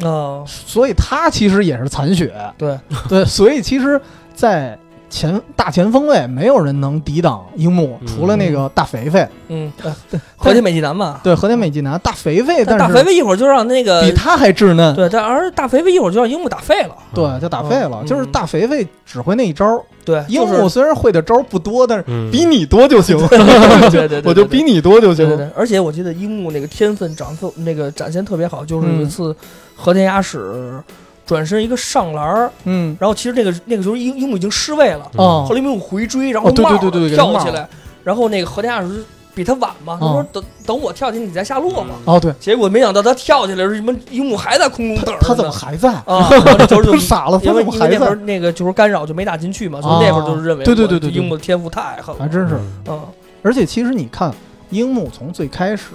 [0.00, 2.78] 啊，所以他其实也是残血，对，
[3.08, 4.00] 对，所以其实，
[4.34, 4.78] 在
[5.12, 9.94] 前大前锋位没有人能抵挡樱木，嗯除了那个大肥肥，嗯，呃
[10.36, 16.96] 和田美纪男嘛，对和田美纪男大肥肥，但但是大肥肥一会儿就让那个比他还稚嫩，对，但而大肥肥一会儿就让樱木打废了。
[17.14, 17.98] 对，就打废了。
[18.00, 25.28] 嗯就是大肥肥只会那一招，对，樱木虽然会的招不多，但是嗯比你多就行， 对对 对，我就比你多就行。
[25.28, 29.36] 对对对，而且我记得樱木那个天分长特那个展现特别好，就是有一嗯次
[29.76, 30.82] 和田雅史
[31.26, 37.68] 转身一个上篮儿，嗯，然后其实那个那个时候樱樱木已经失位了，嗯后来樱木回追，然后哦对对对对跳起来，
[38.04, 39.04] 然后那个和田雅史
[39.34, 45.90] 比他晚嘛，他说哦等等我跳起来你再下落嘛，哦，对，结果没想到他跳起来的时候，什么樱木还在空中等着，他怎么还在？
[46.06, 46.28] 啊？
[46.68, 48.14] 就 傻了，他因为怎么还因为那会儿？
[48.16, 52.58] 那个就是干扰就没打进去嘛，所以啊那会儿就是认为我对对对对对樱木的天赋太狠了，还真是。
[52.88, 53.00] 嗯
[53.44, 54.32] 而且其实你看，
[54.70, 55.86] 樱木从最开始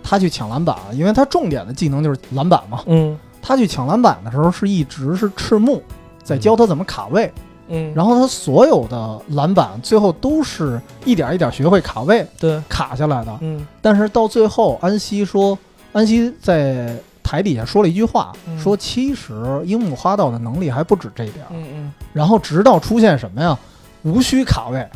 [0.00, 2.80] 他去抢篮板，因为他重点的技能就是篮板嘛。
[2.86, 5.82] 嗯他去抢篮板的时候是一直是赤木
[6.22, 7.30] 在教他怎么卡位，
[7.68, 13.38] 嗯，然后他所有的篮板最后都是一点一点学会卡位对，卡下来的。
[13.42, 13.66] 嗯。
[13.82, 15.58] 但是到最后，安西说，
[15.92, 18.58] 安西在台底下说了一句话，嗯。
[18.58, 19.34] 说其实
[19.66, 21.48] 樱木花道的能力还不止这点儿。
[21.50, 21.92] 嗯嗯。
[22.14, 23.58] 然后直到出现什么呀？
[24.04, 24.86] 无需卡位，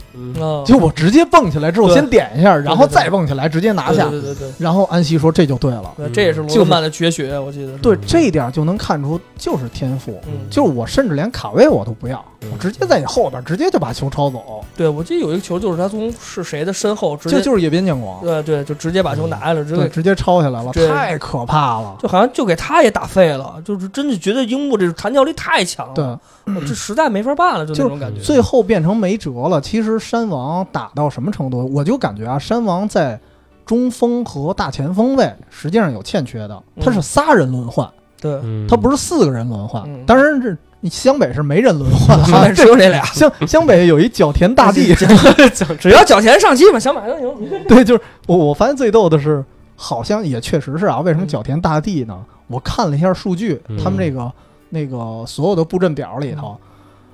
[0.64, 4.08] 就我直接蹦起来之后对先点一下，然后再蹦起来直接拿下。
[4.08, 7.72] 对对对对然后安西说这就对了，对，这也是罗曼的绝学，我记得。
[7.78, 10.20] 对这一点就能看出就是天赋。
[10.26, 21.96] 嗯，就是我甚至连卡位我都不要，嗯我直接在你后边直接就把球抄走，对我记得有一个球就是他从是谁的身后直接，这就是野边健广，对对，就直接把球拿下来，直对，接直接抄下来了，太可怕了。
[21.98, 28.20] 就好像就给他也打废了，就是真的觉得樱木这弹跳力太强了，对，我这实在没法办了，就那种感觉。
[28.20, 29.60] 最后变成没辙了。
[29.60, 33.18] 其实山王打到什么程度，我就感觉啊，山王在
[33.66, 39.82] 中锋和大前锋位实际上有欠缺的，他是仨人轮换，对，嗯他不是四个人轮换。
[39.86, 44.94] 嗯当然这湘北是没人轮换 啊，只有这俩，湘湘北有一角田大地，
[45.80, 47.64] 只要角田上期嘛，想买都行。
[47.66, 51.00] 对，就是我我发现最逗的是，好像也确实是啊。
[51.00, 52.16] 为什么角田大地呢？
[52.46, 54.30] 我看了一下数据，嗯他们这个
[54.70, 56.56] 那个所有的布阵表里头，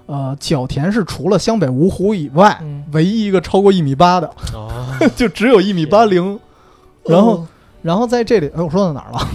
[0.06, 4.70] 呃，角田是除了湘北芜湖以外，嗯唯一一个超过一米八的，哦
[5.16, 6.38] 就只有一米八零。
[7.06, 7.48] 然后，嗯
[7.82, 9.28] 然后在这里，哎，我说到哪儿了？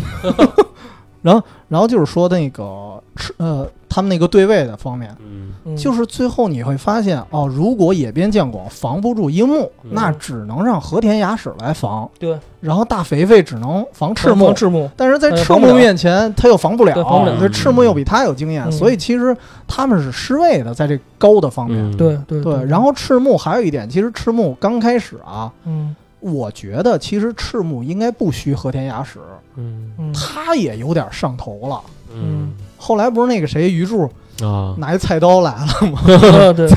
[1.21, 5.15] 然后，然后就是说那个吃呃，他们那个对位的方面，
[5.75, 9.89] 就是最后你会发现哦，如果野边将广防不住樱木，嗯。
[9.91, 12.09] 那只能让和田雅史来防。
[12.19, 14.45] 对，然后大肥肥只能防赤木。
[14.45, 17.49] 防，赤木，但是在赤木面前他又防不了，对防不了。
[17.49, 18.71] 赤木又比他有经验，嗯。
[18.71, 19.35] 所以其实
[19.67, 21.91] 他们是失位的，在这高的方面。
[21.91, 21.97] 嗯。
[21.97, 29.19] 对对对，然后赤木还有一点，其实赤木刚开始啊，嗯我觉得其实赤木应该不虚和田雅史，
[30.13, 31.81] 他也有点上头了。
[32.13, 34.09] 嗯后来不是那个谁鱼柱
[34.41, 34.73] 啊。
[34.77, 35.99] 拿一菜刀来了吗？
[36.07, 36.67] 嗯 对，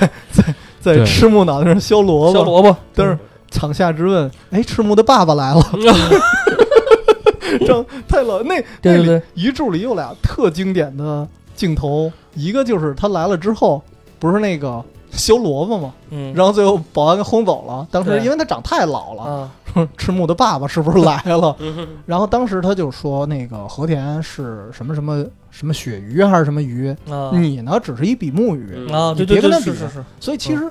[0.80, 1.06] 在对。
[1.06, 3.18] 赤木脑袋上削萝卜，削萝卜，但是
[3.50, 5.62] 场下质问，哎，赤木的爸爸来了，
[7.66, 8.42] 张太老。
[8.42, 8.96] 那那里对。
[8.98, 13.80] 对对，鱼柱里有俩特经典的镜头，一个就是他来了之后，
[14.18, 14.82] 不是那个
[15.12, 15.92] 削萝卜嘛？
[16.10, 17.86] 嗯，然后最后保安给轰走了。
[17.90, 21.54] 当时因为他长太老了，啊， 说赤木的爸爸是不是来了？
[22.06, 27.30] 然后当时他就说那个和田是什么什么什么鳕鱼还是什么鱼，啊。
[27.32, 28.94] 你呢只是一比目鱼，嗯。
[28.94, 29.72] 啊，你对对对，别跟他比。
[30.18, 30.70] 所以其实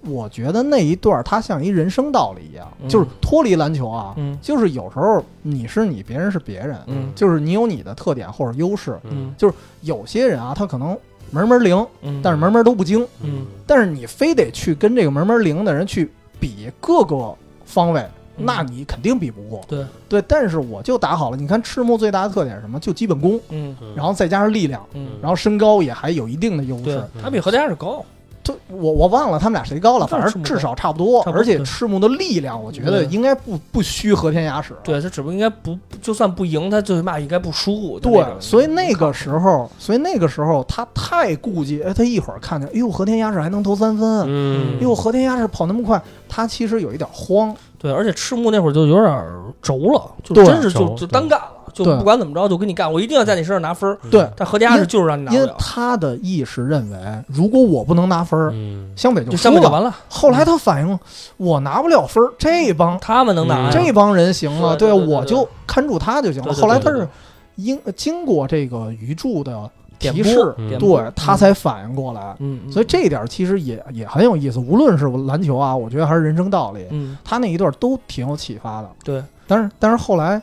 [0.00, 2.88] 我觉得那一段儿它像一人生道理一样，嗯。
[2.88, 4.36] 就是脱离篮球啊，嗯。
[4.42, 7.12] 就是有时候你是你，别人是别人，嗯。
[7.14, 8.98] 就是你有你的特点或者优势。
[9.36, 10.96] 就是有些人啊，他可能
[11.32, 16.08] 门门灵，嗯，但是门门都不精，嗯但是你非得去跟这个门门灵的人去
[16.38, 18.00] 比各个方位。
[18.00, 21.36] 嗯那你肯定比不过，对对，但是我就打好了。
[21.36, 22.80] 你看赤木最大的特点是什么？
[22.80, 28.02] 就基本功，嗯然后再加上力量，嗯，然后身高也还有一定的优势。，他比何家是高，
[28.42, 31.22] 就我我忘了他们俩谁高了，反正至少差不多。
[31.22, 34.74] 不多而且赤木的力量，我觉得应该不不虚和田雅史。
[34.82, 38.00] 对他只不过应该不，就算不赢，他最起码应该不输。
[38.00, 47.54] 就对所以那个时候，所以那个时候他太顾忌，哎，他一会儿看见，哎呦，和田雅史还能投三分，嗯哎呦，和田雅史跑那么快，他其实有一点慌。
[47.78, 49.24] 对，而且赤木那会儿就有点
[49.60, 53.98] 轴了，就对真是就就单干了，就不管怎么着就跟你干，我一定要在你身上拿分儿。
[54.10, 59.94] 对，但和田雅史就是让你拿因为，他的意识认为，如果我不能拿分儿，嗯湘北就就输完了。
[60.08, 60.98] 后来他反应，
[61.36, 66.52] 我拿不了分儿，这帮他们能拿这帮人行了，对我就看住他就行了。
[66.52, 67.08] 后来他是对对
[67.56, 72.34] 因经过这个鱼柱的提示，嗯对他才反应过来。
[72.38, 78.90] 嗯，嗯所以这一点其实也也很有意思，无论是篮球啊，我觉得还是人生道理，嗯他那一段都挺有启发的。
[79.04, 80.40] 对，但是但是后来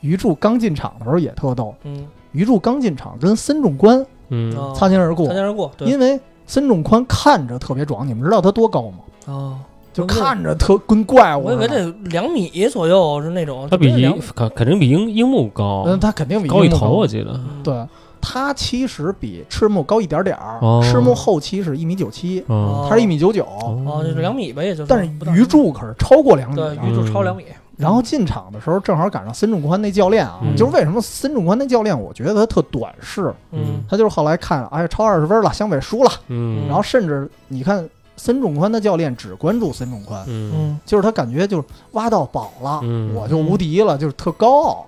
[0.00, 2.06] 鱼柱刚进场的时候也特逗，嗯。
[2.32, 4.56] 鱼柱刚进场跟森重宽嗯。
[4.56, 5.26] 啊擦肩而过。
[5.26, 5.88] 擦，肩而过，对。
[5.88, 8.98] 因为森重宽看着特别壮，你们知道他多高吗？
[9.26, 9.58] 啊，
[9.92, 11.92] 就看着特跟怪物我以为似的。
[12.04, 13.90] 这两米左右是那种，他比
[14.34, 17.32] 肯肯定比樱樱木高，嗯，他肯定比高一头，我记得。
[17.32, 17.62] 嗯。
[17.62, 17.86] 对，
[18.20, 20.80] 他其实比赤木高一点点儿，哦。
[20.82, 24.86] 赤木后期是一米九七，嗯，他是一米九九，哦，就是两米呗，也就是。
[24.88, 26.60] 但是鱼柱可是超过两米。
[26.86, 27.44] 鱼柱超两米，
[27.78, 30.56] 然后进场的时候正好赶上孙仲宽那教练啊，嗯。
[30.56, 33.84] 就是为什么孙仲宽那教练，我觉得他特短视，嗯。
[33.88, 40.52] 他就是后来看，哎，超二十分了，湘北输了，嗯，然后甚至你看孙仲宽的教练只关注孙仲宽，嗯。
[40.54, 43.14] 嗯就是他感觉就是挖到宝了，嗯。
[43.14, 44.84] 我就无敌了，就是特高傲。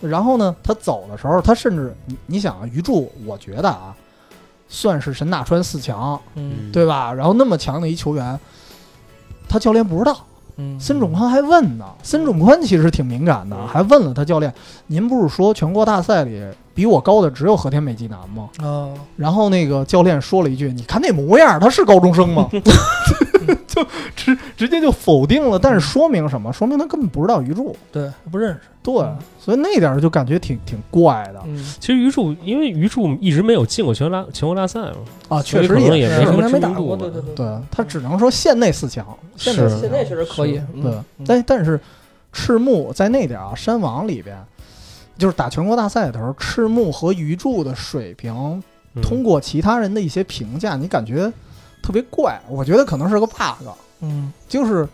[0.00, 3.94] 然后呢，他走的时候，他甚至你你想啊，鱼柱，我觉得啊，
[4.68, 6.72] 算是神大川四强，嗯。
[6.72, 7.14] 对吧？
[7.14, 8.38] 然后那么强的一球员，
[9.48, 10.16] 他教练不知道。
[10.56, 14.52] 嗯，孙仲宽还问呢，孙仲宽其实挺敏感的，还问了他教练
[14.88, 16.42] ：“您不是说全国大赛里
[16.74, 22.48] 比我高的只有和田美纪男吗啊，？”然后那个教练说了一句：“你看那模样，他是高中生吗？”
[23.66, 23.84] 就
[24.64, 25.58] 直直接就否定了。
[25.58, 26.52] 但是说明什么？
[26.52, 27.76] 说明他根本不知道鱼柱。
[27.92, 28.94] 对，不认识，对，
[29.38, 31.40] 所以那点儿就感觉挺挺怪的。
[31.46, 34.96] 嗯，其实鱼柱，因为鱼柱一直没有进过全国大全国大赛嘛，
[35.28, 39.06] 啊，确实也是没什么没打过，知名度对对对，对他只能说县内四强，
[39.36, 39.80] 县内是四强。
[39.82, 40.82] 现在确实可以，嗯。
[40.82, 41.78] 对，嗯但但是
[42.32, 44.36] 赤木在那点儿啊，山王里边，
[45.18, 48.34] 就是打全国大赛的时候，赤木和鱼柱的水平，
[48.94, 49.02] 嗯。
[49.02, 51.32] 通过其他人的一些评价，你感觉
[51.82, 52.40] 特别怪。
[52.48, 53.68] 我觉得可能是个 bug，
[54.10, 54.88] 嗯就是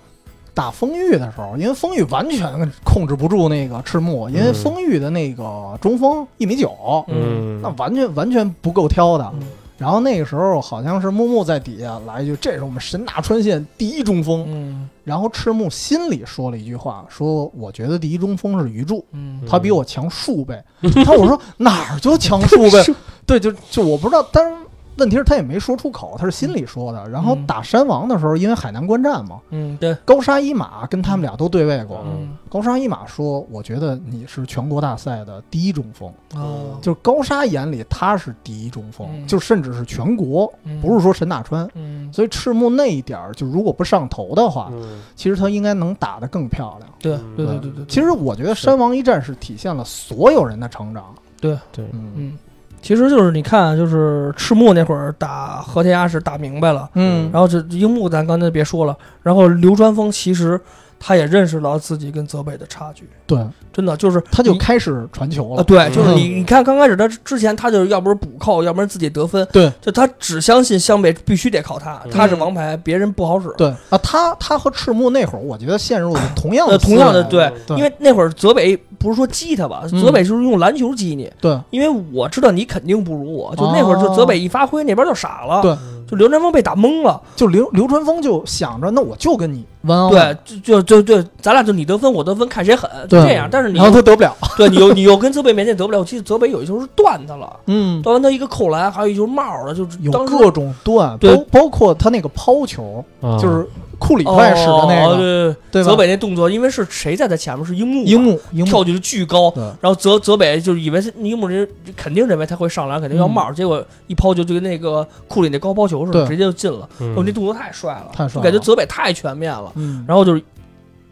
[0.55, 9.31] 打丰玉的时候，因为丰玉完全控制不住那个赤木，因为嗯风玉的那个中锋一米九，嗯，那完全完全不够挑的。
[9.35, 9.47] 嗯
[9.81, 20.63] 然后那个时候好像是木木在底下来一句：“这是我们神大川县第一中锋。”嗯然后赤木心里说了一句话，说：“我觉得第一中锋是鱼柱，嗯他比我强数倍。”
[20.95, 22.85] 然后我说：“哪儿就强数倍？”
[23.25, 24.55] 对，就就我不知道，但是
[24.97, 27.09] 问题是他也没说出口，他是心里说的。
[27.09, 32.03] 然后嗯打山王的时候，因为海南观战嘛，嗯，对，高沙一马跟他们俩都对位过。
[32.05, 32.37] 嗯。
[32.51, 39.27] 高沙一马说：“我觉得你是全国大赛的第一中锋。”哦，就是高沙眼里他是第一中锋，嗯。
[39.27, 40.81] 就甚至是全国，嗯。
[40.81, 41.69] 不是说陈大川。
[41.75, 45.01] 嗯，所以赤木那一点儿，就如果不上头的话，嗯。
[45.15, 46.91] 其实他应该能打得更漂亮。
[46.99, 51.15] 对对对对，其实我觉得山王一战是体现了所有人的成长。
[51.41, 51.87] 对，对。
[51.93, 52.37] 嗯，
[52.83, 57.31] 其实就是你看，就是赤木那会儿打和田鸭是打明白了，嗯。
[57.33, 60.61] 然后这樱木咱刚才别说了，然后流川枫其实
[60.99, 63.39] 他也认识到自己跟泽北的差距，对，
[63.73, 65.65] 真的就是他就开始传球啊，了。
[65.65, 69.73] 对，就是嗯你你看刚开始他之前他就是要不是补扣，要不然自己得分，对。
[69.81, 72.11] 就他只相信湘北必须得靠他，嗯。
[72.11, 73.49] 他是王牌，别人不好使。
[73.57, 73.69] 对。
[73.89, 77.77] 啊，他他和赤木那会儿，我觉得陷入了同样呃，的同样的对，对。
[77.79, 80.01] 因为那会儿泽北不是说激他吧，嗯。
[80.01, 81.59] 泽北就是用篮球激你，对。
[81.71, 85.75] 因为我知道你肯定不如我，就那会儿就泽北一发挥，那边就傻了，对。
[86.09, 89.65] 就刘传峰被打懵了，就流流川枫就想着，那我就跟你
[90.11, 93.49] 对，就就就就咱俩就你得分我得分，看谁狠，就这样。
[93.51, 94.37] 但是你然后他得不了。
[94.57, 103.67] 对你又你又跟泽北面前得不了，其实泽北有一球是断他了，嗯，断完他一个扣篮，还有一球帽了，就是有当各种断，对包包括他那个抛球，啊就是
[103.99, 107.67] 库里快使的那个，哦对对泽北那动作，因为是谁在他前面？
[107.67, 111.67] 是樱木，樱木樱木跳起是巨高，然后泽泽北就以为是樱木人
[111.97, 116.89] 肯定认为他会上篮，肯定要帽，结果一抛球就跟那个库里那高抛球似的，直接就进了。
[117.01, 119.70] 嗯哦，那动作太帅了，太帅感觉泽北太全面了。
[119.75, 120.43] 嗯，然后就是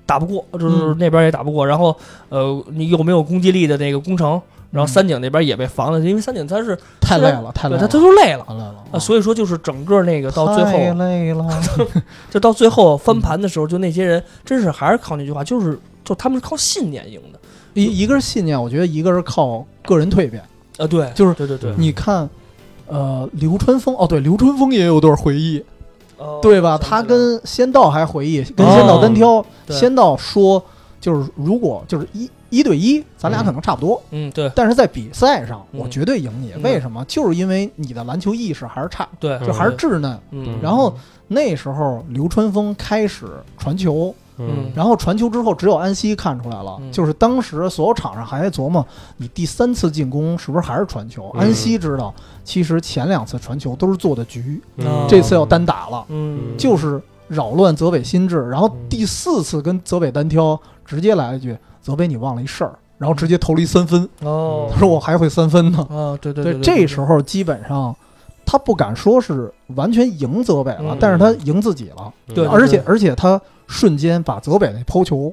[0.07, 1.97] 打不过，就是嗯那边也打不过，然后
[2.29, 4.41] 呃，你有没有攻击力的那个攻城？
[4.71, 11.47] 然后三井那边也被防了，因为三井他是太累了，太累了，他他都累了太累了啊，所以说就是整个那个到最太后，累了，
[12.29, 17.39] 就到最后翻盘的时候，就那些人真是还是靠那句话，就是就他们是靠信念赢的。
[17.73, 20.43] 一一个是信念，我觉得一个是靠个人蜕变。
[20.77, 22.29] 啊，对，就是对对对，你看，
[22.89, 25.65] 呃，流川枫哦，对，流川枫也有段回忆，
[26.19, 26.77] 哦对吧？
[26.79, 30.63] 他跟仙道还回忆，跟仙道单挑，对仙道说，
[31.01, 36.53] 就是如果就是一一对一，咱俩嗯可能差不多，嗯对但是在比赛上，嗯我绝对赢你。
[36.57, 37.05] 嗯为什么？
[37.07, 40.19] 就是因为你的篮球意识还是差，对，就还是稚嫩。
[40.31, 40.95] 嗯然后
[41.29, 43.27] 那时候流川枫开始
[43.59, 44.71] 传球，嗯。
[44.75, 46.91] 然后传球之后，只有安西看出来了，嗯。
[46.93, 48.85] 就是当时所有场上还在琢磨，
[49.17, 51.31] 你第三次进攻是不是还是传球？
[51.35, 51.41] 嗯。
[51.41, 52.15] 安西知道，
[52.45, 55.07] 其实前两次传球都是做的局，嗯。
[55.09, 56.57] 这次要单打了，嗯。
[56.57, 58.49] 就是扰乱泽北心智。
[58.49, 58.89] 然后嗯。
[58.89, 64.69] 第四次跟泽北单挑，直接来了一句：“泽北，你忘了一事儿。”然后直接投了一三分，哦。
[64.73, 65.79] 他说：“我还会三分呢。
[65.89, 67.95] 啊对对对，对，这时候基本上
[68.45, 70.97] 他不敢说是完全赢泽北了，嗯。
[70.99, 75.33] 但是他赢自己了，对而且而且他瞬间把泽北那抛球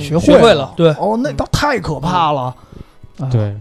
[0.00, 0.62] 学学会了。
[0.62, 0.90] 了对。
[0.94, 2.52] 哦，那倒太可怕了。
[3.20, 3.54] 啊，对，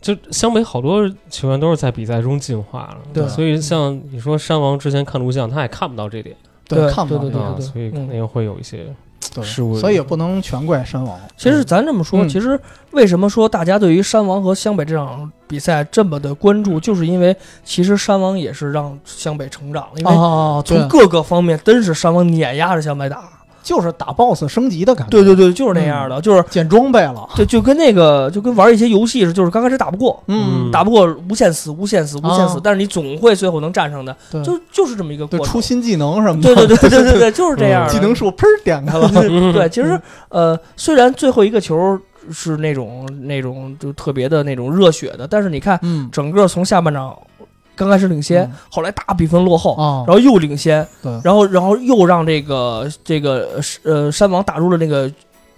[0.00, 3.28] 就湘北好多球员都是在比赛中进化了，对。
[3.28, 6.34] 所以像你说山王之前看录像，他也看不到这点。
[6.66, 8.86] 对看不到对对这个啊，所以肯定会有一些
[9.34, 9.44] 对
[9.80, 11.18] 所以也不能全怪山王。
[11.36, 12.58] 其实咱这么说，嗯其实
[12.90, 23.28] 为什么说大家对于山王和湘北这场比赛这么的关注，就是因为其实山王也是让湘北成长了，因为哦，从，各个方面真是山王碾压着湘北打。
[23.68, 35.46] 就是打 BOSS 升级的感觉，对对对，就是那样的，就是捡装备了，就就跟那个就跟玩一些游戏似的，就是刚开始打不过，嗯打不过无限死、无限死、无限死，啊但是你总会最后能战胜的，对就就是这么一个过程。
[35.46, 37.92] 出新技能什么的，对对对对对对， 就是这样的。
[37.92, 40.00] 技能树砰儿点开了， 嗯对，其实
[40.30, 41.98] 呃，虽然最后一个球
[42.32, 47.14] 是那种那种就特别的那种热血的，但是你看嗯，整个从下半场
[47.78, 48.50] 刚开始领先，嗯。
[48.70, 50.86] 后来大比分落后，哦，然后又领先，
[51.22, 55.10] 然后然后又让这个这个呃山王打入了那个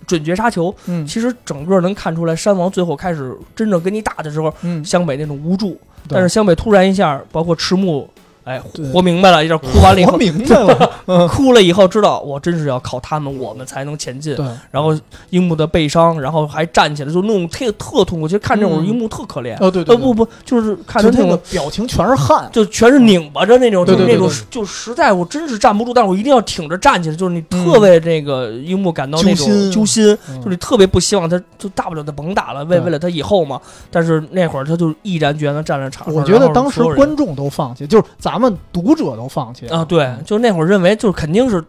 [0.07, 0.75] 准绝杀球。
[0.87, 1.07] 嗯。
[1.07, 5.71] 其实整个能看出来，山王最后开始真正跟你打的时候，嗯，湘北那种无助，
[6.07, 6.11] 对。
[6.11, 8.09] 但是湘北突然一下，包括赤木。
[8.51, 8.61] 哎，
[8.93, 14.35] 活明白了，一下哭完了以我后，明白了， 哭了以后知道，我真是要靠他们，我们才能前进。
[14.35, 14.93] 对，然后
[15.31, 18.27] 樱木的背伤，然后还站起来，就那种特特痛苦。
[18.27, 27.17] 其实看这种嗯樱木特可怜，哦对对，不，不，就是看就那个着那种，表情全是汗，就全是拧巴着那种，就是那种就实在我真是站不住，但是我一定要挺着站起来。
[27.17, 33.61] 就是你特嗯为这个樱木感到那种揪心就是你特别不希望他，就大不了他甭打了，为为了他以后嘛。
[33.91, 36.15] 但是那会儿他就毅然决然的站在场上。
[36.15, 38.40] 我觉得当时观众都放弃，就是咱们
[38.73, 41.63] 读者都放弃啊，对，就那会儿认为就是肯定是，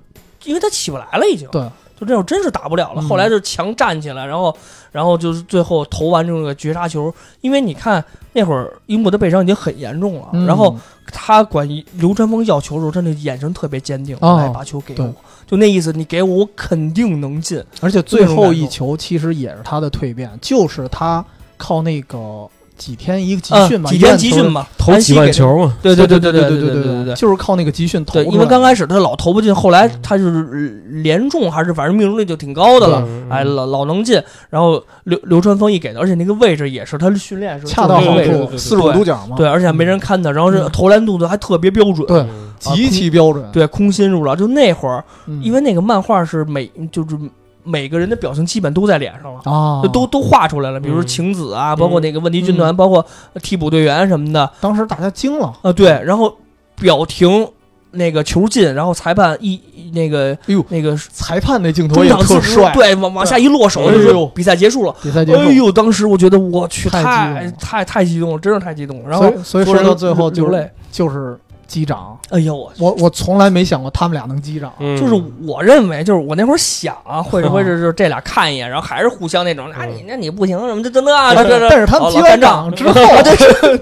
[0.46, 1.50] 因为他起不来了已经。
[1.52, 1.62] 对，
[2.00, 3.02] 就这会儿真是打不了了。
[3.02, 3.10] 嗯。
[3.10, 4.56] 后来就强站起来，然后
[4.92, 8.04] 然后就是最后投完这个绝杀球，因为你看
[8.34, 10.46] 那会儿樱木的背伤已经很严重了，嗯。
[10.46, 10.76] 然后
[11.12, 15.14] 他管流川枫要球的时候，他那眼神特别坚定，哦来把球给我，
[15.46, 17.62] 就那意思，你给我，我肯定能进。
[17.82, 21.24] 而且最后一球其实也是他的蜕变，就是他
[21.58, 22.48] 靠那个
[22.82, 27.14] 几天一个集啊训嘛，几天集训嘛，投几万球嘛，对对对对对对对对对对。
[27.14, 28.20] 就是靠那个集训投。
[28.24, 34.20] 因为刚开始他老投不进，后来他就是连中还是反正命中率就挺高的了，嗯哎，老老能进。
[34.50, 43.46] 然后流流川枫一给的，而且那个位置也是他训练时恰到好处，四十五度角嘛，对，而且还没人看他，然后这嗯投篮动作还特别标准，对嗯极其标准。
[43.52, 44.36] 对，空心入了。
[44.36, 47.16] 就那会儿，嗯，因为那个漫画是每就是
[47.64, 49.42] 每个人的表情基本都在脸上了。
[49.44, 53.06] 啊，都都画出来了，比如晴子啊，包括那个问题军团，包括
[53.42, 54.50] 替补队员什么的。
[54.60, 56.36] 当时大家惊了，啊，对，然后
[56.76, 57.48] 表停，
[57.92, 64.04] 那个球进，然后裁判一一那个哎呦那个裁判那镜头中也特帅，对，往往下一落手，哎呦。
[64.04, 64.96] 就说比赛结束了。
[65.02, 65.40] 比赛结束。
[65.40, 69.10] 哎呦，当时我觉得我去，太太太太激动了，真是太激动了。
[69.10, 71.38] 然后所以说到最后就是就是
[71.72, 74.70] 击掌，哎呦我我我从来没想过他们俩能击掌。
[74.80, 75.14] 嗯就是
[75.48, 82.94] 我认为，就是我那会儿想啊，会 不会是就是这俩看一眼，然后还是互相那种，啊嗯你那你不行什么这这那啊，但这这但是他们 击完掌之后，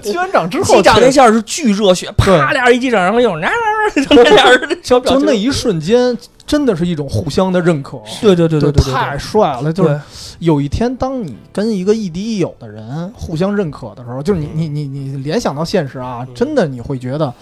[0.00, 3.50] 击完掌之后，击掌那下是巨热血，啪俩人一击掌，然后又那
[3.96, 6.16] 那就那俩人小表情，就那一瞬间，
[6.46, 8.00] 真的是一种互相的认可。
[8.20, 9.72] 对对对对对对，太帅了！
[9.72, 10.00] 就是
[10.38, 17.32] 有一天，当你跟一个亦敌亦友的人互相认可的时候，就是你你你你联想到现实啊，嗯真的你会觉得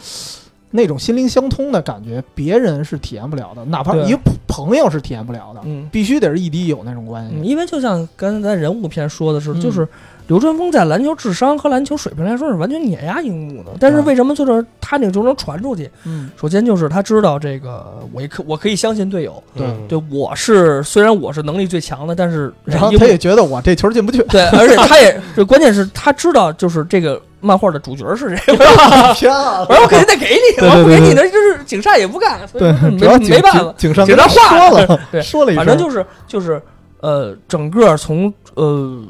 [0.71, 4.05] 那种心灵相通的感觉，别人是体验不了的，哪怕对。
[4.05, 4.19] 一个
[4.67, 5.89] 朋友是体验不了的，嗯。
[5.93, 7.49] 必须得是亦敌亦友那种关嗯，系。
[7.49, 9.61] 因为就像刚才咱人物片说的是，嗯。
[9.61, 9.87] 就是
[10.27, 15.91] 流川枫在篮球智商和篮球水平来说是完全碾压樱木的，但是为什么就是他那个就能传出去？
[16.05, 19.87] 嗯，首先就是他知道这个，我也可我可以相信队友，对嗯。
[19.89, 20.03] 对。
[20.11, 28.57] 我是虽然我是能力最强的，但是然后他也觉得我这球进不去，对，而且 他也，这关键是他知道，就是这个漫画的主角是谁，
[29.17, 29.33] 漂
[29.69, 36.61] 我说我肯定得给你，我不给你那就是警察也不干，所以对没没办法，景山景山话说了， 对说了一，反正就是就是
[37.01, 39.03] 呃，整个从呃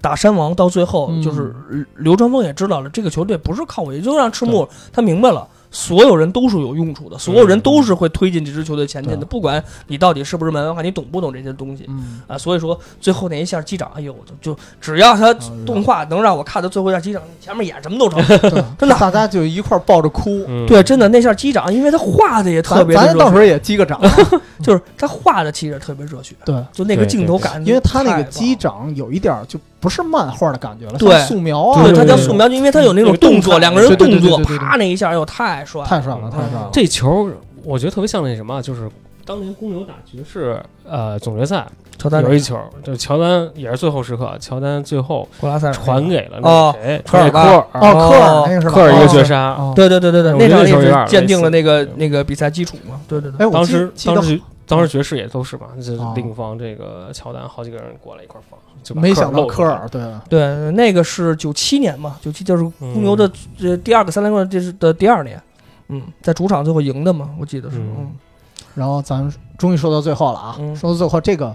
[0.00, 1.54] 打山王到最后，嗯就是
[1.96, 5.46] 刘传峰也知道了，这个球队不是靠我，也就让赤木他明白了。
[5.78, 12.38] 所有人都是有用处的，所有人都是会推进这支球队前进的，不管你到底是不是门外汉，你懂不懂这些东西嗯，啊？
[12.38, 18.18] 所以说最后那一下击掌，哎呦，就就只要他嗯动画能让我看到最后一下击掌，前面演什么都成。
[18.78, 18.96] 真的。
[18.98, 20.42] 大家就一块抱着哭。
[20.48, 20.66] 嗯。
[20.66, 24.00] 对，真的那下击掌，因为他画的也特别咱到时候也击个掌，
[24.64, 36.70] 就是他画的其实特别热血，对，就那个镜头感，因为他那个击掌有一点就不是漫画的感觉了，对像素描啊，对，对对他叫素描，就因为他有那种动动作，两个人动作，啪那一下，哎呦，太帅了，太帅了，太帅嗯了。
[36.72, 37.30] 这球
[37.62, 38.90] 我觉得特别像那什么，就是
[39.24, 41.64] 当年公牛打爵士呃总决赛
[41.96, 48.68] 乔丹有一球，就是乔丹也是最后时刻，乔丹最后博拉塞尔传给了哦那谁，科尔吧传给科尔，哦，科尔那个是？
[48.68, 49.72] 科尔一个绝哦杀，哦。
[49.76, 56.12] 对对对对对，那场也是那球有点鉴定了那个那个比赛基础嘛，对对对，哎，我当时当时当时爵士也都是嘛，就哦。
[56.16, 65.40] 另放这个乔丹，好几个人过来一块儿放，就没想到科尔，对，对，那个是九七年嘛，九七就是公牛的这第二个三连冠，这是的第二年，
[65.88, 67.94] 嗯，在主场最后赢的嘛，我记得是，嗯。
[67.98, 68.12] 嗯，
[68.74, 70.74] 然后咱终于说到最后了啊，嗯。
[70.74, 71.54] 说到最后这个，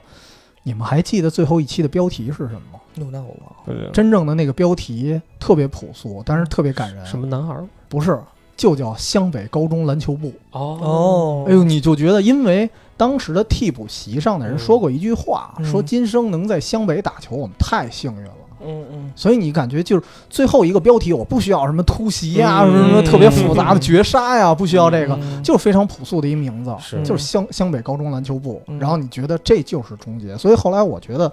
[0.64, 2.80] 你们还记得最后一期的标题是什么吗？
[2.96, 3.36] 哟，那我
[3.68, 7.06] 忘了，真正的那个标题特别朴素，但是特别感人。
[7.06, 7.64] 什么男孩儿？
[7.88, 8.20] 不是，
[8.58, 10.34] 就叫湘北高中篮球部。
[10.52, 10.78] 哦。
[10.82, 18.32] 哦，哎呦，你就觉得，因为当时的替补席上的人嗯说过一句话，嗯说今生能在湘北打球，我们太幸运了。
[18.64, 28.62] 嗯嗯，所以你感觉就是最后一个标题，我不需要什么突袭呀、嗯什么什么特别复杂的绝杀呀，不需要这个，嗯就是非常朴素的一名字，是就是湘湘北高中篮球部。
[28.68, 31.32] 嗯然后你觉得这就是终结，所以后来我觉得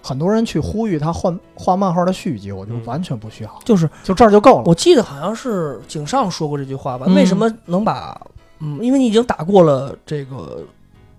[0.00, 4.62] 很多人去呼吁他换画漫画的续集，我觉得嗯完全不需要，就是就这儿就够了。
[4.66, 7.06] 我记得好像是井上说过这句话吧？
[7.08, 8.16] 嗯为什么能把
[8.60, 8.78] 嗯？
[8.80, 10.62] 因为你已经打过了这个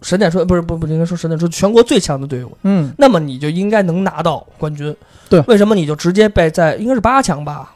[0.01, 4.95] 神点说，不是不不应该说神点说全国最强的队伍，嗯，那么你就应该能拿到冠军。
[5.29, 7.75] 对为什么你就直接被在应该是八强吧？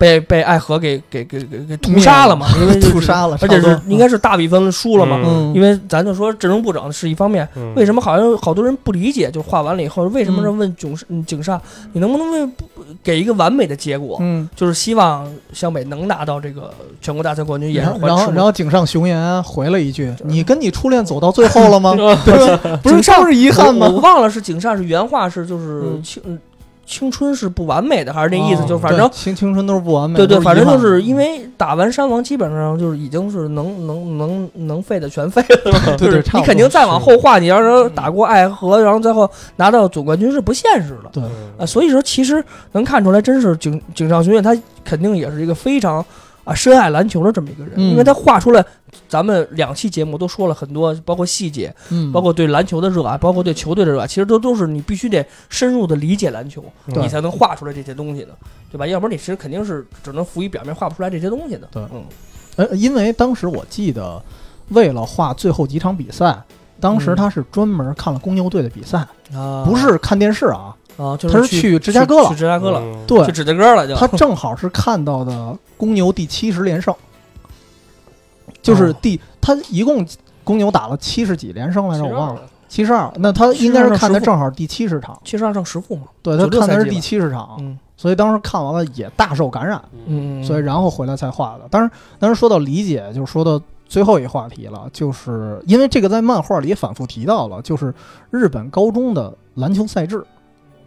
[0.00, 2.46] 被被爱河给给给给给屠杀了嘛？
[2.58, 5.20] 因为 就是屠杀了，而且是应该是大比分输了嘛？
[5.22, 9.30] 嗯，因为咱就说阵容不整是一方面，嗯为什么好像好多人不理解？
[9.30, 11.60] 就画完了以后，为什么嗯是问囧嗯井上，
[11.92, 12.64] 你能不能为不
[13.04, 14.16] 给一个完美的结果？
[14.22, 16.72] 嗯，就是希望湘北能拿到这个
[17.02, 22.80] 全国大赛冠军，也是然后然后井上雄彦回了一句：“你跟你初恋走到最后了吗？”嗯 对吧？
[22.82, 24.00] 不是井上是遗憾吗我？
[24.00, 25.82] 忘了是井上是原话是就是
[26.24, 26.38] 嗯
[26.90, 28.62] 青春是不完美的，还是那意思？
[28.62, 35.72] 哦就是反正青青春都是不完美，对对，都遗憾反正就是因为打完山王，基本上就是已经是能能能能废的全废了。
[35.96, 41.10] 对对，就是你肯定再往后画，你要是嗯打过爱河，然后最后拿到总冠军是不现实的。
[41.12, 41.22] 对
[41.56, 46.04] 啊，所以说其实能看出来，真是井井上雄彦他肯定也是一个非常
[46.44, 48.64] 啊深爱篮球的这么一个人，嗯因为他画出来，
[49.08, 58.28] 咱们两期节目都说了很多，包括细节，嗯，包括对篮球的热爱，包括对球队的热爱，其实都都是你必须得深入的理解篮球，对你才能画出来这些东西的，
[58.70, 58.86] 对吧？
[58.86, 61.68] 要不然你其实肯定是只能浮于表面，画不出来这些东西的。
[61.72, 61.82] 对。
[61.92, 62.04] 嗯。
[62.56, 64.22] 呃，因为当时我记得，
[64.70, 66.36] 为了画最后几场比赛，
[66.80, 67.16] 当时嗯。
[67.16, 69.64] 他是专门看了公牛队的比赛，啊。
[69.64, 73.94] 不是看电视啊，啊，就他是去去芝加哥了去芝加哥了，嗯对去芝加哥了就。
[73.94, 76.94] 他正好是看到的公牛第七十连胜，
[78.60, 80.06] 就是哦第他一共
[80.44, 86.02] 公牛打了七十几连胜来着，我忘了了，七十二，那他应该是看的正好第七十场，七十二胜十负嘛。
[86.22, 91.68] 对他看的是第七十场，嗯所以当时看完了也大受感染，嗯，所以然后回来才画的。
[91.70, 97.92] 当然，当然说到理解，就说到最后一话题了，就是因为这个在漫画里也反复提到了，就是
[98.30, 100.24] 日本高中的篮球赛制，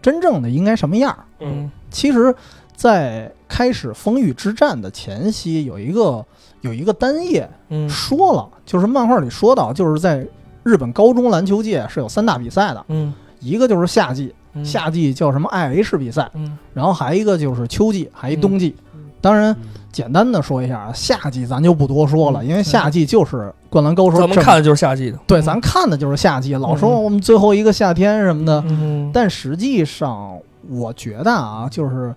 [0.03, 1.25] 真正的应该什么样儿？
[1.39, 1.71] 嗯。
[1.89, 2.35] 其实，
[2.75, 6.23] 在开始风雨之战的前夕，有一个
[6.61, 7.89] 有一个单页嗯。
[7.89, 10.27] 说了，就是漫画里说到，就是在
[10.63, 13.13] 日本高中篮球界是有三大比赛的，嗯。
[13.39, 14.63] 一个就是夏季，嗯。
[14.65, 16.57] 夏季叫什么 IH 比赛，嗯。
[16.73, 18.75] 然后还一个就是秋季，还一冬季。
[18.93, 19.05] 嗯。
[19.21, 19.55] 当然，
[19.93, 23.37] 简单的说一下啊，夏季咱就不多说了，嗯因为夏季就是
[23.69, 25.17] 《灌篮高手》咱们看的就是夏季的。
[25.25, 30.37] 对，咱看的就是夏季，老说嗯我们最后一个夏天什么的，嗯但实际上，
[30.67, 32.13] 我觉得啊，就是，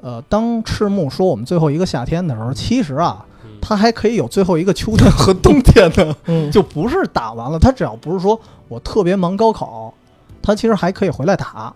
[0.00, 3.24] 呃，当赤木说我们最后一个夏天的时候，其实啊，
[3.60, 7.58] 他还可以有最后一个秋天和冬天的， 嗯就不是打完了。
[7.58, 9.92] 他只要不是说我特别忙高考，
[10.40, 11.72] 他其实还可以回来打。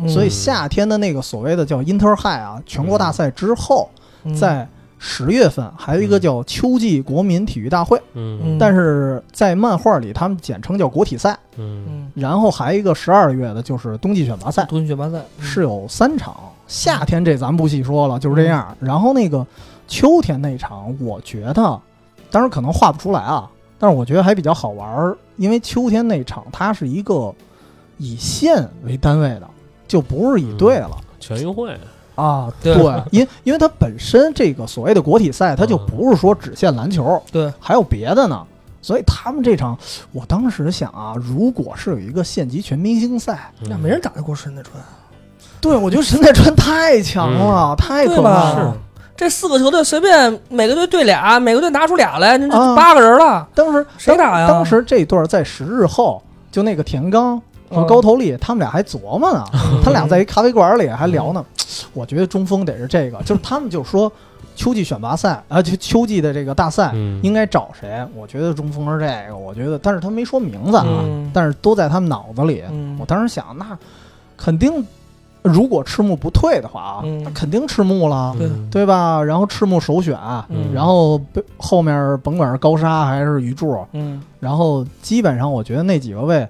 [0.00, 3.90] 嗯所以夏天的那个所谓的叫 Inter High 啊，全国大赛之后，
[4.22, 4.68] 嗯在
[4.98, 11.38] 十月份还有一个叫秋季国民体育大会，嗯但是在漫画里他们简称叫国体赛。
[11.56, 14.64] 嗯嗯然后还有一个十二月的就是冬季选拔赛。
[14.64, 18.76] 冬季选拔赛是有三场，夏天这咱不细说了，就是这样。
[18.80, 19.46] 然后那个
[19.86, 21.80] 秋天那场，我觉得，
[22.30, 23.48] 当然可能画不出来啊，
[23.78, 27.32] 但是我觉得还比较好玩儿，因为秋天那场它是一个
[27.98, 29.48] 以县为单位的，
[29.86, 30.96] 就不是以队了。
[31.20, 31.76] 全运会，
[32.18, 32.74] 啊，对
[33.10, 38.44] 因因为它本身这个所谓的国体赛，它就嗯不是说只限篮球，对，还有别的呢。
[38.80, 39.76] 所以他们这场，
[40.12, 44.74] 我当时想啊，如果是有一个县级全明星赛，那没人打得过神奈川。
[45.60, 48.76] 对，我觉得神奈川太强了，太可怕对吧了。
[49.16, 53.46] 这四个球队随便每个队对俩，每个队拿出俩来，那八个人了。
[53.52, 56.22] 当时谁打呀当当时这段在十日后，
[56.52, 57.42] 就那个田刚
[57.86, 59.44] 高头利，他们俩还琢磨呢，
[59.84, 61.44] 他俩在一咖啡馆里还聊呢。
[61.92, 64.10] 我觉得中锋得是这个，就是他们就说
[64.56, 68.04] 秋季选拔赛啊，就秋季的这个大赛嗯应该找谁？
[68.16, 72.64] 我觉得中锋是这个，我觉得，但是他没说名字啊，嗯但是都在他们脑子里。
[72.70, 73.78] 嗯我当时想，那
[74.36, 74.84] 肯定
[75.42, 79.22] 如果赤木不退的话啊，嗯那肯定赤木了，对嗯对吧？
[79.22, 80.18] 然后赤木首选，
[80.48, 81.20] 嗯然后
[81.58, 86.48] 后面甭管是高沙还是鱼柱，嗯，然后基本上我觉得那几个位，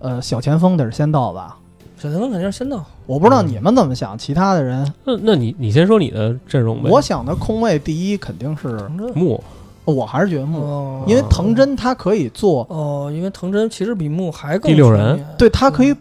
[0.00, 1.56] 呃，小前锋得是先到吧。
[1.96, 6.88] 小前锋肯定是先到，我不知道嗯你们怎么想，其他的人，那那你你先说你的阵容呗。
[6.90, 8.68] 我想的空位第一肯定是，
[9.14, 9.42] 木
[9.84, 15.22] 我还是觉得木，哦，因为藤真他可以做，哦，因为藤真其实比木还更第六人。
[15.36, 15.94] 对他可以，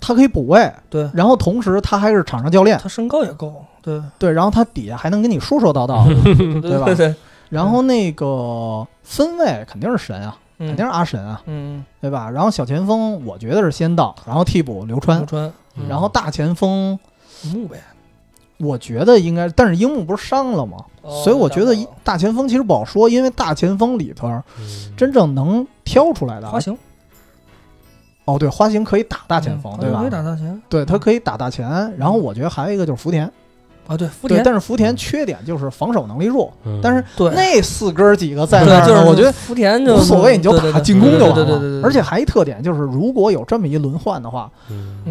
[0.00, 1.08] 他可以补位，对。
[1.14, 4.02] 然后同时他还是场上教练，他身高也够，对。
[4.18, 6.86] 对，然后他底下还能跟你说说道道，对 对吧？
[6.86, 7.14] 对对，
[7.50, 12.30] 然后那个分位肯定是神啊，肯肯定是阿神啊，嗯，对吧？
[12.30, 15.26] 然后小前锋我觉得是先到，然后替补流川
[15.88, 16.98] 然后大前锋
[17.52, 17.78] 木呗，
[18.58, 20.78] 我觉得应该，但是樱木不是伤了吗？
[21.02, 21.72] 哦所以我觉得
[22.02, 24.28] 大前锋其实不好说，因为大前锋里头
[24.58, 26.76] 嗯真正能挑出来的花，形
[28.24, 30.10] 哦，对，花形可以打大前锋，嗯对吧可以？
[30.10, 31.68] 打大前对，他可以打大前。
[31.96, 33.30] 然后我觉得还有一个就是福田，
[33.86, 36.80] 啊，对福，田，但是福田缺点就是防守能力弱，嗯。
[36.82, 41.80] 但是对那四哥儿几个在那对，儿，就是我觉得福田就无所谓，你就打进攻就完对对对对对。
[41.80, 41.82] 了。
[41.84, 44.50] 而且还一特点就是，如果有这么一轮换的话，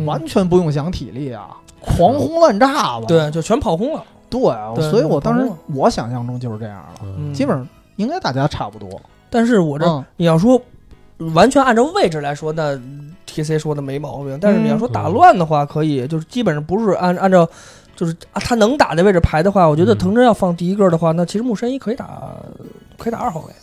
[0.06, 1.48] 完全不用想体力啊，
[1.80, 3.04] 狂轰滥炸吧。
[3.08, 4.42] 对，就全跑轰了，对，
[4.76, 7.34] 对所以我当时我想象中就是这样了，嗯。
[7.34, 8.90] 基本上应该大家差不多。
[9.30, 10.04] 但是我这嗯。
[10.18, 10.62] 你要说
[11.34, 12.78] 完全按照位置来说，那
[13.26, 14.38] T C 说的没毛病。
[14.40, 14.92] 但是你要说嗯。
[14.92, 17.48] 打乱的话，可以就是基本上不是按按照
[17.96, 19.98] 就是啊他能打的位置排的话，我觉得嗯。
[19.98, 22.36] 藤真要放第一个的话，那其实木申一可以打
[22.98, 23.54] 可以打二号位，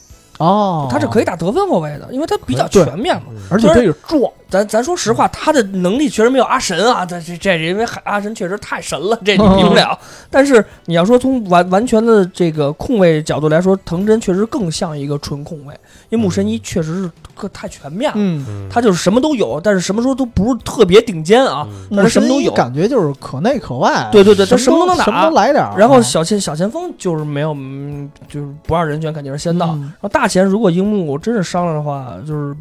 [0.43, 3.23] 哦，他是可以打得分后卫的，因为他比较全面嘛。
[3.31, 9.99] 嗯而且他也壮，咱咱说实话，他的能力确实没有阿神啊，这这这因为阿神确实太神了，这你比不了。
[10.31, 15.75] 但是你要说从完完全的这个控卫角度来说，藤真确实更像一个纯控卫，
[16.09, 18.69] 因为木神一确实是个太全面了。
[18.71, 22.53] 他就是什么都有，但是什么时候都不是特别顶尖啊，嗯但是什么都木神一有。
[22.55, 24.09] 感觉就是可内可外。
[24.11, 25.63] 对对对他什么都能打什么都来点。
[25.77, 29.73] 然后啊小前小前锋就是没有，嗯就是不二人选肯定是先到。
[29.75, 32.57] 嗯然后大前如果樱木真是伤了的话，就是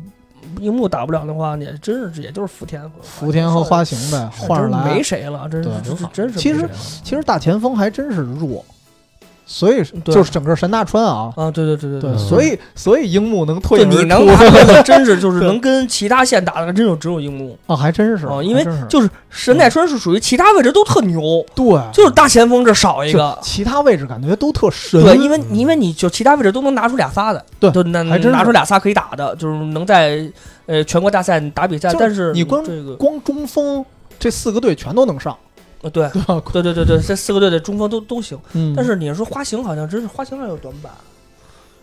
[0.60, 5.02] 樱木打不了的话，也真是也就是福田和福田和花形呗，换上来没。
[5.02, 5.70] 谁了，真是
[6.12, 6.70] 真是其实
[7.02, 8.66] 其实大前锋还真是弱，
[9.52, 10.16] 所以对。
[10.16, 12.18] 就是整个神大川啊，啊，对对对对对，嗯。
[12.18, 17.58] 所以所以樱木能退就而出你能拿分 的，真是就是能跟其他线打的，真就只有樱木。
[17.68, 23.38] 啊，还真是啊，因为就是神奈川是属于其他位置都特牛，对，就是大前锋这少一个。
[23.42, 30.32] 其他位置感觉都特神，对，因为因为你就其他位置都能拿出俩仨的，对就拿还真拿出俩仨可以打的，就是能在
[30.68, 33.84] 呃全国大赛打比赛，但是你光这个光中锋
[34.20, 35.36] 这四个队全都能上，
[35.82, 36.42] 呃对对吧？
[36.54, 38.74] 对对对对，这四个队的中锋都都行，嗯。
[38.76, 40.92] 但是你说花形好像真是花形上有短板，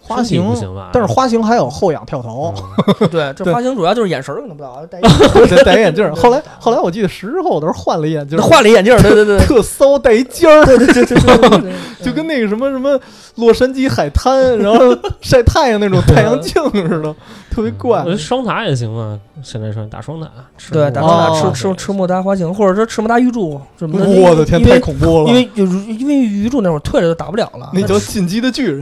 [0.08, 0.90] 花身体形不行吧？
[0.92, 2.52] 但是花形还有后仰跳投，
[3.00, 6.14] 嗯 对，这花形主要就是眼神儿可能不好，戴得 戴眼镜儿。
[6.14, 9.38] 后来后来我记得十之后都是换了一眼镜儿，换了一眼镜儿，对对对。
[9.46, 11.72] 特骚带一尖儿，对对对
[12.02, 12.98] 就跟那个什么什么
[13.36, 17.14] 洛杉矶海滩，然后晒太阳那种太阳镜似的，
[17.50, 18.10] 特别怪我觉。
[18.10, 24.06] 得双塔也行啊，现在说打双塔，吃对，木打双哦打吃吃吃莫达花形，或者说吃莫达鱼柱什么的。
[24.08, 25.28] 我的天，太恐怖了！
[25.28, 27.70] 因为就是因为鱼柱那会儿退了就打不了了。
[27.72, 28.80] 那叫进击的巨人，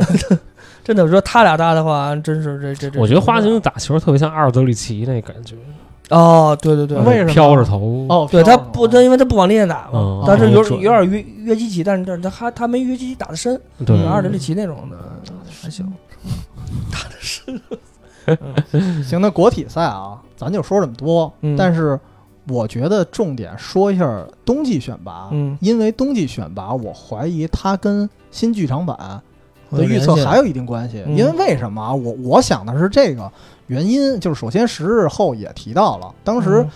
[0.87, 3.01] 真的，我说他俩搭的话，真是这这这。
[3.01, 5.57] 我觉得花形打球特别像阿尔德里奇那感觉，
[6.11, 7.33] 哦，对对对，为什么？
[7.33, 13.97] 飘着头，哦，对他不，他因为他不往里面打嘛嗯，但是有有点约约基奇，但是但是他还他没约基奇打的深，对。
[13.97, 14.97] 嗯阿尔德里奇那种的
[15.61, 15.85] 还行。
[16.93, 17.61] 打的深。
[19.03, 21.33] 行，那国体赛啊，咱就说这么多。
[21.41, 21.57] 嗯。
[21.57, 21.99] 但是
[22.47, 25.59] 我觉得重点说一下冬季选拔，嗯。
[25.61, 29.21] 因为冬季选拔，我怀疑他跟新剧场版
[29.73, 31.03] 的预测还有一定关系。
[31.07, 31.95] 嗯因为为什么啊？
[31.95, 33.31] 我我想的是这个
[33.67, 36.67] 原因，就是首先十日后也提到了，当时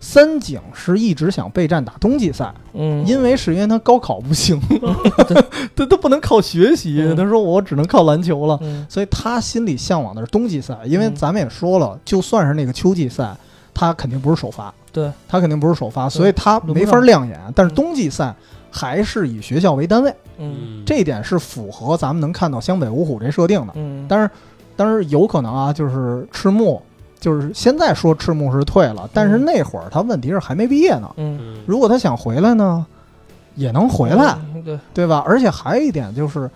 [0.00, 4.58] 三井是一直想备战打冬季赛，嗯，因为是因为他高考不行，
[5.76, 8.58] 他他不能靠学习，嗯他说我只能靠篮球了。
[8.62, 13.36] 嗯所以他心里向往的是冬季赛，因为嗯咱们也说了，就算是那个秋季赛，
[13.74, 17.38] 他肯定不是首发，对他肯定不是首发，所以他没法上亮眼。
[17.54, 18.34] 但是嗯冬季赛
[18.70, 20.82] 还是以学校为单位，嗯。
[20.86, 23.72] 这一点是符合咱们能看到湘北五虎这设定的。
[23.76, 24.30] 嗯，但是，
[24.76, 26.80] 但是有可能啊，就是赤木，
[27.18, 31.10] 就是现在说赤木是退了，但是嗯那会儿他问题是还没毕业呢。
[31.16, 31.38] 嗯。
[31.40, 32.84] 嗯如果他想回来呢，
[33.54, 35.22] 也能回来，嗯对，对吧？
[35.26, 36.50] 而且还有一点就是，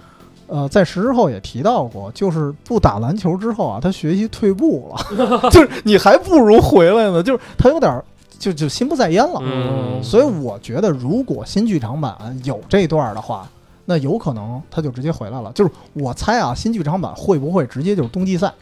[0.46, 8.04] 呃，在十之后也提到过，就是不打篮球之后啊，他学习退步了， 就是你还不如回来呢，就是他有点儿
[8.44, 9.40] 就就心不在焉了。
[9.40, 12.14] 嗯所以我觉得，如果新剧场版
[12.44, 13.48] 有这段的话，
[13.86, 15.50] 那有可能他就直接回来了。
[15.52, 18.52] 就是我猜啊，新剧场版会不会直接就是冬季赛？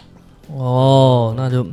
[0.54, 1.64] 哦，那就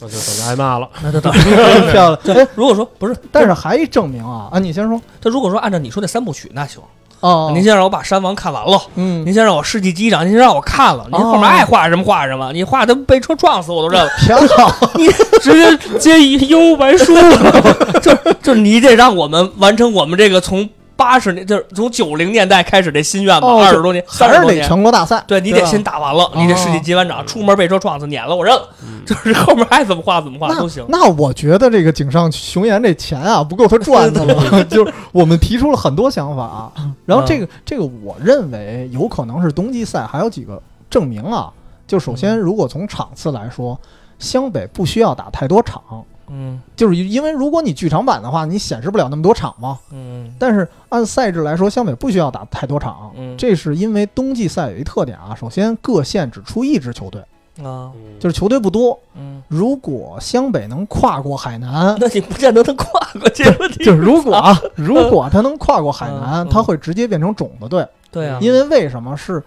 [0.00, 0.90] 那就等着挨骂了。
[1.02, 1.32] 那就等。
[1.92, 2.36] 漂亮。
[2.36, 6.82] 哎，如果说不是，但是还一证明啊啊，你先说他如果说按照你说那三部曲，那行。
[7.20, 14.10] 哦，您先让我把山王看完了，嗯您先让我世纪机长，您先让我看了，您后面爱画什么画什么，你画的被车撞死我都认了。
[14.18, 15.08] 挺好， 你
[15.40, 18.00] 直接接一幽白书了。
[18.02, 24.66] 就就你得让我们完成我们这个从八十年，就是从九零年代开始这心愿吧，哦二十多年，三还是多年。
[24.66, 25.22] 全国大赛。
[25.26, 28.68] 对你得先打完了，你这世纪级班长出门被车撞死撵了，我认了。
[29.04, 30.84] 就是后面爱怎么画怎么画都行。
[30.88, 36.72] 那我觉得这个井上雄彦这钱啊不够他赚的了， 就是我们提出了很多想法啊，
[37.04, 41.52] 然后这个这个我认为有可能是冬季赛还有几个证明啊，
[41.86, 43.78] 就首先如果从场次来说，
[44.18, 45.82] 湘北不需要打太多场，
[46.28, 46.60] 嗯。
[46.74, 49.78] 就是因为如果你剧场版的话，你显示不了那么多场嘛。
[49.92, 50.32] 嗯。
[50.38, 53.36] 但是按赛制来说，湘北不需要打太多场，嗯。
[53.36, 57.20] 这是因为冬季赛有一特点啊，首先各县只出一支球队，
[57.64, 57.90] 啊。
[58.18, 58.98] 就是球队不多。
[59.14, 63.84] 嗯，如果湘北能跨过海南， 那你不见得能跨过这个问题。
[63.84, 67.86] 就是如果啊， 如果他能跨过海南，他会直接变成种子队。
[68.10, 69.14] 对啊，因为为什么？
[69.16, 69.42] 是，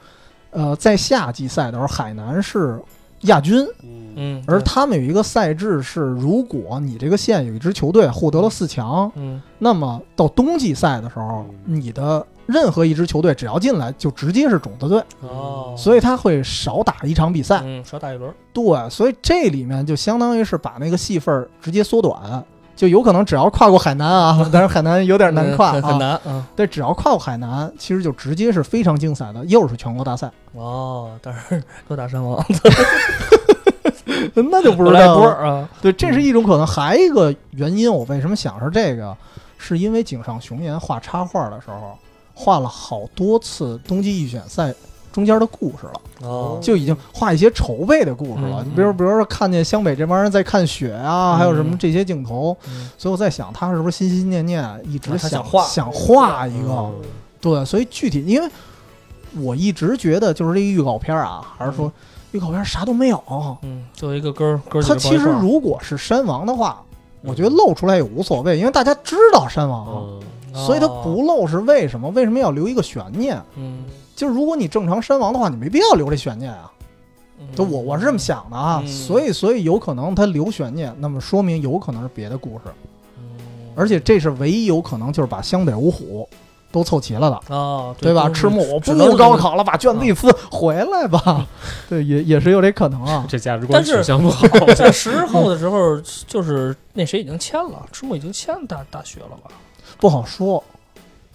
[0.51, 2.79] 呃，在夏季赛的时候，海南是
[3.21, 3.65] 亚军，
[4.15, 9.41] 嗯，而他们有一个赛制是，如果你这个县有一支球队获得了四强，嗯。
[9.57, 17.61] 那么到冬季赛的时候，你的任何一支球队只要进来，就直接是种子队，哦，所以他会少打一场比赛。
[17.63, 18.33] 嗯少打一轮。
[18.53, 22.43] 对，所以这里面就相当于是把那个戏份直接缩短。
[22.75, 26.21] 就有可能只要跨过海南啊， 但是海南有点难跨啊，嗯很很难。
[26.25, 26.45] 嗯。
[26.55, 32.43] 对，只要跨过海南，其实就直接是非常精彩的，又是全国大赛，哦，但是都打山王，
[34.35, 35.15] 那就不知道了。
[35.15, 35.69] 波儿啊。
[35.81, 36.65] 对，这是一种可能。
[36.65, 39.15] 还一个原因，我为什么想是这个，
[39.57, 41.97] 是因为井上雄彦画插画的时候，
[42.33, 44.73] 画了好多次冬季预选赛
[45.11, 48.61] 中间的故事了，哦就已经画一些筹备的故事了。
[48.63, 56.71] 嗯你比如，比如说看见湘北这帮人在看雪啊，还有什么嗯这些镜头，嗯所以我在想，他是不是心心念念一直想想画想画一个？
[56.71, 56.95] 嗯
[57.41, 58.49] 对，所以具体，因为
[59.37, 61.91] 我一直觉得就是这个预告片啊，还是说
[62.31, 63.23] 预告片啥都没有。
[63.61, 66.81] 嗯，作为一个歌儿歌儿它其实如果是山王的话，
[67.21, 70.21] 我觉得露出来也无所谓，因为大家知道山王，嗯。
[70.51, 72.09] 所以它不露是为什么？
[72.09, 73.39] 为什么要留一个悬念？
[73.55, 73.83] 嗯，
[74.15, 76.71] 就是如果你正常山王的话，你没必要留这悬念啊。
[77.39, 77.45] 嗯。
[77.55, 78.87] 就我我是这么想的啊，嗯。
[78.87, 82.63] 所以所以有可能他留悬念，那么说明有可能是别的故事，
[83.17, 83.23] 嗯。
[83.75, 86.27] 而且这是唯一有可能就是把湘北五虎
[86.71, 87.55] 都凑齐了的。
[87.55, 88.23] 哦，对吧？
[88.27, 91.47] 嗯赤木，我不能高考了，把卷子一撕，回来吧。
[91.89, 93.25] 对，也也是有这可能啊。
[93.29, 94.45] 这价值观但是取向不好。
[94.75, 99.51] 在十后的时候，就是那谁已经签了，赤木已经签大大学了吧？
[99.99, 100.63] 不好说，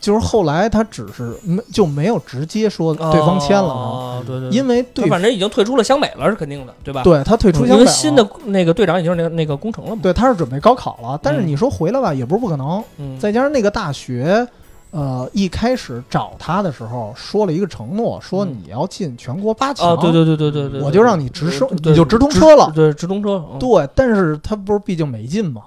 [0.00, 7.02] 就是后来他只是没就没有直接说对方签了啊，哦，对对，因为对反正已经退出了湘北了，是肯定的，对吧？
[7.02, 10.00] 对他退出湘北了因为新的那个队长已经是那个那个工程了嘛。
[10.02, 12.82] 对他是准备高考了，但是嗯你说回来吧，也不是不可能。
[12.98, 14.46] 嗯，再加上那个大学，
[14.94, 22.70] 呃，一开始找他的时候说了一个承诺，说嗯你要进全国八强，哦，对对对对对对，我就让你直升，你就直通车了。
[22.72, 23.44] 对，直通车。
[23.52, 25.62] 嗯对，但是他不是毕竟没进吗，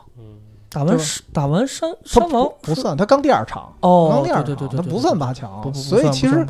[0.69, 0.97] 打完
[1.33, 6.47] 打完山山王不不算，他刚第二场，哦，刚第二场，对对对对，他不算八强不，不不所以其实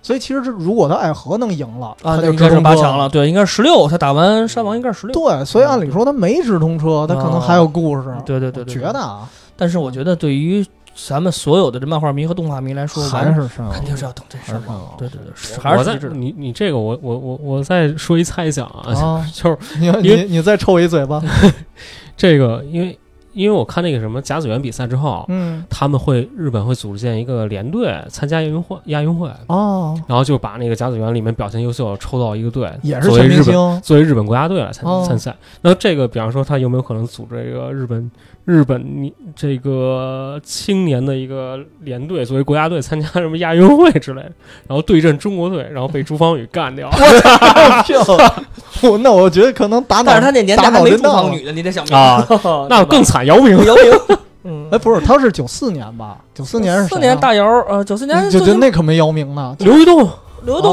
[0.00, 3.88] 所以其实这如果他爱河能赢了，啊，他就那应该是直通八强了，对，应该是十六。
[3.88, 5.14] 他打完山王应该是十六。
[5.14, 8.04] 对，所以按理说他没直通车，他可能还有故事。
[8.24, 10.64] 对对对对，觉得啊，但是我觉得对于
[11.08, 14.96] 咱们所有的这漫画迷和动画迷来说，还是肯定是要等这山王还是山王。
[14.98, 16.10] 对对对，还是。
[16.10, 19.26] 你你这个我我我我再说一猜想啊，啊！
[19.32, 21.22] 就是你你你再抽我一嘴巴，
[22.16, 22.98] 这个，因为
[23.32, 35.34] 因为我看那个什么甲子园比赛之后，嗯，他们会日本会组建一个联队参加亚运会亚运会，哦，然后就把那个甲子园里面表现优秀抽到一个队，也是全明作为日本星，作为日本国家队来参、哦参赛。
[35.60, 38.10] 那这个，比方说他有没有可能组织一个日本
[38.50, 44.32] 日本你这个青年的一个联队作为国家队参加什么亚运会之类的，
[44.66, 46.90] 然后对阵中国队，然后被朱芳雨干掉？
[48.82, 52.36] 我那我觉得可能打脑， 但是他那年代打还没朱芳雨呢，你得想明啊白。
[52.68, 53.56] 那更惨，姚明。
[53.64, 56.18] 姚明，嗯，哎，不是，他是九四年吧？
[56.34, 59.54] 九四年是四年大姚，呃，九四年就就那可没姚明呢。
[59.60, 60.08] 刘玉栋，
[60.44, 60.72] 刘栋、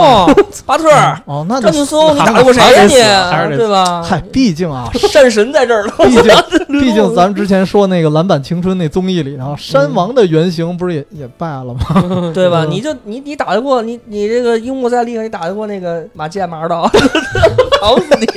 [0.66, 0.90] 巴特、
[1.26, 2.62] 哦，那就张劲松，你打得过谁
[3.00, 3.58] 呀你？
[3.58, 4.02] 对吧？
[4.04, 6.24] 嗨，毕竟啊， 战神在这儿了，毕竟
[6.80, 12.32] 毕竟咱们之前说那个《篮板青春》那综艺里头，山王的原型不是也也败了吗？
[12.34, 12.64] 对吧？
[12.66, 16.84] 嗯你就你你打得过你你这个樱木再厉害，你打得过那个马健马指导，
[17.82, 18.28] 打死你！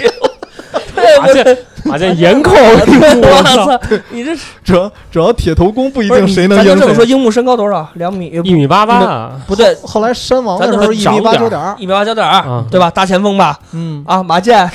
[1.01, 1.65] 对不对？
[1.83, 2.69] 马健严控我
[3.23, 7.03] 我操，你这主要主要铁头功不一定谁能赢咱就这么说，。
[7.05, 7.89] 樱木身高多少？
[7.95, 8.27] 两米？
[8.45, 12.91] 一米八八啊，不对，后来山王的时候一米八九点儿，一米八九点二，对吧？
[12.91, 13.59] 大前锋吧？
[13.73, 14.71] 嗯，啊，马健，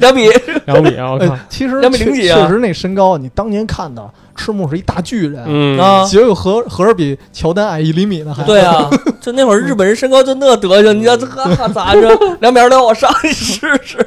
[0.00, 0.28] 两米，
[0.66, 1.12] 两米啊！
[1.12, 4.02] 我其实两米零几啊确确实那身高，你当年看的
[4.36, 8.88] 赤木是一大巨人，嗯啊结果合合着比乔丹矮一厘米呢，还对啊，
[9.20, 12.08] 就那会儿日本人身高就那德行，你要这哈咋着？
[12.40, 13.98] 两米二六，我上去试试。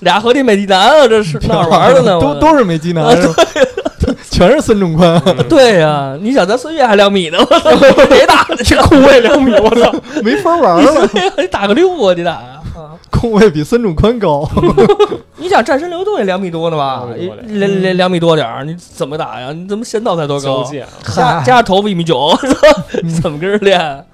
[0.00, 2.18] 俩合体美济南啊，这是哪儿玩的呢？
[2.20, 3.34] 都都是美籍男啊，是吧
[4.30, 7.70] 全是孙中宽，对呀，你想咱孙悦还两米呢，我操，
[8.08, 8.56] 谁打的？
[8.64, 9.94] 这空位两米，我操！
[10.24, 11.08] 没法玩了。
[11.38, 12.60] 你打个六啊，你打呀？
[12.82, 14.48] 啊空位比孙仲宽高，
[15.36, 17.04] 你想战神流动也两米多呢吧？
[17.16, 19.52] 两米多点两两两米多点儿，你怎么打呀？
[19.52, 20.64] 你怎么仙道才多高？
[21.14, 22.30] 加加上头发一米九，
[23.22, 24.04] 怎么跟人练？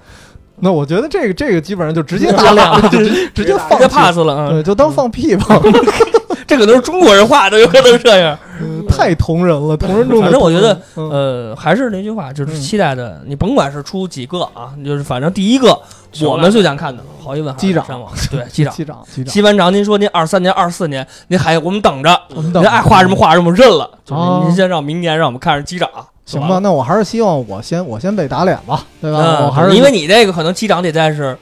[0.61, 5.45] 那我觉得这个这个基本上就直接打脸了，就直接直接 pass 了就当放屁吧，
[6.47, 8.37] 这可能是中国人画的，有可能这样。
[8.61, 15.79] 嗯太同人了，同人中反正我觉得呃，还是那句话，就是嗯期待的，你甭管是出几个啊，就是反正第一个
[16.25, 17.85] 我们最想看的，毫无疑问机长
[18.29, 18.73] 对机长。
[18.73, 23.89] 机长机班长，您说您二三年、二四年，您还我们等着，我们等您爱画什么画什么，我认了。
[24.03, 25.87] 就是哦您先让明年让我们看着机长，
[26.25, 29.19] 行吧，那我还是希望我先我先被打脸吧，对吧？
[29.19, 31.37] 嗯，我还是因为你这个可能机长得在是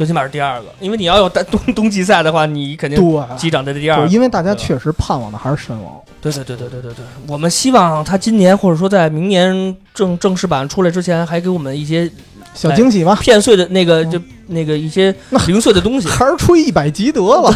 [0.00, 4.06] 最起码是第二个，因为你要有冬冬冬季赛的话，你肯定对，机长在第二个。
[4.06, 12.10] 因为大家确实盼望的还是神王，对对对对对对对，我们希望他今年或者说在明年正正式版出来之前，还给我们一些
[12.54, 15.14] 小惊喜吧，片碎的那个嗯就那个一些
[15.46, 16.08] 零碎的东西。
[16.08, 17.54] 还是出一百集得了，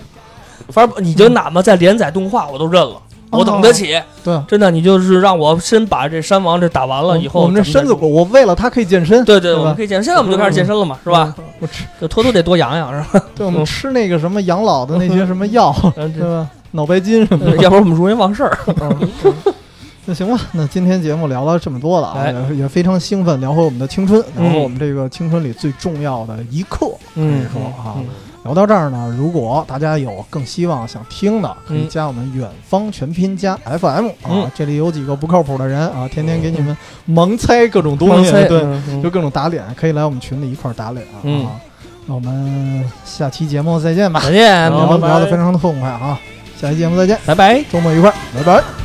[0.72, 2.96] 反正你就哪怕在连载动画，我都认了，
[3.36, 4.00] 我等得起。
[4.22, 4.40] 对。
[4.46, 11.34] 真的，你就是让我先把这山王这打完了以后，我们这身子骨，我为了他可以健身，对对，我们可以健身，现在我们就开始健身了嘛，是吧？
[11.38, 11.44] 嗯？
[11.60, 13.24] 我吃，就偷偷得多养养，是吧？
[13.34, 16.48] 对，我们吃那个什么养老的那些什么药，嗯对吧？
[16.72, 17.52] 脑白金什么的。
[17.52, 18.58] 呃要不然我们容易忘事儿。
[20.06, 26.90] 那行吧，那今天节目聊了这么多了啊，哎也也非常兴奋，聊回我们的青春，嗯聊回我们这个青春里最重要的一刻。
[27.14, 28.06] 嗯可以说啊嗯，
[28.44, 36.76] 聊到这儿呢，如果大家有更希望想听的，可以嗯加我们远方全拼加 FM 啊嗯，这里有几个不靠谱的人啊，天天给你们
[37.08, 41.18] 盲猜各种东西，对，就各种打脸，可以来我们群里一块儿打脸啊。
[41.22, 41.52] 嗯啊
[42.06, 46.20] 那我们下期节目再见吧，再见，聊得非常的痛快啊！
[46.60, 47.64] 下期节目再见，拜拜。
[47.72, 48.83] 周末愉快，拜拜。